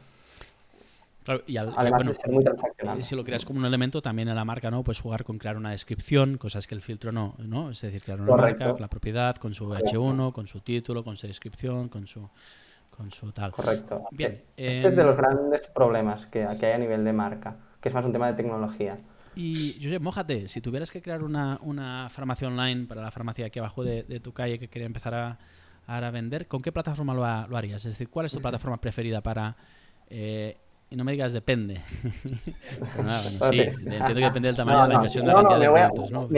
y 1.46 1.56
al, 1.56 1.72
bueno, 1.90 2.12
eh, 2.12 3.02
Si 3.02 3.14
lo 3.14 3.24
creas 3.24 3.44
como 3.44 3.58
un 3.58 3.66
elemento, 3.66 4.00
también 4.00 4.28
en 4.28 4.36
la 4.36 4.44
marca, 4.44 4.70
¿no? 4.70 4.82
Puedes 4.82 5.00
jugar 5.00 5.24
con 5.24 5.38
crear 5.38 5.56
una 5.56 5.70
descripción, 5.70 6.38
cosas 6.38 6.66
que 6.66 6.74
el 6.74 6.80
filtro 6.80 7.12
no, 7.12 7.34
¿no? 7.38 7.70
Es 7.70 7.80
decir, 7.80 8.02
crear 8.02 8.20
una 8.20 8.34
marca, 8.34 8.68
con 8.68 8.80
la 8.80 8.88
propiedad, 8.88 9.36
con 9.36 9.54
su 9.54 9.68
H1, 9.68 10.32
con 10.32 10.46
su 10.46 10.60
título, 10.60 11.04
con 11.04 11.16
su 11.16 11.26
descripción, 11.26 11.88
con 11.88 12.06
su 12.06 12.28
con 12.90 13.12
su 13.12 13.30
tal. 13.30 13.52
Correcto. 13.52 14.06
Bien. 14.10 14.42
Este 14.56 14.88
es 14.88 14.96
de 14.96 15.04
los 15.04 15.16
grandes 15.16 15.68
problemas 15.68 16.26
que, 16.26 16.44
hay 16.44 16.72
a 16.72 16.78
nivel 16.78 17.04
de 17.04 17.12
marca, 17.12 17.56
que 17.80 17.90
es 17.90 17.94
más 17.94 18.04
un 18.04 18.12
tema 18.12 18.26
de 18.26 18.34
tecnología. 18.34 18.98
Y, 19.36 19.78
Josep, 19.80 20.02
mójate, 20.02 20.48
si 20.48 20.60
tuvieras 20.60 20.90
que 20.90 21.00
crear 21.00 21.22
una, 21.22 21.60
una 21.62 22.08
farmacia 22.10 22.48
online 22.48 22.86
para 22.86 23.02
la 23.02 23.12
farmacia 23.12 23.46
aquí 23.46 23.60
abajo 23.60 23.84
de, 23.84 24.02
tu 24.18 24.32
calle 24.32 24.58
que 24.58 24.66
quería 24.66 24.86
empezar 24.86 25.14
a, 25.14 25.38
a 25.86 26.10
vender, 26.10 26.48
¿con 26.48 26.60
qué 26.60 26.72
plataforma 26.72 27.14
lo, 27.14 27.20
lo, 27.46 27.56
harías? 27.56 27.84
Es 27.84 27.92
decir, 27.92 28.08
¿cuál 28.08 28.26
es 28.26 28.32
tu 28.32 28.40
plataforma 28.40 28.80
preferida 28.80 29.20
para 29.20 29.56
eh, 30.10 30.56
no 30.96 31.04
me 31.04 31.12
digas 31.12 31.32
depende. 31.32 31.80
sí, 33.50 33.60
entiendo 33.60 34.14
que 34.14 34.20
depende 34.20 34.48
del 34.48 34.56
tamaño 34.56 34.82
de 34.82 34.88
la 34.88 34.94
inversión 34.94 35.24
de 35.26 35.32
la 35.32 35.42
cantidad 35.42 35.60
de 35.60 35.68
productos, 35.68 36.10
¿no? 36.10 36.28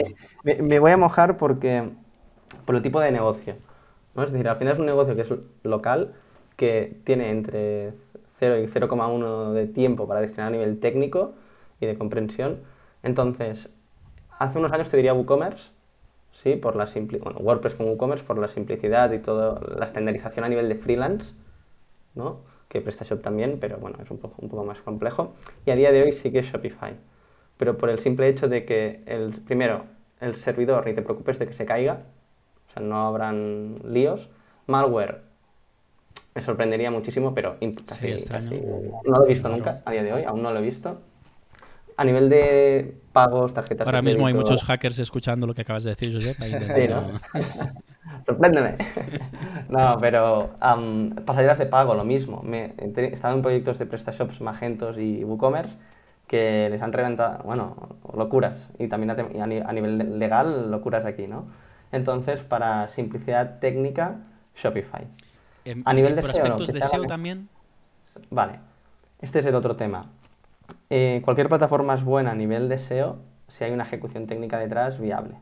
Me, 0.43 0.79
voy 0.79 0.91
a 0.91 0.97
mojar 0.97 1.37
porque 1.37 1.89
por 2.65 2.75
el 2.75 2.81
tipo 2.81 2.99
de 2.99 3.11
negocio. 3.11 3.55
¿no? 4.13 4.23
Es 4.23 4.31
decir, 4.31 4.49
al 4.49 4.57
final 4.57 4.73
es 4.73 4.79
un 4.79 4.85
negocio 4.85 5.15
que 5.15 5.21
es 5.21 5.29
local, 5.63 6.13
que 6.57 6.97
tiene 7.05 7.31
entre 7.31 7.93
0 8.39 8.59
y 8.59 8.67
0,1 8.67 9.53
de 9.53 9.67
tiempo 9.67 10.07
para 10.07 10.19
destinar 10.19 10.47
a 10.47 10.51
nivel 10.51 10.79
técnico 10.79 11.33
y 11.79 11.85
de 11.85 11.97
comprensión. 11.97 12.59
Entonces, 13.03 13.69
hace 14.37 14.59
unos 14.59 14.73
años 14.73 14.89
te 14.89 14.97
diría 14.97 15.13
WooCommerce, 15.13 15.69
¿sí? 16.33 16.55
Por 16.55 16.75
la 16.75 16.89
bueno, 17.23 17.39
WordPress 17.39 17.75
con 17.75 17.87
WooCommerce 17.87 18.25
por 18.25 18.37
la 18.37 18.49
simplicidad 18.49 19.11
y 19.13 19.19
toda 19.19 19.61
la 19.77 19.85
estandarización 19.85 20.43
a 20.43 20.49
nivel 20.49 20.67
de 20.67 20.75
freelance, 20.75 21.33
¿no? 22.15 22.50
Que 22.71 22.79
PrestaShop 22.79 23.21
también, 23.21 23.57
pero 23.59 23.77
bueno, 23.79 23.97
es 24.01 24.09
un 24.09 24.17
poco, 24.17 24.41
un 24.41 24.47
poco 24.47 24.63
más 24.63 24.79
complejo. 24.79 25.33
Y 25.65 25.71
a 25.71 25.75
día 25.75 25.91
de 25.91 26.03
hoy 26.03 26.13
sí 26.13 26.31
que 26.31 26.39
es 26.39 26.45
Shopify. 26.45 26.93
Pero 27.57 27.77
por 27.77 27.89
el 27.89 27.99
simple 27.99 28.29
hecho 28.29 28.47
de 28.47 28.63
que, 28.63 29.03
el, 29.07 29.33
primero, 29.41 29.83
el 30.21 30.37
servidor, 30.37 30.85
ni 30.85 30.93
te 30.93 31.01
preocupes 31.01 31.37
de 31.37 31.47
que 31.47 31.53
se 31.53 31.65
caiga, 31.65 32.03
o 32.69 32.73
sea, 32.73 32.81
no 32.81 33.07
habrán 33.07 33.81
líos. 33.83 34.29
Malware, 34.67 35.19
me 36.33 36.41
sorprendería 36.41 36.91
muchísimo, 36.91 37.33
pero 37.33 37.57
no 39.05 39.17
lo 39.17 39.25
he 39.25 39.27
visto 39.27 39.49
nunca 39.49 39.81
a 39.83 39.91
día 39.91 40.03
de 40.03 40.13
hoy, 40.13 40.23
aún 40.23 40.41
no 40.41 40.53
lo 40.53 40.59
he 40.59 40.63
visto. 40.63 41.01
A 42.01 42.03
nivel 42.03 42.29
de 42.29 42.95
pagos, 43.13 43.53
tarjetas 43.53 43.85
Ahora 43.85 44.01
mismo 44.01 44.25
hay 44.25 44.33
muchos 44.33 44.63
hackers 44.63 44.97
escuchando 44.97 45.45
lo 45.45 45.53
que 45.53 45.61
acabas 45.61 45.83
de 45.83 45.91
decir, 45.91 46.11
Josep. 46.11 46.35
Sí, 46.75 46.87
¿no? 46.87 47.19
Sorpréndeme. 48.25 48.75
no, 49.69 49.99
pero 50.01 50.49
pasarelas 51.23 51.59
de 51.59 51.67
pago, 51.67 51.93
lo 51.93 52.03
mismo. 52.03 52.41
Me, 52.41 52.73
he 52.79 53.13
estado 53.13 53.35
en 53.35 53.43
proyectos 53.43 53.77
de 53.77 53.85
PrestaShops, 53.85 54.41
Magentos 54.41 54.97
y 54.97 55.23
WooCommerce 55.23 55.75
que 56.25 56.69
les 56.71 56.81
han 56.81 56.91
reventado, 56.91 57.43
bueno, 57.43 57.75
locuras. 58.17 58.67
Y 58.79 58.87
también 58.87 59.11
a, 59.11 59.73
nivel 59.73 60.17
legal, 60.17 60.71
locuras 60.71 61.05
aquí, 61.05 61.27
¿no? 61.27 61.45
Entonces, 61.91 62.41
para 62.41 62.87
simplicidad 62.87 63.59
técnica, 63.59 64.15
Shopify. 64.55 65.05
Em, 65.65 65.83
a 65.85 65.93
nivel 65.93 66.15
de 66.15 66.21
por 66.21 66.31
aspectos 66.31 66.73
de 66.73 66.81
SEO 66.81 67.05
también. 67.05 67.47
Vale, 68.31 68.53
este 69.21 69.39
es 69.39 69.45
el 69.45 69.53
otro 69.53 69.75
tema. 69.75 70.09
Eh, 70.89 71.21
cualquier 71.23 71.49
plataforma 71.49 71.95
es 71.95 72.03
buena 72.03 72.31
a 72.31 72.35
nivel 72.35 72.69
de 72.69 72.77
SEO 72.77 73.19
si 73.47 73.63
hay 73.63 73.71
una 73.71 73.83
ejecución 73.83 74.27
técnica 74.27 74.59
detrás 74.59 74.99
viable. 74.99 75.35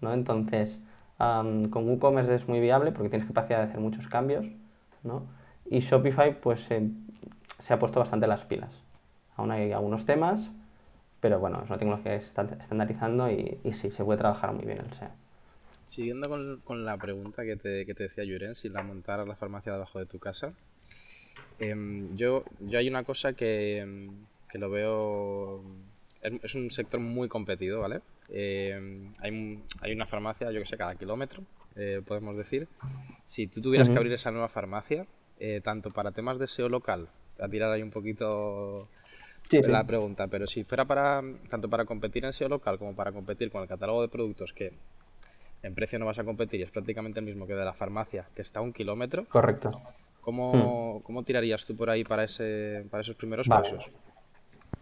¿no? 0.00 0.12
Entonces, 0.12 0.80
con 1.18 1.88
WooCommerce 1.88 2.34
es 2.34 2.48
muy 2.48 2.60
viable 2.60 2.92
porque 2.92 3.08
tienes 3.08 3.26
capacidad 3.26 3.58
de 3.58 3.64
hacer 3.64 3.80
muchos 3.80 4.08
cambios. 4.08 4.46
¿no? 5.02 5.22
Y 5.70 5.80
Shopify 5.80 6.40
pues 6.40 6.60
se 6.60 7.72
ha 7.72 7.78
puesto 7.78 8.00
bastante 8.00 8.26
las 8.26 8.44
pilas. 8.44 8.70
Aún 9.36 9.50
hay 9.50 9.72
algunos 9.72 10.06
temas, 10.06 10.40
pero 11.20 11.38
bueno, 11.38 11.60
es 11.62 11.68
una 11.68 11.78
tecnología 11.78 12.14
que 12.14 12.20
se 12.20 12.28
está 12.28 12.42
estandarizando 12.42 13.30
y, 13.30 13.58
y 13.64 13.72
sí, 13.72 13.90
se 13.90 14.04
puede 14.04 14.18
trabajar 14.18 14.52
muy 14.52 14.64
bien 14.64 14.78
el 14.78 14.92
SEO. 14.92 15.10
Siguiendo 15.86 16.28
con, 16.28 16.60
con, 16.64 16.84
la 16.84 16.96
pregunta 16.96 17.44
que 17.44 17.56
te, 17.56 17.86
que 17.86 17.94
te 17.94 18.04
decía 18.04 18.24
Yuren, 18.24 18.56
si 18.56 18.68
la 18.68 18.82
montaras 18.82 19.26
la 19.26 19.36
farmacia 19.36 19.72
debajo 19.72 19.98
de 19.98 20.06
tu 20.06 20.18
casa, 20.18 20.52
em, 21.60 22.16
yo, 22.16 22.44
yo 22.60 22.78
hay 22.78 22.88
una 22.88 23.04
cosa 23.04 23.34
que, 23.34 23.80
em, 23.80 24.10
que 24.56 24.60
lo 24.60 24.70
veo... 24.70 25.60
Es, 26.22 26.54
un 26.54 26.70
sector 26.70 26.98
muy 26.98 27.28
competido, 27.28 27.80
¿vale? 27.80 28.00
Em, 28.30 29.12
hay, 29.22 29.62
hay, 29.80 29.92
una 29.92 30.06
farmacia, 30.06 30.50
yo 30.50 30.60
que 30.60 30.66
sé, 30.66 30.76
cada 30.76 30.96
kilómetro, 30.96 31.42
eh, 31.76 32.02
podemos 32.04 32.36
decir. 32.36 32.66
Si 33.24 33.46
tú 33.46 33.60
tuvieras 33.60 33.88
que 33.88 33.96
abrir 33.96 34.12
esa 34.12 34.30
nueva 34.32 34.48
farmacia, 34.48 35.06
eh, 35.38 35.60
tanto 35.62 35.90
para 35.90 36.10
temas 36.10 36.38
de 36.38 36.46
SEO 36.46 36.68
local, 36.68 37.08
a 37.38 37.48
tirar 37.48 37.70
ahí 37.70 37.82
un 37.82 37.90
poquito 37.90 38.88
la 39.50 39.84
pregunta, 39.84 40.26
pero 40.26 40.46
si 40.46 40.64
fuera 40.64 40.84
para 40.84 41.22
tanto 41.48 41.68
para 41.68 41.84
competir 41.84 42.24
en 42.24 42.32
SEO 42.32 42.48
local 42.48 42.78
como 42.78 42.96
para 42.96 43.12
competir 43.12 43.50
con 43.50 43.62
el 43.62 43.68
catálogo 43.68 44.02
de 44.02 44.08
productos 44.08 44.52
que 44.52 44.72
en 45.62 45.74
precio 45.74 45.98
no 46.00 46.06
vas 46.06 46.18
a 46.18 46.24
competir 46.24 46.60
y 46.60 46.62
es 46.64 46.70
prácticamente 46.70 47.20
el 47.20 47.26
mismo 47.26 47.46
que 47.46 47.54
de 47.54 47.64
la 47.64 47.74
farmacia, 47.74 48.26
que 48.34 48.42
está 48.42 48.58
a 48.60 48.62
un 48.62 48.72
kilómetro. 48.72 49.26
Correcto. 49.26 49.70
¿Cómo, 50.22 51.02
hmm. 51.06 51.24
tirarías 51.24 51.64
tú 51.66 51.76
por 51.76 51.88
ahí 51.88 52.02
para, 52.02 52.24
ese, 52.24 52.84
para 52.90 53.02
esos 53.02 53.14
primeros 53.14 53.46
pasos? 53.46 53.88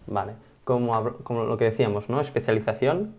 Vale, 0.07 0.35
como, 0.65 1.19
como 1.23 1.45
lo 1.45 1.57
que 1.57 1.65
decíamos, 1.65 2.09
¿no? 2.09 2.21
Especialización 2.21 3.15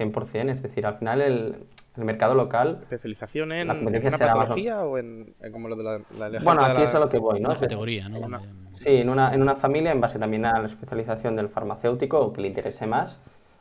100%, 0.00 0.50
es 0.50 0.62
decir, 0.62 0.86
al 0.86 0.96
final 0.96 1.20
el, 1.20 1.54
mercado 1.96 2.34
local... 2.34 2.68
¿Especialización 2.68 3.52
en, 3.52 3.70
una 3.70 4.10
patología 4.16 4.82
o 4.82 4.96
en, 4.96 5.34
como 5.52 5.68
lo 5.68 5.76
de 5.76 5.84
la, 5.84 6.28
la 6.30 6.38
Bueno, 6.42 6.64
aquí 6.64 6.82
es 6.82 6.94
a 6.94 6.98
lo 6.98 7.10
que 7.10 7.18
voy, 7.18 7.40
¿no? 7.40 7.50
categoría, 7.50 8.08
¿no? 8.08 8.40
sí, 8.76 8.88
en 8.88 9.10
una, 9.10 9.34
en 9.34 9.42
una 9.42 9.56
familia, 9.56 9.92
en 9.92 10.00
base 10.00 10.18
también 10.18 10.46
a 10.46 10.60
la 10.60 10.66
especialización 10.66 11.36
del 11.36 11.50
farmacéutico 11.50 12.18
o 12.18 12.32
que 12.32 12.40
le 12.40 12.48
interese 12.48 12.86
más, 12.86 13.20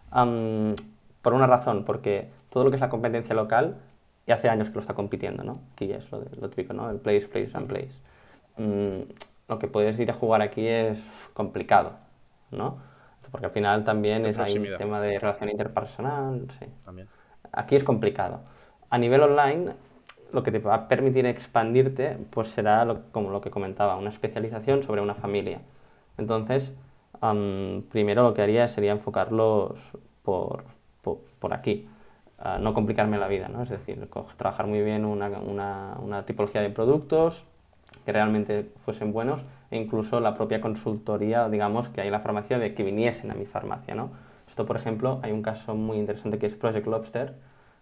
por 0.09 1.33
una 1.33 1.47
razón, 1.47 1.83
porque 1.83 2.29
todo 2.49 2.63
lo 2.63 2.69
que 2.69 2.75
es 2.75 2.81
la 2.81 2.89
competencia 2.89 3.35
local, 3.35 3.75
y 4.25 4.31
hace 4.31 4.47
años 4.47 4.69
que 4.69 4.75
lo 4.75 4.81
está 4.81 4.93
compitiendo, 4.93 5.43
¿no? 5.43 5.59
Aquí 5.73 5.91
es 5.91 6.09
lo, 6.11 6.23
lo 6.39 6.49
típico, 6.49 6.71
¿no? 6.73 6.89
El 6.89 6.97
place, 6.97 7.27
place 7.27 7.51
and 7.55 7.67
place. 7.67 7.91
Mm, 8.57 9.01
lo 9.49 9.59
que 9.59 9.67
puedes 9.67 9.99
ir 9.99 10.11
a 10.11 10.13
jugar 10.13 10.41
aquí 10.41 10.65
es 10.65 10.99
complicado, 11.33 11.93
¿no? 12.51 12.77
Porque 13.31 13.45
al 13.45 13.51
final 13.51 13.83
también 13.83 14.25
es 14.25 14.37
un 14.55 14.67
tema 14.77 14.99
de 15.01 15.19
relación 15.19 15.49
interpersonal, 15.49 16.47
sí. 16.57 16.65
También. 16.83 17.07
Aquí 17.51 17.75
es 17.75 17.83
complicado. 17.83 18.41
A 18.89 18.97
nivel 18.97 19.21
online, 19.21 19.73
lo 20.33 20.41
que 20.41 20.51
te 20.51 20.57
va 20.57 20.73
a 20.73 20.87
permitir 20.87 21.27
expandirte, 21.27 22.17
pues 22.31 22.49
será 22.49 22.87
como 23.11 23.29
lo 23.29 23.41
que 23.41 23.51
comentaba, 23.51 23.97
una 23.97 24.09
especialización 24.09 24.81
sobre 24.81 25.01
una 25.01 25.13
familia. 25.13 25.61
Entonces, 26.17 26.73
primero 27.91 28.23
lo 28.23 28.33
que 28.33 28.41
haría 28.41 28.67
sería 28.67 28.93
enfocarlos 28.93 29.77
por, 30.23 30.63
por 31.03 31.53
aquí 31.53 31.87
no 32.59 32.73
complicarme 32.73 33.17
la 33.17 33.27
vida, 33.27 33.49
¿no? 33.49 33.63
Es 33.63 33.69
decir, 33.69 34.07
trabajar 34.37 34.67
muy 34.67 34.81
bien 34.81 35.05
una, 35.05 35.27
una, 35.27 35.97
una, 36.01 36.25
tipología 36.25 36.61
de 36.61 36.69
productos 36.69 37.43
que 38.05 38.11
realmente 38.11 38.71
fuesen 38.85 39.13
buenos 39.13 39.41
e 39.71 39.77
incluso 39.77 40.19
la 40.19 40.35
propia 40.35 40.61
consultoría, 40.61 41.47
digamos, 41.49 41.89
que 41.89 42.01
hay 42.01 42.07
en 42.07 42.13
la 42.13 42.19
farmacia 42.21 42.57
de 42.57 42.73
que 42.73 42.83
viniesen 42.83 43.31
a 43.31 43.35
mi 43.35 43.45
farmacia, 43.45 43.95
¿no? 43.95 44.09
Esto, 44.47 44.65
por 44.65 44.75
ejemplo, 44.75 45.19
hay 45.21 45.31
un 45.31 45.43
caso 45.43 45.75
muy 45.75 45.97
interesante 45.97 46.39
que 46.39 46.47
es 46.47 46.55
Project 46.55 46.87
Lobster, 46.87 47.35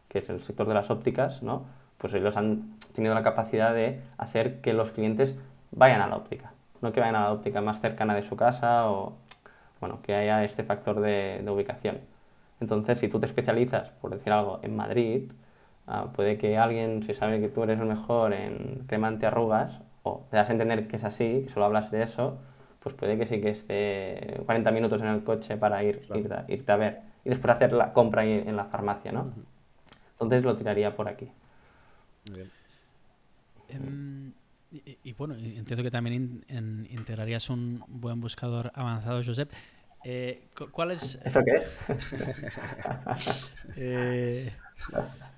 que 0.09 0.19
es 0.19 0.29
el 0.29 0.41
sector 0.41 0.67
de 0.67 0.73
las 0.73 0.89
ópticas, 0.89 1.41
¿no? 1.43 1.65
Pues 1.97 2.13
ellos 2.13 2.35
han 2.37 2.77
tenido 2.93 3.13
la 3.13 3.23
capacidad 3.23 3.73
de 3.73 4.01
hacer 4.17 4.61
que 4.61 4.73
los 4.73 4.91
clientes 4.91 5.35
vayan 5.71 6.01
a 6.01 6.07
la 6.07 6.17
óptica, 6.17 6.51
no 6.81 6.91
que 6.91 6.99
vayan 6.99 7.15
a 7.15 7.21
la 7.21 7.31
óptica 7.31 7.61
más 7.61 7.81
cercana 7.81 8.13
de 8.15 8.23
su 8.23 8.35
casa 8.35 8.89
o, 8.89 9.13
bueno, 9.79 9.99
que 10.03 10.13
haya 10.13 10.43
este 10.43 10.63
factor 10.63 10.99
de, 10.99 11.41
de 11.43 11.51
ubicación. 11.51 11.99
Entonces, 12.59 12.99
si 12.99 13.07
tú 13.07 13.19
te 13.19 13.27
especializas, 13.27 13.89
por 14.01 14.11
decir 14.11 14.33
algo, 14.33 14.59
en 14.63 14.75
Madrid, 14.75 15.31
ah, 15.87 16.07
puede 16.15 16.37
que 16.37 16.57
alguien, 16.57 17.03
si 17.03 17.13
sabe 17.13 17.39
que 17.39 17.49
tú 17.49 17.63
eres 17.63 17.79
el 17.79 17.85
mejor 17.85 18.33
en 18.33 18.83
crema 18.87 19.07
arrugas 19.23 19.79
o 20.03 20.25
te 20.29 20.37
das 20.37 20.49
a 20.49 20.53
entender 20.53 20.87
que 20.87 20.95
es 20.97 21.03
así 21.03 21.47
solo 21.53 21.65
hablas 21.65 21.91
de 21.91 22.03
eso, 22.03 22.39
pues 22.79 22.95
puede 22.95 23.17
que 23.17 23.25
sí 23.25 23.41
que 23.41 23.49
esté 23.49 24.41
40 24.45 24.71
minutos 24.71 25.01
en 25.01 25.07
el 25.07 25.23
coche 25.23 25.57
para 25.57 25.83
ir, 25.83 25.99
irte, 26.47 26.71
a 26.71 26.75
ver 26.75 27.01
y 27.25 27.29
después 27.29 27.53
hacer 27.53 27.73
la 27.73 27.93
compra 27.93 28.25
en 28.25 28.55
la 28.55 28.65
farmacia, 28.65 29.11
¿no? 29.11 29.33
Entonces 30.11 30.43
lo 30.43 30.55
tiraría 30.57 30.95
por 30.95 31.07
aquí. 31.07 31.29
Em, 33.69 34.33
y, 34.71 35.13
bueno, 35.13 35.35
entiendo 35.35 35.83
que 35.83 35.91
también 35.91 36.43
integrarías 36.89 37.49
un 37.49 37.83
buen 37.87 38.19
buscador 38.19 38.71
avanzado, 38.73 39.21
Josep. 39.23 39.51
Eh, 40.03 40.47
¿Cuál 40.71 40.91
es? 40.91 41.19
¿Eso 41.23 41.41
qué 41.43 41.63
eh, 43.75 44.49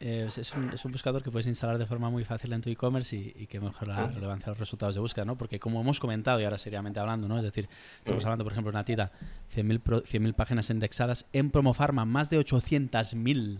eh, 0.00 0.28
es, 0.28 0.52
un, 0.52 0.70
es, 0.70 0.84
un, 0.84 0.92
buscador 0.92 1.22
que 1.22 1.30
puedes 1.30 1.46
instalar 1.46 1.78
de 1.78 1.86
forma 1.86 2.10
muy 2.10 2.24
fácil 2.24 2.52
en 2.52 2.60
tu 2.60 2.68
e-commerce 2.68 3.16
y, 3.16 3.46
que 3.46 3.60
mejora 3.60 4.02
la 4.02 4.06
relevancia 4.08 4.46
de 4.46 4.50
los 4.52 4.58
resultados 4.58 4.94
de 4.94 5.00
búsqueda, 5.00 5.24
¿no? 5.24 5.36
Porque 5.36 5.58
como 5.58 5.80
hemos 5.80 6.00
comentado 6.00 6.40
y 6.40 6.44
ahora 6.44 6.58
seriamente 6.58 7.00
hablando, 7.00 7.28
¿no? 7.28 7.38
Es 7.38 7.42
decir, 7.42 7.68
estamos 7.98 8.24
hablando, 8.24 8.44
por 8.44 8.52
ejemplo, 8.52 8.70
de 8.70 8.76
una 8.76 8.84
tita, 8.84 9.12
100.000 9.54 10.34
páginas 10.34 10.70
indexadas 10.70 11.26
en 11.32 11.50
Promofarma, 11.50 12.04
más 12.04 12.28
de 12.30 12.38
800.000, 12.38 13.58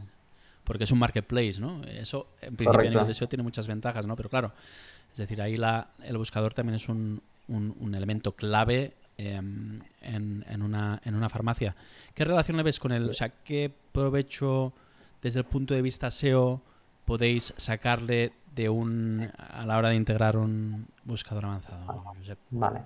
porque 0.64 0.84
es 0.84 0.90
un 0.92 0.98
marketplace, 0.98 1.60
¿no? 1.60 1.82
Eso, 1.84 2.28
en 2.42 2.56
principio, 2.56 2.80
a 2.80 2.90
nivel 2.90 3.06
de 3.06 3.14
SEO 3.14 3.28
tiene 3.28 3.42
muchas 3.42 3.66
ventajas, 3.66 4.06
¿no? 4.06 4.16
Pero 4.16 4.28
claro, 4.28 4.52
es 5.10 5.18
decir, 5.18 5.40
ahí 5.40 5.56
la, 5.56 5.88
el 6.02 6.18
buscador 6.18 6.52
también 6.52 6.76
es 6.76 6.88
un, 6.88 7.22
un, 7.48 7.74
un 7.78 7.94
elemento 7.94 8.32
clave 8.32 8.94
Em, 9.18 9.80
en, 10.02 10.62
una, 10.62 11.00
en 11.02 11.14
una 11.14 11.30
farmacia. 11.30 11.74
¿Qué 12.14 12.24
relación 12.24 12.58
le 12.58 12.62
ves 12.62 12.78
con 12.78 12.92
él? 12.92 13.08
O 13.08 13.14
sea, 13.14 13.30
¿qué 13.30 13.72
provecho 13.90 14.74
desde 15.22 15.40
el 15.40 15.46
punto 15.46 15.74
de 15.74 15.82
vista 15.82 16.10
SEO 16.10 16.60
podéis 17.04 17.54
sacarle 17.56 18.32
de 18.54 18.68
un 18.68 19.30
a 19.36 19.66
la 19.66 19.78
hora 19.78 19.90
de 19.90 19.96
integrar 19.96 20.36
un 20.36 20.86
buscador 21.04 21.44
avanzado? 21.44 22.02
Vale. 22.50 22.80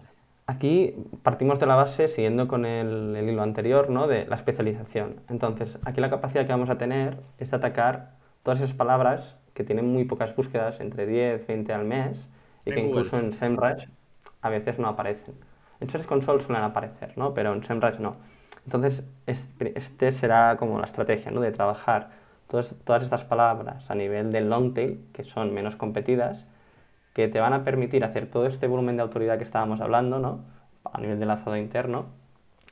Aquí 0.47 0.95
partimos 1.23 1.61
de 1.61 1.67
la 1.67 1.77
base, 1.77 2.09
siguiendo 2.09 2.49
con 2.49 2.67
el, 2.67 3.15
el, 3.15 3.29
hilo 3.29 3.43
anterior, 3.43 3.89
¿no? 3.89 4.09
de 4.09 4.27
la 4.27 4.35
especialización. 4.35 5.21
Entonces, 5.29 5.79
aquí 5.85 6.01
la 6.01 6.11
capacidad 6.11 6.45
que 6.45 6.51
vamos 6.51 6.71
a 6.71 6.77
tener 6.77 7.19
es 7.39 7.53
de 7.53 7.57
atacar 7.57 8.17
todas 8.43 8.61
esas 8.61 8.75
palabras 8.75 9.37
que 9.55 9.63
tienen 9.63 9.87
muy 9.87 10.05
pocas 10.05 10.35
búsquedas, 10.35 10.81
entre 10.81 11.07
10, 11.07 11.47
20 11.47 11.73
al 11.73 11.85
mes, 11.85 12.27
y 12.65 12.73
que 12.73 12.81
incluso 12.81 13.19
en 13.19 13.33
SEMrush 13.33 13.85
a 14.43 14.49
veces 14.49 14.79
no 14.79 14.89
aparecen. 14.89 15.35
En 15.79 15.89
Search 15.89 16.07
Console 16.07 16.43
suelen 16.43 16.65
aparecer, 16.65 17.17
¿no? 17.17 17.33
Pero 17.33 17.53
en 17.53 17.63
SEMrush 17.63 17.99
no. 17.99 18.17
Entonces, 18.65 19.05
este 19.27 20.13
será 20.13 20.57
como 20.57 20.79
la 20.79 20.87
estrategia, 20.87 21.31
¿no? 21.31 21.41
De 21.41 21.53
trabajar 21.53 22.11
todas, 22.51 22.75
todas 22.85 23.03
estas 23.05 23.25
palabras 23.25 23.89
a 23.91 23.95
nivel 23.95 24.33
del 24.33 24.51
long 24.51 24.75
tail, 24.75 25.07
que 25.13 25.25
son 25.25 25.55
menos 25.55 25.77
competidas, 25.77 26.47
que 27.15 27.29
te 27.29 27.41
van 27.41 27.53
a 27.53 27.65
permitir 27.65 28.05
hacer 28.05 28.27
todo 28.27 28.47
este 28.47 28.67
volumen 28.67 28.97
de 28.97 29.03
autoridad 29.03 29.39
que 29.39 29.45
estábamos 29.45 29.81
hablando, 29.81 30.19
¿no? 30.19 30.41
A 30.85 31.01
nivel 31.01 31.19
de 31.21 31.27
lanzado 31.27 31.57
interno, 31.57 32.07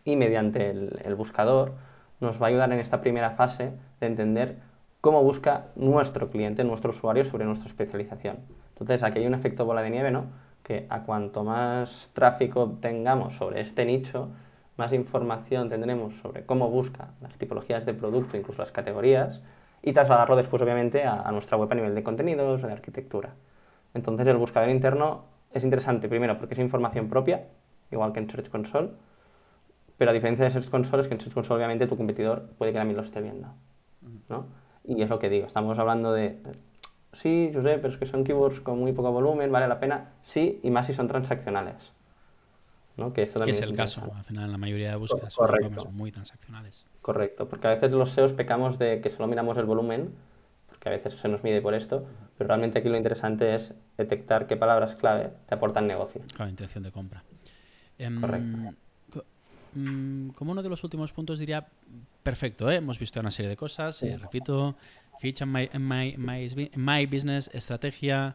y 0.04 0.16
mediante 0.16 0.70
el, 0.70 1.14
buscador, 1.16 1.74
nos 2.20 2.40
va 2.40 2.46
a 2.46 2.48
ayudar 2.48 2.72
en 2.72 2.80
esta 2.80 3.00
primera 3.00 3.30
fase 3.32 3.72
de 4.00 4.06
entender 4.06 4.56
cómo 5.00 5.22
busca 5.22 5.66
nuestro 5.76 6.30
cliente, 6.30 6.64
nuestro 6.64 6.90
usuario 6.90 7.24
sobre 7.24 7.44
nuestra 7.44 7.68
especialización. 7.68 8.38
Entonces, 8.70 9.02
aquí 9.02 9.18
hay 9.18 9.26
un 9.26 9.34
efecto 9.34 9.64
bola 9.64 9.82
de 9.82 9.90
nieve, 9.90 10.10
¿no? 10.10 10.26
Que 10.62 10.86
a 10.88 11.02
cuanto 11.02 11.44
más 11.44 12.10
tráfico 12.14 12.78
tengamos 12.80 13.36
sobre 13.36 13.60
este 13.60 13.84
nicho, 13.84 14.30
más 14.76 14.92
información 14.92 15.68
tendremos 15.68 16.14
sobre 16.16 16.46
cómo 16.46 16.70
busca 16.70 17.08
las 17.20 17.36
tipologías 17.36 17.84
de 17.84 17.94
producto, 17.94 18.36
incluso 18.36 18.62
las 18.62 18.72
categorías, 18.72 19.42
y 19.82 19.92
trasladarlo 19.92 20.36
después, 20.36 20.62
obviamente, 20.62 21.04
a, 21.04 21.30
nuestra 21.32 21.56
web 21.56 21.70
a 21.70 21.74
nivel 21.74 21.94
de 21.94 22.02
contenidos, 22.02 22.62
de 22.62 22.72
arquitectura. 22.72 23.34
Entonces, 23.94 24.26
el 24.26 24.36
buscador 24.36 24.70
interno 24.70 25.24
es 25.52 25.64
interesante, 25.64 26.08
primero, 26.08 26.38
porque 26.38 26.54
es 26.54 26.60
información 26.60 27.08
propia, 27.08 27.46
igual 27.90 28.12
que 28.12 28.20
en 28.20 28.30
Search 28.30 28.48
Console, 28.48 28.90
pero 29.96 30.10
a 30.10 30.14
diferencia 30.14 30.44
de 30.44 30.50
Search 30.50 30.68
Console 30.68 31.02
es 31.02 31.08
que 31.08 31.14
en 31.14 31.20
Search 31.20 31.34
Console, 31.34 31.56
obviamente, 31.56 31.86
tu 31.86 31.96
competidor 31.96 32.50
puede 32.58 32.72
que 32.72 32.78
también 32.78 32.96
lo 32.96 33.02
esté 33.02 33.20
viendo, 33.20 33.48
¿no? 34.28 34.46
Y 34.84 35.02
es 35.02 35.10
lo 35.10 35.18
que 35.18 35.28
digo, 35.28 35.46
estamos 35.46 35.78
hablando 35.78 36.12
de, 36.12 36.38
sí, 37.12 37.50
yo 37.52 37.62
sé, 37.62 37.76
pero 37.76 37.88
es 37.88 37.96
que 37.96 38.06
son 38.06 38.24
keywords 38.24 38.60
con 38.60 38.78
muy 38.78 38.92
poco 38.92 39.12
volumen, 39.12 39.50
vale 39.52 39.68
la 39.68 39.80
pena, 39.80 40.12
sí, 40.22 40.60
y 40.62 40.70
más 40.70 40.86
si 40.86 40.94
son 40.94 41.08
transaccionales. 41.08 41.92
¿No? 42.98 43.12
Que, 43.12 43.22
esto 43.22 43.42
es 43.44 43.60
el 43.60 43.74
caso, 43.74 44.12
al 44.14 44.24
final 44.24 44.50
la 44.50 44.58
mayoría 44.58 44.90
de 44.90 44.96
búsquedas 44.96 45.32
son 45.32 45.96
muy 45.96 46.12
transaccionales. 46.12 46.86
Correcto, 47.00 47.48
porque 47.48 47.68
a 47.68 47.70
veces 47.70 47.92
los 47.92 48.10
SEOs 48.10 48.32
pecamos 48.32 48.78
de 48.78 49.00
que 49.00 49.10
solo 49.10 49.28
miramos 49.28 49.56
el 49.56 49.64
volumen, 49.64 50.10
porque 50.68 50.88
a 50.88 50.92
veces 50.92 51.14
se 51.14 51.28
nos 51.28 51.42
mide 51.42 51.62
por 51.62 51.74
esto, 51.74 52.04
pero 52.36 52.48
realmente 52.48 52.80
aquí 52.80 52.88
lo 52.88 52.96
interesante 52.96 53.54
es 53.54 53.74
detectar 53.96 54.46
qué 54.46 54.56
palabras 54.56 54.96
clave 54.96 55.30
te 55.48 55.54
aportan 55.54 55.86
negocio. 55.86 56.22
Claro, 56.34 56.50
intención 56.50 56.84
de 56.84 56.92
compra. 56.92 57.22
Em, 57.98 58.20
Correcto. 58.20 58.74
Mm, 59.74 60.30
como 60.30 60.52
uno 60.52 60.62
de 60.62 60.68
los 60.68 60.82
últimos 60.82 61.12
puntos 61.12 61.38
diría, 61.38 61.66
perfecto, 62.22 62.70
¿eh? 62.70 62.76
hemos 62.76 62.98
visto 62.98 63.20
una 63.20 63.30
serie 63.30 63.50
de 63.50 63.56
cosas, 63.56 64.02
eh, 64.02 64.16
repito, 64.16 64.76
feature 65.20 65.70
en 65.72 65.86
my, 65.86 66.16
my, 66.76 67.06
business, 67.06 67.50
estrategia, 67.52 68.34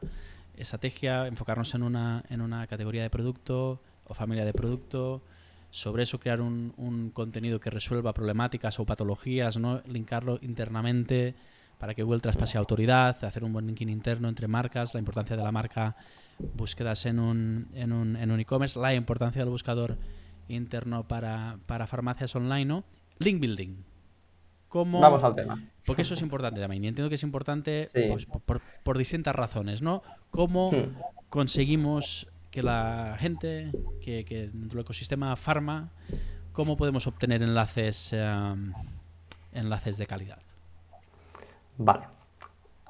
estrategia, 0.55 1.27
enfocarnos 1.27 1.73
en 1.73 1.83
una, 1.83 2.23
en 2.29 2.41
una 2.41 2.67
categoría 2.67 3.01
de 3.03 3.09
producto 3.09 3.81
o 4.05 4.13
familia 4.13 4.45
de 4.45 4.53
producto, 4.53 5.21
sobre 5.69 6.03
eso 6.03 6.19
crear 6.19 6.41
un, 6.41 6.73
un 6.77 7.09
contenido 7.09 7.59
que 7.59 7.69
resuelva 7.69 8.13
problemáticas 8.13 8.79
o 8.79 8.85
patologías, 8.85 9.57
¿no? 9.57 9.81
linkarlo 9.85 10.39
internamente 10.41 11.35
para 11.79 11.93
que 11.93 12.03
Google 12.03 12.21
traspase 12.21 12.57
autoridad, 12.57 13.23
hacer 13.25 13.43
un 13.43 13.51
buen 13.51 13.67
linking 13.67 13.89
interno 13.89 14.29
entre 14.29 14.47
marcas, 14.47 14.93
la 14.93 14.99
importancia 14.99 15.35
de 15.35 15.43
la 15.43 15.51
marca, 15.51 15.95
búsquedas 16.55 17.05
en 17.05 17.19
un 17.19 17.67
en 17.73 17.91
un, 17.91 18.15
en 18.15 18.31
un 18.31 18.39
e-commerce, 18.39 18.79
la 18.79 18.93
importancia 18.93 19.41
del 19.41 19.49
buscador 19.49 19.97
interno 20.47 21.07
para, 21.07 21.57
para 21.65 21.87
farmacias 21.87 22.35
online, 22.35 22.65
¿no? 22.65 22.83
Link 23.19 23.39
building. 23.39 23.83
¿Cómo, 24.67 24.99
Vamos 24.99 25.23
al 25.23 25.35
tema. 25.35 25.61
Porque 25.85 26.01
eso 26.01 26.15
es 26.15 26.21
importante 26.21 26.59
también. 26.59 26.83
Y 26.83 26.87
entiendo 26.87 27.09
que 27.09 27.15
es 27.15 27.23
importante 27.23 27.89
pues, 27.93 28.25
por, 28.83 28.97
distintas 28.97 29.35
razones, 29.35 29.81
¿no? 29.81 30.01
¿Cómo 30.31 30.71
hmm. 30.71 30.97
conseguimos 31.29 32.27
que 32.53 32.61
la 32.61 33.15
gente, 33.19 33.71
que, 33.99 34.23
que 34.25 34.49
dentro 34.53 34.77
del 34.77 34.85
ecosistema 34.85 35.35
farma, 35.35 35.89
cómo 36.51 36.77
podemos 36.77 37.07
obtener 37.07 37.41
enlaces, 37.41 38.13
em, 38.13 38.71
enlaces 39.53 39.97
de 39.97 40.05
calidad? 40.05 40.39
Vale. 41.77 42.05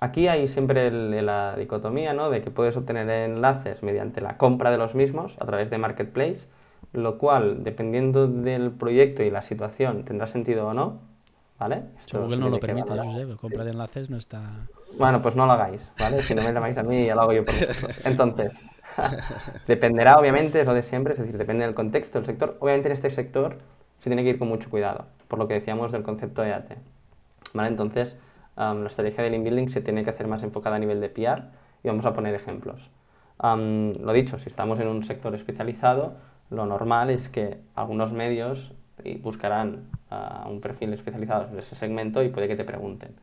Aquí 0.01 0.27
hay 0.27 0.49
siempre 0.49 0.91
la 1.21 1.55
dicotomía, 1.55 2.13
¿no? 2.13 2.29
De 2.29 2.41
que 2.41 2.51
puedes 2.51 2.75
obtener 2.75 3.09
enlaces 3.09 3.81
mediante 3.83 4.19
la 4.19 4.37
compra 4.37 4.69
de 4.69 4.77
los 4.77 4.95
mismos 4.95 5.33
a 5.39 5.45
través 5.45 5.69
de 5.69 5.77
Marketplace 5.77 6.45
lo 6.93 7.17
cual, 7.17 7.63
dependiendo 7.63 8.27
del 8.27 8.71
proyecto 8.71 9.23
y 9.23 9.31
la 9.31 9.41
situación, 9.41 10.05
tendrá 10.05 10.27
sentido 10.27 10.67
o 10.67 10.73
no, 10.73 10.99
¿vale? 11.57 11.83
Google 12.11 12.37
no 12.37 12.49
lo 12.49 12.59
permite, 12.59 12.89
Josep, 12.89 13.35
compra 13.37 13.63
de 13.63 13.71
enlaces 13.71 14.09
no 14.09 14.17
está... 14.17 14.67
Bueno, 14.97 15.21
pues 15.21 15.35
no 15.35 15.47
lo 15.47 15.53
hagáis, 15.53 15.81
¿vale? 15.99 16.21
Si 16.21 16.35
no 16.35 16.43
me 16.43 16.53
llamáis 16.53 16.77
a 16.77 16.83
mí, 16.83 17.07
ya 17.07 17.15
lo 17.15 17.21
hago 17.21 17.33
yo 17.33 17.43
por 17.43 17.53
vosotros. 17.67 18.05
Entonces, 18.05 18.53
dependerá, 19.67 20.17
obviamente, 20.17 20.61
es 20.61 20.65
lo 20.65 20.73
de 20.73 20.83
siempre, 20.83 21.13
es 21.13 21.19
decir, 21.19 21.37
depende 21.37 21.65
del 21.65 21.73
contexto, 21.73 22.19
del 22.19 22.25
sector. 22.25 22.57
Obviamente 22.59 22.89
en 22.89 22.93
este 22.93 23.09
sector 23.09 23.57
se 23.99 24.09
tiene 24.09 24.23
que 24.23 24.29
ir 24.29 24.39
con 24.39 24.47
mucho 24.47 24.69
cuidado, 24.69 25.05
por 25.27 25.39
lo 25.39 25.47
que 25.47 25.55
decíamos 25.55 25.91
del 25.91 26.03
concepto 26.03 26.41
de 26.41 26.53
AT, 26.53 26.73
¿vale? 27.53 27.69
Entonces, 27.69 28.17
la 28.55 28.85
estrategia 28.85 29.23
del 29.23 29.35
inbuilding 29.35 29.69
se 29.69 29.81
tiene 29.81 30.03
que 30.03 30.09
hacer 30.09 30.27
más 30.27 30.43
enfocada 30.43 30.75
a 30.75 30.79
nivel 30.79 31.01
de 31.01 31.09
PR 31.09 31.43
y 31.83 31.87
vamos 31.87 32.05
a 32.05 32.13
poner 32.13 32.35
ejemplos. 32.35 32.89
lo 33.41 34.13
dicho, 34.13 34.37
si 34.39 34.49
estamos 34.49 34.79
en 34.79 34.87
un 34.87 35.03
sector 35.03 35.33
especializado, 35.35 36.15
lo 36.49 36.65
normal 36.65 37.09
es 37.09 37.29
que 37.29 37.57
algunos 37.75 38.11
medios 38.11 38.73
buscarán 39.21 39.89
a 40.09 40.47
un 40.47 40.61
perfil 40.61 40.93
especializado 40.93 41.49
en 41.51 41.57
ese 41.57 41.75
segmento 41.75 42.21
y 42.23 42.29
puede 42.29 42.47
que 42.47 42.55
te 42.55 42.63
pregunten, 42.63 43.15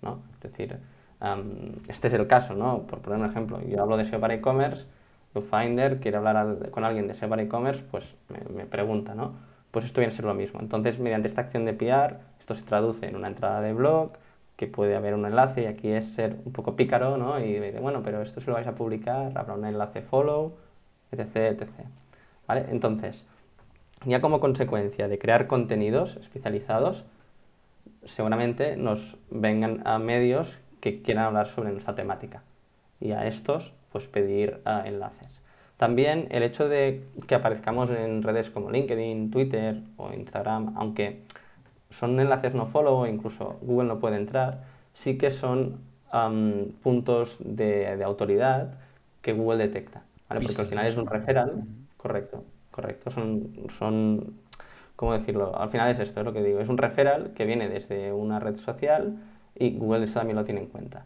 ¿no? 0.00 0.22
Es 0.34 0.40
decir, 0.40 0.78
este 1.88 2.08
es 2.08 2.14
el 2.14 2.26
caso, 2.26 2.54
¿no? 2.54 2.86
Por 2.86 3.00
poner 3.00 3.18
un 3.18 3.26
ejemplo, 3.26 3.60
yo 3.60 3.82
hablo 3.82 3.96
de 3.96 4.04
SEO 4.04 4.20
para 4.20 4.34
e-commerce, 4.34 4.86
Finder 5.34 6.00
quiere 6.00 6.16
hablar 6.16 6.70
con 6.70 6.84
alguien 6.84 7.06
de 7.06 7.14
SEO 7.14 7.28
para 7.28 7.42
e-commerce, 7.42 7.84
pues 7.90 8.16
me, 8.28 8.66
pregunta, 8.66 9.14
¿no? 9.14 9.34
Pues 9.70 9.84
esto 9.84 10.00
viene 10.00 10.12
a 10.12 10.16
ser 10.16 10.24
lo 10.24 10.34
mismo. 10.34 10.60
Entonces, 10.60 10.98
mediante 10.98 11.28
esta 11.28 11.42
acción 11.42 11.64
de 11.64 11.74
PR, 11.74 12.16
esto 12.40 12.54
se 12.54 12.62
traduce 12.62 13.06
en 13.06 13.14
una 13.14 13.28
entrada 13.28 13.60
de 13.60 13.72
blog, 13.72 14.12
que 14.56 14.66
puede 14.66 14.96
haber 14.96 15.14
un 15.14 15.26
enlace, 15.26 15.62
y 15.62 15.66
aquí 15.66 15.88
es 15.88 16.14
ser 16.14 16.36
un 16.44 16.52
poco 16.52 16.74
pícaro, 16.74 17.16
¿no? 17.16 17.38
Y 17.38 17.60
bueno, 17.78 18.02
pero 18.02 18.22
esto 18.22 18.40
se 18.40 18.46
lo 18.48 18.54
vais 18.54 18.66
a 18.66 18.74
publicar, 18.74 19.32
habrá 19.36 19.54
un 19.54 19.64
enlace 19.64 20.02
follow, 20.02 20.54
etc, 21.12 21.36
etc. 21.36 21.68
Entonces, 22.70 23.24
ya 24.04 24.20
como 24.20 24.40
consecuencia 24.40 25.06
de 25.06 25.18
crear 25.18 25.46
contenidos 25.46 26.16
especializados, 26.16 27.04
seguramente 28.04 28.76
nos 28.76 29.16
vengan 29.30 29.86
a 29.86 29.98
medios 29.98 30.58
que 30.80 31.02
quieran 31.02 31.24
hablar 31.24 31.48
sobre 31.48 31.70
nuestra 31.70 31.94
temática 31.94 32.42
y 33.00 33.12
a 33.12 33.26
estos 33.26 33.72
pues 33.98 34.08
pedir 34.08 34.60
ah, 34.64 34.82
enlaces. 34.86 35.42
También 35.76 36.26
el 36.30 36.42
hecho 36.42 36.68
de 36.68 37.04
que 37.26 37.34
aparezcamos 37.34 37.90
en 37.90 38.22
redes 38.22 38.50
como 38.50 38.70
LinkedIn, 38.70 39.30
Twitter 39.30 39.80
o 39.96 40.12
Instagram, 40.12 40.74
aunque 40.76 41.22
son 41.90 42.18
enlaces 42.18 42.54
no 42.54 42.66
follow 42.66 43.06
incluso 43.06 43.58
Google 43.62 43.88
no 43.88 43.98
puede 44.00 44.16
entrar, 44.16 44.64
sí 44.92 45.16
que 45.18 45.30
son 45.30 45.78
puntos 46.82 47.36
de, 47.40 48.02
autoridad 48.02 48.74
que 49.20 49.34
Google 49.34 49.58
detecta, 49.58 50.02
porque 50.26 50.46
al 50.58 50.66
final 50.66 50.86
es 50.86 50.96
un 50.96 51.06
referral 51.06 51.64
Correcto, 51.98 52.44
correcto. 52.70 53.10
Son, 53.10 53.50
son, 53.76 54.34
¿cómo 54.96 55.12
decirlo? 55.12 55.60
Al 55.60 55.68
final 55.68 55.90
es 55.90 55.98
esto, 55.98 56.20
es 56.20 56.26
lo 56.26 56.32
que 56.32 56.42
digo. 56.42 56.60
Es 56.60 56.68
un 56.68 56.78
referral 56.78 57.32
que 57.34 57.44
viene 57.44 57.68
desde 57.68 58.12
una 58.12 58.38
red 58.38 58.56
social 58.56 59.18
y 59.56 59.76
Google 59.76 60.04
eso 60.04 60.14
también 60.14 60.36
lo 60.36 60.44
tiene 60.44 60.60
en 60.60 60.68
cuenta. 60.68 61.04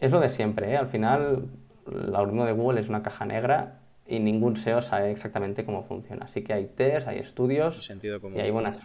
Es 0.00 0.10
lo 0.12 0.20
de 0.20 0.28
siempre, 0.28 0.72
¿eh? 0.72 0.76
Al 0.76 0.86
final, 0.86 1.46
el 1.86 2.14
algoritmo 2.14 2.44
de 2.44 2.52
Google 2.52 2.80
es 2.80 2.88
una 2.88 3.02
caja 3.02 3.24
negra 3.24 3.80
y 4.06 4.18
ningún 4.18 4.56
SEO 4.56 4.82
sabe 4.82 5.10
exactamente 5.10 5.64
cómo 5.64 5.84
funciona. 5.84 6.26
Así 6.26 6.42
que 6.42 6.52
hay 6.52 6.66
test, 6.66 7.08
hay 7.08 7.18
estudios 7.18 7.84
sentido 7.84 8.20
y 8.34 8.40
hay 8.40 8.50
buenas... 8.50 8.78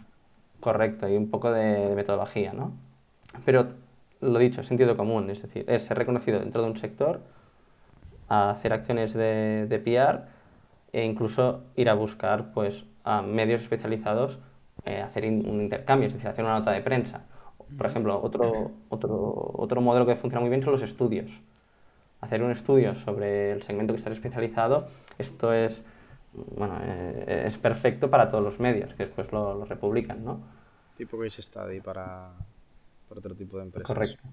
Correcto, 0.60 1.06
hay 1.06 1.16
un 1.16 1.30
poco 1.30 1.52
de, 1.52 1.94
metodología, 1.96 2.52
¿no? 2.52 2.74
Pero 3.46 3.68
lo 4.22 4.40
dicho, 4.40 4.64
sentido 4.64 4.98
común, 4.98 5.30
es 5.30 5.42
decir, 5.42 5.66
es 5.68 5.84
ser 5.84 5.98
reconocido 5.98 6.40
dentro 6.40 6.64
de 6.64 6.70
un 6.70 6.78
sector, 6.78 7.22
hacer 8.28 8.74
acciones 8.74 9.14
de, 9.14 9.68
de 9.68 9.80
PR 9.80 10.24
e 10.94 11.06
incluso 11.06 11.64
ir 11.76 11.90
a 11.90 11.94
buscar 11.94 12.54
pues, 12.54 12.86
a 13.04 13.22
medios 13.22 13.62
especializados, 13.62 14.40
eh, 14.86 15.02
hacer 15.02 15.26
un 15.26 15.62
intercambio, 15.62 16.08
es 16.08 16.14
decir, 16.14 16.28
hacer 16.28 16.44
una 16.44 16.60
nota 16.60 16.72
de 16.72 16.82
prensa. 16.82 17.22
Por 17.78 17.86
ejemplo, 17.86 18.20
otro, 18.22 18.72
otro, 18.90 19.52
otro 19.54 19.82
modelo 19.82 20.06
que 20.06 20.16
funciona 20.16 20.42
muy 20.42 20.50
bien 20.50 20.64
son 20.64 20.72
los 20.72 20.82
estudios. 20.82 21.42
Hacer 22.22 22.42
un 22.42 22.52
estudio 22.52 22.96
sobre 22.96 23.52
el 23.52 23.62
segmento 23.64 23.94
que 23.94 23.98
está 24.00 24.12
especializado, 24.12 24.90
esto 25.18 25.54
es, 25.54 25.84
bueno, 26.34 26.80
eh, 26.82 27.44
es 27.48 27.58
perfecto 27.58 28.10
para 28.10 28.28
todos 28.30 28.44
los 28.44 28.60
medios, 28.60 28.94
que 28.96 29.06
después 29.06 29.32
lo, 29.32 29.66
republican, 29.66 30.24
¿no? 30.24 30.42
Tipo 30.96 31.20
case 31.20 31.42
study 31.42 31.80
para, 31.80 32.32
para 33.08 33.20
otro 33.20 33.36
tipo 33.36 33.58
de 33.58 33.64
empresas. 33.64 33.88
Correcto. 33.88 34.24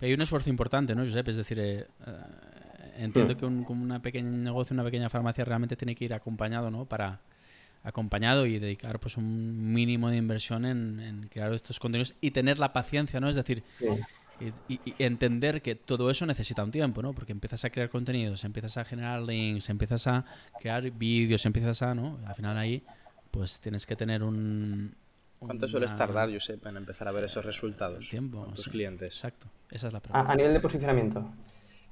hay 0.00 0.12
un 0.14 0.20
esfuerzo 0.20 0.50
importante, 0.50 0.94
¿no, 0.94 1.04
Josep? 1.04 1.28
Es 1.28 1.36
decir, 1.36 1.58
eh, 1.58 1.86
entiendo 2.98 3.36
que 3.36 3.46
un, 3.46 3.64
como 3.64 3.82
una 3.82 4.00
pequeña 4.00 4.30
negocio, 4.30 4.74
una 4.74 4.84
pequeña 4.84 5.08
farmacia 5.08 5.44
realmente 5.44 5.76
tiene 5.76 5.94
que 5.94 6.04
ir 6.04 6.14
acompañado, 6.14 6.70
¿no? 6.70 6.84
Para 6.84 7.20
acompañado 7.82 8.46
y 8.46 8.58
dedicar 8.58 8.98
pues 8.98 9.16
un 9.16 9.72
mínimo 9.72 10.10
de 10.10 10.16
inversión 10.16 10.64
en, 10.64 11.28
crear 11.30 11.52
estos 11.54 11.78
contenidos 11.78 12.14
y 12.20 12.32
tener 12.32 12.58
la 12.58 12.72
paciencia, 12.72 13.20
¿no? 13.20 13.28
Es 13.28 13.36
decir, 13.36 13.62
y, 14.40 14.80
entender 14.98 15.62
que 15.62 15.74
todo 15.74 16.10
eso 16.10 16.26
necesita 16.26 16.62
un 16.62 16.70
tiempo, 16.70 17.02
¿no? 17.02 17.12
Porque 17.12 17.32
empiezas 17.32 17.64
a 17.64 17.70
crear 17.70 17.88
contenidos, 17.88 18.44
empiezas 18.44 18.76
a 18.76 18.84
generar 18.84 19.22
links, 19.22 19.68
empiezas 19.70 20.06
a 20.06 20.24
crear 20.60 20.90
vídeos, 20.90 21.44
empiezas 21.46 21.82
a, 21.82 21.94
¿no? 21.94 22.18
Al 22.26 22.34
final 22.34 22.56
ahí, 22.58 22.82
pues 23.30 23.60
tienes 23.60 23.86
que 23.86 23.96
tener 23.96 24.22
un... 24.22 24.94
¿Cuánto 25.38 25.68
suele 25.68 25.86
tardar, 25.86 26.32
Josep, 26.32 26.66
en 26.66 26.78
empezar 26.78 27.08
a 27.08 27.12
ver 27.12 27.24
esos 27.24 27.44
resultados? 27.44 28.08
Tiempo. 28.08 28.44
Con 28.44 28.54
tus 28.54 28.68
clientes. 28.68 29.14
Exacto. 29.14 29.46
Esa 29.70 29.88
es 29.88 29.92
la 29.92 30.00
pregunta. 30.00 30.32
a 30.32 30.34
nivel 30.34 30.52
de 30.52 30.60
posicionamiento. 30.60 31.30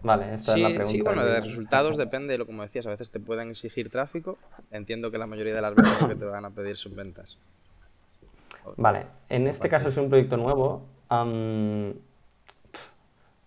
Vale, 0.02 0.34
esta 0.34 0.52
sí, 0.52 0.62
es 0.62 0.62
la 0.62 0.68
pregunta. 0.68 0.90
sí, 0.90 1.00
bueno, 1.00 1.24
de 1.24 1.40
resultados 1.40 1.96
depende, 1.96 2.36
lo 2.36 2.46
como 2.46 2.62
decías, 2.62 2.86
a 2.86 2.90
veces 2.90 3.10
te 3.10 3.20
pueden 3.20 3.50
exigir 3.50 3.90
tráfico. 3.90 4.38
Entiendo 4.70 5.10
que 5.10 5.18
la 5.18 5.26
mayoría 5.26 5.54
de 5.54 5.62
las 5.62 5.74
veces 5.74 6.08
que 6.08 6.14
te 6.14 6.24
van 6.24 6.44
a 6.44 6.50
pedir 6.50 6.76
son 6.76 6.94
ventas. 6.94 7.38
Vale, 8.76 9.06
en 9.28 9.46
este 9.46 9.68
caso 9.68 9.88
es 9.88 9.96
un 9.96 10.08
proyecto 10.08 10.36
nuevo. 10.36 10.86
am, 11.08 11.94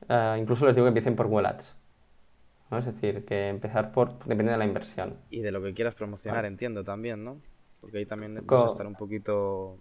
eh, 0.09 0.37
incluso 0.39 0.65
les 0.65 0.75
digo 0.75 0.85
que 0.85 0.89
empiecen 0.89 1.15
por 1.15 1.27
Google 1.27 1.47
Ads. 1.49 1.73
¿no? 2.71 2.77
Es 2.77 2.85
decir, 2.85 3.25
que 3.25 3.49
empezar 3.49 3.91
por, 3.91 4.17
depende 4.25 4.51
de 4.51 4.57
la 4.57 4.65
inversión. 4.65 5.15
Y 5.29 5.41
de 5.41 5.51
lo 5.51 5.61
que 5.61 5.73
quieras 5.73 5.95
promocionar, 5.95 6.45
entiendo 6.45 6.83
también, 6.83 7.23
¿no? 7.23 7.41
Porque 7.81 7.99
ahí 7.99 8.05
también 8.05 8.35
Co- 8.35 8.45
puedes 8.47 8.71
estar 8.71 8.87
un 8.87 8.95
poquito. 8.95 9.77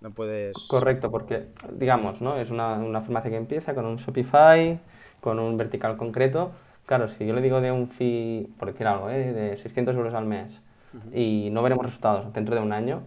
No 0.00 0.12
puedes. 0.12 0.56
Correcto, 0.68 1.10
porque, 1.10 1.48
digamos, 1.72 2.20
¿no? 2.20 2.36
Es 2.36 2.50
una, 2.50 2.74
una 2.74 3.00
farmacia 3.02 3.30
que 3.30 3.36
empieza 3.36 3.74
con 3.74 3.86
un 3.86 3.96
Shopify, 3.96 4.78
con 5.20 5.38
un 5.38 5.56
vertical 5.56 5.96
concreto. 5.96 6.52
Claro, 6.86 7.08
si 7.08 7.26
yo 7.26 7.34
le 7.34 7.42
digo 7.42 7.60
de 7.60 7.72
un 7.72 7.88
fee, 7.88 8.48
por 8.58 8.72
decir 8.72 8.86
algo, 8.86 9.10
¿eh? 9.10 9.32
de 9.32 9.56
600 9.58 9.94
euros 9.96 10.14
al 10.14 10.24
mes 10.26 10.60
y 11.12 11.50
no 11.50 11.62
veremos 11.62 11.84
resultados 11.84 12.32
dentro 12.32 12.54
de 12.54 12.60
un 12.60 12.72
año, 12.72 13.02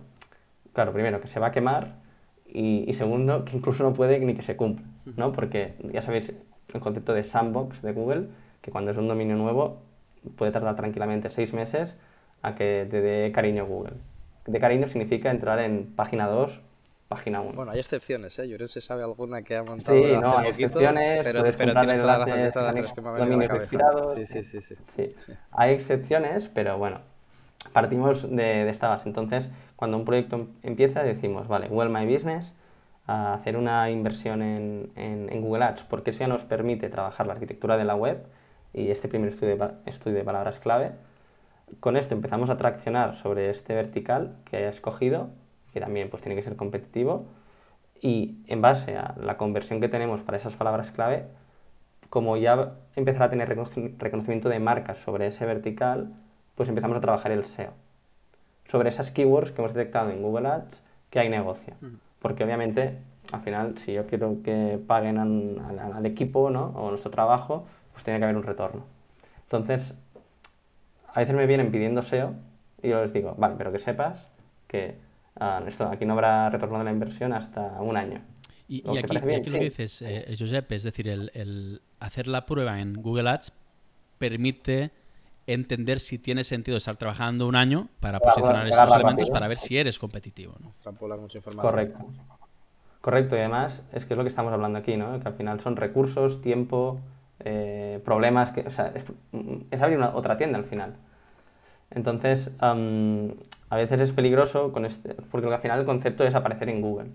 claro, 0.74 0.94
primero 0.94 1.22
que 1.22 1.28
se 1.28 1.40
va 1.40 1.48
a 1.48 1.52
quemar 1.52 1.96
y, 2.48 2.90
y 2.90 2.94
segundo 2.96 3.46
que 3.46 3.56
incluso 3.58 3.84
no 3.84 3.94
puede 3.94 4.20
ni 4.20 4.36
que 4.36 4.42
se 4.42 4.56
cumpla, 4.58 4.86
¿no? 5.18 5.32
Porque 5.32 5.76
ya 5.94 6.02
sabéis 6.02 6.34
el 6.78 6.82
concepto 6.82 7.14
de 7.14 7.24
sandbox 7.24 7.82
de 7.82 7.94
Google, 7.94 8.28
que 8.62 8.72
cuando 8.72 8.92
es 8.92 8.98
un 8.98 9.08
dominio 9.08 9.36
nuevo 9.36 9.82
puede 10.38 10.52
tardar 10.52 10.76
tranquilamente 10.76 11.30
seis 11.30 11.54
meses 11.54 11.96
a 12.42 12.56
que 12.56 12.88
te 12.90 13.02
dé 13.02 13.32
cariño 13.32 13.66
Google. 13.66 13.94
De 14.46 14.60
cariño 14.60 14.88
significa 14.88 15.32
entrar 15.32 15.60
en 15.60 15.94
página 15.96 16.28
2, 16.28 16.62
página 17.08 17.42
1. 17.42 17.54
Bueno, 17.54 17.72
hay 17.72 17.80
excepciones, 17.80 18.38
¿eh? 18.40 18.48
Lloren 18.48 18.68
se 18.68 18.82
sabe 18.82 19.04
alguna 19.04 19.42
que 19.42 19.56
ha 19.56 19.64
montado 19.64 19.98
Sí, 19.98 20.04
no, 20.18 20.38
hay 20.38 20.52
poquito, 20.52 20.68
excepciones, 20.68 21.20
pero, 21.24 21.44
pero 21.58 21.74
tienes 21.80 22.02
toda 22.02 22.18
la 22.18 22.26
razón, 22.26 22.34
enlaces 22.34 22.34
tienes 22.34 22.54
toda 22.54 22.66
la 22.66 22.70
en 22.72 22.76
razón, 22.78 22.90
es 22.90 22.94
que 22.96 23.02
me 23.02 23.10
ha 23.10 23.12
venido 23.14 23.84
a 23.84 23.84
la. 23.94 24.16
Sí, 24.16 24.26
sí, 24.26 24.44
sí, 24.44 24.62
sí. 24.62 24.76
Sí, 24.96 25.16
hay 25.52 25.74
excepciones, 25.74 26.50
pero 26.54 26.78
bueno, 26.78 27.00
partimos 27.74 28.24
de, 28.30 28.36
de 28.66 28.70
esta 28.70 28.90
base. 28.90 29.08
Entonces, 29.08 29.50
cuando 29.76 29.98
un 29.98 30.06
proyecto 30.06 30.36
em- 30.36 30.48
empieza, 30.64 31.04
decimos, 31.04 31.48
vale, 31.48 31.68
Well 31.68 31.90
My 31.90 32.12
Business, 32.12 32.54
a 33.10 33.34
hacer 33.34 33.58
una 33.58 33.90
inversión 33.90 34.44
en, 34.44 34.92
en- 34.96 35.42
Google 35.42 35.64
Ads, 35.66 35.84
porque 35.86 36.12
eso 36.12 36.20
ya 36.20 36.28
nos 36.28 36.46
permite 36.46 36.90
trabajar 36.90 37.26
la 37.26 37.34
arquitectura 37.34 37.76
de 37.76 37.84
la 37.84 37.96
web 37.96 38.24
y 38.72 38.92
este 38.92 39.08
primer 39.08 39.30
estudio 39.30 40.16
de, 40.16 40.24
palabras 40.24 40.60
clave. 40.60 40.92
Con 41.80 41.98
esto 41.98 42.14
empezamos 42.14 42.52
a 42.52 42.58
traccionar 42.58 43.16
sobre 43.16 43.50
este 43.50 43.74
vertical 43.74 44.36
que 44.46 44.58
he 44.60 44.68
escogido, 44.68 45.30
que 45.74 45.80
también 45.80 46.12
pues, 46.12 46.22
tiene 46.22 46.36
que 46.36 46.44
ser 46.44 46.56
competitivo, 46.56 47.26
y 48.00 48.38
en 48.48 48.62
base 48.62 48.96
a 48.96 49.16
la 49.20 49.38
conversión 49.38 49.82
que 49.82 49.90
tenemos 49.90 50.22
para 50.22 50.38
esas 50.38 50.56
palabras 50.56 50.92
clave, 50.92 51.26
como 52.12 52.38
ya 52.38 52.74
empezará 52.96 53.26
a 53.26 53.30
tener 53.32 53.50
reconoci- 53.50 53.96
reconocimiento 53.98 54.50
de 54.50 54.60
marcas 54.60 55.00
sobre 55.00 55.26
ese 55.28 55.46
vertical, 55.48 56.14
pues 56.54 56.70
empezamos 56.70 56.96
a 56.98 57.02
trabajar 57.02 57.32
el 57.32 57.46
SEO. 57.46 57.74
Sobre 58.66 58.90
esas 58.90 59.10
keywords 59.10 59.52
que 59.52 59.62
hemos 59.62 59.74
detectado 59.74 60.12
en 60.12 60.22
Google 60.22 60.48
Ads, 60.48 60.82
que 61.10 61.20
hay 61.20 61.30
negocio. 61.30 61.74
Porque 62.20 62.44
obviamente, 62.44 62.98
al 63.32 63.42
final, 63.42 63.78
si 63.78 63.94
yo 63.94 64.06
quiero 64.08 64.42
que 64.44 64.80
paguen 64.86 65.18
al, 65.18 65.60
al- 65.80 65.94
al 65.94 66.06
equipo 66.06 66.50
¿no? 66.50 66.68
o 66.76 66.90
nuestro 66.90 67.12
trabajo, 67.12 67.66
pues 67.94 68.04
tiene 68.04 68.20
que 68.20 68.26
haber 68.26 68.38
un 68.38 68.44
retorno. 68.44 68.86
Entonces, 69.44 69.94
a 71.14 71.20
veces 71.20 71.36
me 71.36 71.46
vienen 71.48 71.72
pidiendo 71.72 72.02
SEO 72.02 72.34
y 72.82 72.90
yo 72.90 73.02
les 73.04 73.14
digo, 73.14 73.36
vale, 73.38 73.56
pero 73.58 73.72
que 73.72 73.80
sepas 73.80 74.28
que 74.68 74.96
ah, 75.40 75.62
esto, 75.68 75.86
aquí 75.88 76.06
no 76.06 76.14
habrá 76.14 76.50
retorno 76.50 76.78
de 76.80 76.84
la 76.86 76.92
inversión 76.92 77.34
hasta 77.34 77.82
un 77.82 77.98
año. 77.98 78.22
Y, 78.68 78.84
¿No? 78.86 78.92
y 78.92 78.94
¿Te 78.96 79.00
aquí, 79.00 79.16
y 79.16 79.50
lo 79.50 79.60
que 79.60 79.60
dices, 79.60 80.02
eh, 80.04 80.36
Josep, 80.38 80.72
es 80.72 80.84
decir, 80.84 81.08
el, 81.08 81.32
el 81.34 81.82
hacer 82.00 82.28
la 82.28 82.46
prueba 82.46 82.80
en 82.80 82.94
Google 82.94 83.30
Ads 83.30 83.52
permite 84.20 84.92
entender 85.54 86.00
si 86.00 86.20
tiene 86.20 86.44
sentido 86.44 86.78
estar 86.78 86.96
trabajando 86.98 87.48
un 87.48 87.56
año 87.56 87.90
para 88.00 88.20
posicionar 88.20 88.68
estos 88.68 88.94
elementos 88.94 89.28
rápido. 89.28 89.34
para 89.34 89.48
ver 89.48 89.58
si 89.58 89.78
eres 89.78 89.98
competitivo. 89.98 90.56
¿no? 90.60 90.68
Extrapolar 90.70 91.20
mucha 91.20 91.40
información. 91.40 91.72
Correcto. 91.72 92.06
Correcto, 93.02 93.36
y 93.36 93.40
además 93.40 93.84
es 93.94 94.06
que 94.06 94.14
es 94.14 94.18
lo 94.18 94.24
que 94.24 94.30
estamos 94.30 94.52
hablando 94.52 94.78
aquí, 94.78 94.98
¿no? 94.98 95.20
Que 95.20 95.28
al 95.28 95.34
final 95.34 95.62
son 95.62 95.78
recursos, 95.78 96.42
tiempo, 96.42 97.00
eh, 97.40 98.02
problemas, 98.04 98.52
que, 98.52 98.62
o 98.62 98.72
sea, 98.72 98.92
es, 98.94 99.06
es 99.72 99.82
abrir 99.82 99.98
una, 99.98 100.14
otra 100.16 100.36
tienda 100.36 100.58
al 100.58 100.66
final. 100.66 100.96
Entonces, 101.92 102.52
am, 102.60 103.36
a 103.70 103.78
veces 103.78 104.02
es 104.02 104.12
peligroso 104.12 104.72
con 104.74 104.86
este, 104.86 105.16
porque 105.32 105.48
al 105.48 105.62
final 105.62 105.80
el 105.80 105.86
concepto 105.86 106.26
es 106.26 106.36
aparecer 106.36 106.70
en 106.70 106.82
Google. 106.82 107.10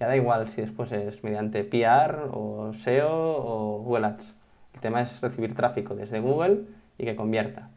Ya 0.00 0.08
da 0.08 0.16
igual 0.16 0.48
si 0.48 0.62
después 0.62 0.90
es 0.92 1.22
mediante 1.22 1.62
PR 1.62 2.28
o 2.32 2.72
SEO 2.72 3.10
o 3.10 3.78
Google 3.82 4.06
Ads. 4.06 4.34
El 4.74 4.80
tema 4.80 5.02
es 5.02 5.20
recibir 5.20 5.54
tráfico 5.54 5.94
desde 5.94 6.20
Google 6.20 6.64
y 6.98 7.04
que 7.04 7.16
convierta. 7.16 7.70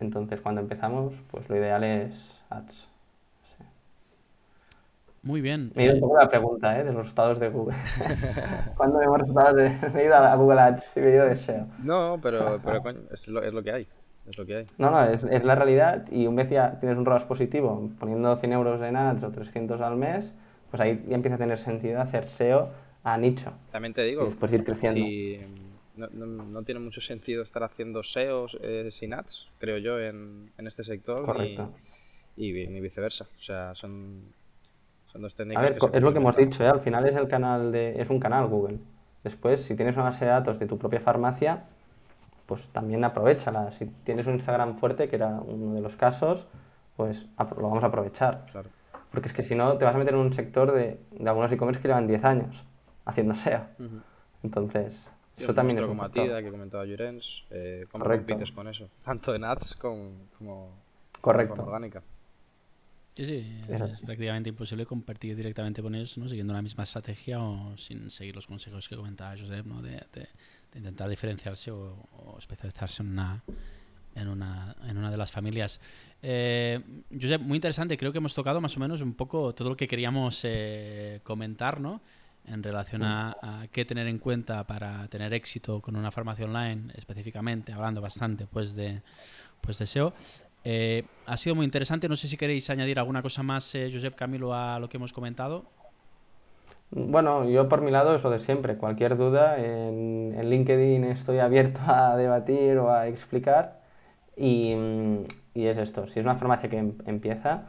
Entonces, 0.00 0.40
cuando 0.40 0.60
empezamos, 0.60 1.12
pues 1.30 1.48
lo 1.48 1.56
ideal 1.56 1.82
es 1.84 2.12
Ads. 2.50 2.88
Muy 5.22 5.40
bien. 5.40 5.72
Me 5.74 5.82
he 5.82 5.86
ido 5.86 5.94
un 5.94 5.98
eh, 5.98 6.00
poco 6.00 6.16
la 6.18 6.28
pregunta, 6.28 6.78
¿eh? 6.78 6.84
De 6.84 6.92
los 6.92 7.02
resultados 7.02 7.40
de 7.40 7.48
Google. 7.48 7.76
¿Cuándo 8.76 8.98
vemos 8.98 9.18
resultados 9.18 9.56
de... 9.56 9.70
Me 9.92 10.02
he 10.02 10.04
ido 10.06 10.14
a 10.14 10.34
Google 10.36 10.60
Ads 10.60 10.84
y 10.96 11.00
me 11.00 11.06
he 11.08 11.14
ido 11.14 11.24
de 11.26 11.36
SEO. 11.36 11.66
No, 11.82 12.18
pero, 12.22 12.60
pero 12.64 12.82
coño, 12.82 13.00
es 13.12 13.28
lo, 13.28 13.42
es 13.42 13.52
lo 13.52 13.62
que 13.62 13.72
hay. 13.72 13.88
Es 14.26 14.38
lo 14.38 14.46
que 14.46 14.56
hay. 14.58 14.66
No, 14.78 14.90
no, 14.90 15.02
es, 15.04 15.24
es 15.24 15.44
la 15.44 15.54
realidad 15.54 16.06
y 16.10 16.26
un 16.26 16.36
vez 16.36 16.48
ya 16.50 16.78
tienes 16.78 16.96
un 16.98 17.04
ROAS 17.04 17.24
positivo, 17.24 17.90
poniendo 17.98 18.36
100 18.36 18.52
euros 18.52 18.80
en 18.82 18.96
ads 18.96 19.24
o 19.24 19.30
300 19.30 19.80
al 19.80 19.96
mes, 19.96 20.32
pues 20.70 20.80
ahí 20.80 21.04
ya 21.08 21.14
empieza 21.16 21.34
a 21.36 21.38
tener 21.38 21.58
sentido 21.58 22.00
hacer 22.00 22.26
SEO 22.28 22.68
a 23.02 23.16
nicho. 23.18 23.52
También 23.72 23.94
te 23.94 24.06
Y 24.06 24.10
digo, 24.10 24.26
después 24.26 24.52
ir 24.52 24.64
creciendo. 24.64 25.00
si 25.00 25.40
no, 25.98 26.08
no- 26.26 26.44
no 26.44 26.62
tiene 26.62 26.80
mucho 26.80 27.00
sentido 27.00 27.42
estar 27.42 27.62
haciendo 27.62 28.02
SEOs 28.02 28.58
eh, 28.62 28.88
sin 28.90 29.12
ads, 29.14 29.50
creo 29.58 29.78
yo, 29.78 30.00
en, 30.00 30.50
en 30.56 30.66
este 30.66 30.84
sector, 30.84 31.24
Correcto. 31.24 31.72
y, 32.36 32.52
ni 32.68 32.80
viceversa. 32.80 33.24
O 33.36 33.40
sea, 33.40 33.74
son, 33.74 34.22
son 35.06 35.22
dos 35.22 35.34
A 35.34 35.36
técnicas 35.38 35.62
ver, 35.62 35.74
que 35.74 35.78
co- 35.80 35.90
se 35.90 35.96
es 35.96 36.02
lo 36.02 36.12
que 36.12 36.18
hemos 36.18 36.36
dicho, 36.36 36.64
¿eh? 36.64 36.68
Al 36.68 36.80
final 36.80 37.06
es 37.06 37.14
el 37.16 37.28
canal 37.28 37.72
de... 37.72 38.00
es 38.00 38.08
un 38.10 38.20
canal 38.20 38.46
Google. 38.46 38.78
Después, 39.24 39.60
si 39.62 39.74
tienes 39.74 39.94
una 39.96 40.04
base 40.04 40.24
de 40.24 40.30
datos 40.30 40.58
de 40.58 40.66
tu 40.66 40.78
propia 40.78 41.00
farmacia, 41.00 41.64
pues 42.46 42.62
también 42.72 43.04
aprovechala. 43.04 43.72
Si 43.72 43.86
tienes 44.04 44.26
un 44.26 44.34
Instagram 44.34 44.78
fuerte, 44.78 45.08
que 45.08 45.16
era 45.16 45.28
uno 45.40 45.74
de 45.74 45.80
los 45.82 45.96
casos, 45.96 46.46
pues 46.96 47.26
lo 47.38 47.68
vamos 47.68 47.82
a 47.84 47.88
aprovechar. 47.88 48.46
Claro. 48.50 48.70
Porque 49.10 49.28
es 49.28 49.34
que 49.34 49.42
si 49.42 49.54
no, 49.54 49.76
te 49.78 49.84
vas 49.84 49.94
a 49.94 49.98
meter 49.98 50.14
en 50.14 50.20
un 50.20 50.32
sector 50.32 50.72
de, 50.72 50.98
de 51.10 51.28
algunos 51.28 51.50
e-commerce 51.52 51.80
que 51.82 51.88
llevan 51.88 52.06
10 52.06 52.24
años 52.24 52.62
haciendo 53.04 53.34
SEO. 53.34 53.62
Entonces, 54.42 54.92
eso 55.38 55.54
también 55.54 55.78
es 55.78 55.84
como. 55.84 56.02
Atida, 56.04 56.42
que 56.42 56.50
comentaba 56.50 56.84
Llorens, 56.84 57.44
eh, 57.50 57.86
¿cómo 57.90 58.04
Correcto. 58.04 58.26
compites 58.28 58.52
con 58.54 58.68
eso? 58.68 58.88
Tanto 59.04 59.34
en 59.34 59.44
ads 59.44 59.74
como, 59.80 60.12
como 60.38 60.70
de 61.14 61.20
Correcto. 61.20 61.54
forma 61.56 61.64
orgánica. 61.72 62.02
Sí, 63.14 63.24
sí, 63.24 63.60
Es 63.68 64.00
prácticamente 64.00 64.48
imposible 64.48 64.86
compartir 64.86 65.34
directamente 65.34 65.82
con 65.82 65.92
ellos, 65.94 66.16
¿no? 66.18 66.28
Siguiendo 66.28 66.54
la 66.54 66.62
misma 66.62 66.84
estrategia 66.84 67.40
o 67.42 67.76
sin 67.76 68.10
seguir 68.10 68.36
los 68.36 68.46
consejos 68.46 68.88
que 68.88 68.94
comentaba 68.94 69.36
Josep, 69.36 69.66
¿no? 69.66 69.82
De, 69.82 69.90
de- 70.12 70.28
de 70.72 70.78
intentar 70.78 71.08
diferenciarse 71.08 71.70
o, 71.72 71.96
o 72.12 72.38
especializarse 72.38 73.02
en 73.02 73.08
una, 73.08 73.42
en 74.14 74.28
una, 74.28 74.76
en 74.86 74.98
una 74.98 75.10
de 75.10 75.16
las 75.16 75.32
familias. 75.32 75.80
Eh, 76.22 76.78
Josep, 77.10 77.40
muy 77.40 77.56
interesante, 77.56 77.96
creo 77.96 78.12
que 78.12 78.18
hemos 78.18 78.34
tocado 78.34 78.60
más 78.60 78.76
o 78.76 78.80
menos 78.80 79.00
un 79.00 79.14
poco 79.14 79.52
todo 79.54 79.70
lo 79.70 79.76
que 79.76 79.88
queríamos 79.88 80.42
eh, 80.44 81.20
comentar, 81.24 81.80
¿no? 81.80 82.02
En 82.50 82.62
relación 82.62 83.02
a, 83.02 83.36
a 83.42 83.66
qué 83.72 83.84
tener 83.84 84.06
en 84.06 84.18
cuenta 84.18 84.64
para 84.64 85.06
tener 85.08 85.32
éxito 85.34 85.80
con 85.80 85.96
una 85.96 86.10
farmacia 86.10 86.46
online, 86.46 86.92
específicamente, 86.96 87.72
hablando 87.72 88.00
bastante 88.00 88.46
pues 88.46 88.74
de, 88.74 89.02
pues 89.60 89.78
de 89.78 89.84
SEO. 89.84 90.12
Eh, 90.64 91.04
ha 91.26 91.36
sido 91.36 91.54
muy 91.54 91.64
interesante. 91.64 92.08
No 92.08 92.16
sé 92.16 92.26
si 92.28 92.36
queréis 92.36 92.68
añadir 92.70 92.98
alguna 92.98 93.22
cosa 93.22 93.42
más, 93.42 93.74
eh, 93.74 93.88
Josep 93.92 94.14
Camilo, 94.14 94.54
a 94.54 94.78
lo 94.78 94.88
que 94.88 94.96
hemos 94.96 95.12
comentado. 95.12 95.64
Bueno, 96.90 97.48
yo 97.48 97.68
por 97.68 97.82
mi 97.82 97.90
lado 97.90 98.14
es 98.14 98.22
lo 98.22 98.30
de 98.30 98.38
siempre. 98.40 98.76
Cualquier 98.76 99.16
duda, 99.16 99.58
en, 99.58 100.34
en 100.36 100.50
LinkedIn 100.50 101.04
estoy 101.04 101.38
abierto 101.38 101.80
a 101.86 102.16
debatir 102.16 102.78
o 102.78 102.90
a 102.90 103.08
explicar. 103.08 103.80
Y, 104.36 104.74
y 105.54 105.66
es 105.66 105.78
esto, 105.78 106.06
si 106.08 106.20
es 106.20 106.24
una 106.24 106.36
farmacia 106.36 106.70
que 106.70 106.78
em- 106.78 106.98
empieza, 107.06 107.64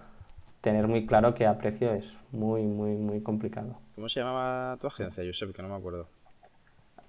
tener 0.61 0.87
muy 0.87 1.05
claro 1.05 1.33
que 1.33 1.45
a 1.45 1.57
precio 1.57 1.93
es 1.93 2.05
muy, 2.31 2.63
muy, 2.63 2.91
muy 2.91 3.21
complicado. 3.21 3.79
¿Cómo 3.95 4.09
se 4.09 4.19
llamaba 4.19 4.77
tu 4.77 4.87
agencia, 4.87 5.23
Josep? 5.25 5.55
Que 5.55 5.61
no 5.61 5.69
me 5.69 5.75
acuerdo. 5.75 6.09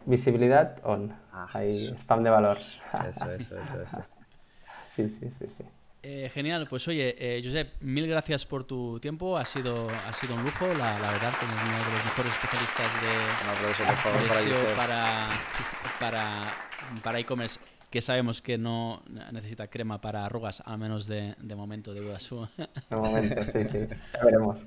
Visibilidad 0.07 0.79
on. 0.85 1.15
Ah, 1.33 1.47
Ahí, 1.53 1.67
eso. 1.67 1.95
spam 1.97 2.23
de 2.23 2.31
valor. 2.31 2.59
Eso, 3.07 3.31
eso, 3.33 3.59
eso, 3.59 3.83
eso. 3.83 4.05
Sí, 4.97 5.09
sí, 5.21 5.31
sí, 5.39 5.47
sí. 5.57 5.65
Eh, 6.03 6.31
genial, 6.33 6.67
pues 6.69 6.89
oye, 6.89 7.15
eh, 7.19 7.41
Josep, 7.43 7.81
mil 7.81 8.07
gracias 8.09 8.45
por 8.45 8.65
tu 8.65 8.99
tiempo. 8.99 9.37
Ha 9.37 9.45
sido, 9.45 9.87
ha 9.89 10.13
sido 10.13 10.35
un 10.35 10.43
lujo, 10.43 10.67
la, 10.67 10.99
la 10.99 11.13
verdad, 11.13 11.33
como 11.39 11.53
uno 11.53 11.79
de 11.79 11.93
los 11.93 12.05
mejores 12.05 12.33
especialistas 12.33 13.03
de, 13.03 13.09
Un 13.45 13.51
aplauso, 13.57 13.85
por 13.85 13.97
favor, 13.97 14.23
de 14.23 14.75
para 14.75 15.29
para 16.01 16.55
para 16.91 17.03
para 17.03 17.19
e-commerce 17.21 17.61
que 17.91 18.01
sabemos 18.01 18.41
que 18.41 18.57
no 18.57 19.03
necesita 19.33 19.69
crema 19.69 20.01
para 20.01 20.25
arrugas, 20.25 20.63
al 20.65 20.79
menos 20.79 21.07
de, 21.07 21.35
momento 21.57 21.93
de 21.93 22.21
su. 22.21 22.47
De 22.57 22.97
momento, 22.97 23.43
sí, 23.43 23.53
sí. 23.53 23.79
Ya 24.15 24.25
veremos. 24.25 24.59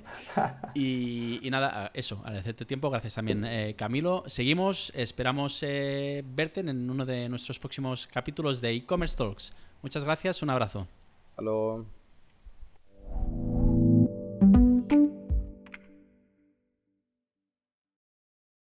Y, 0.75 1.39
nada, 1.49 1.89
eso, 1.93 2.19
agradecerte 2.23 2.65
tiempo. 2.65 2.89
Gracias 2.89 3.15
también, 3.15 3.45
eh, 3.45 3.75
Camilo. 3.77 4.23
Seguimos, 4.27 4.91
esperamos 4.95 5.63
eh, 5.63 6.23
verte 6.25 6.59
en 6.59 6.89
uno 6.89 7.05
de 7.05 7.29
nuestros 7.29 7.59
próximos 7.59 8.07
capítulos 8.07 8.59
de 8.59 8.71
e-commerce 8.71 9.15
talks. 9.15 9.53
Muchas 9.81 10.03
gracias, 10.03 10.41
un 10.41 10.49
abrazo. 10.49 10.87
Hasta 11.29 11.41
luego. 11.41 11.85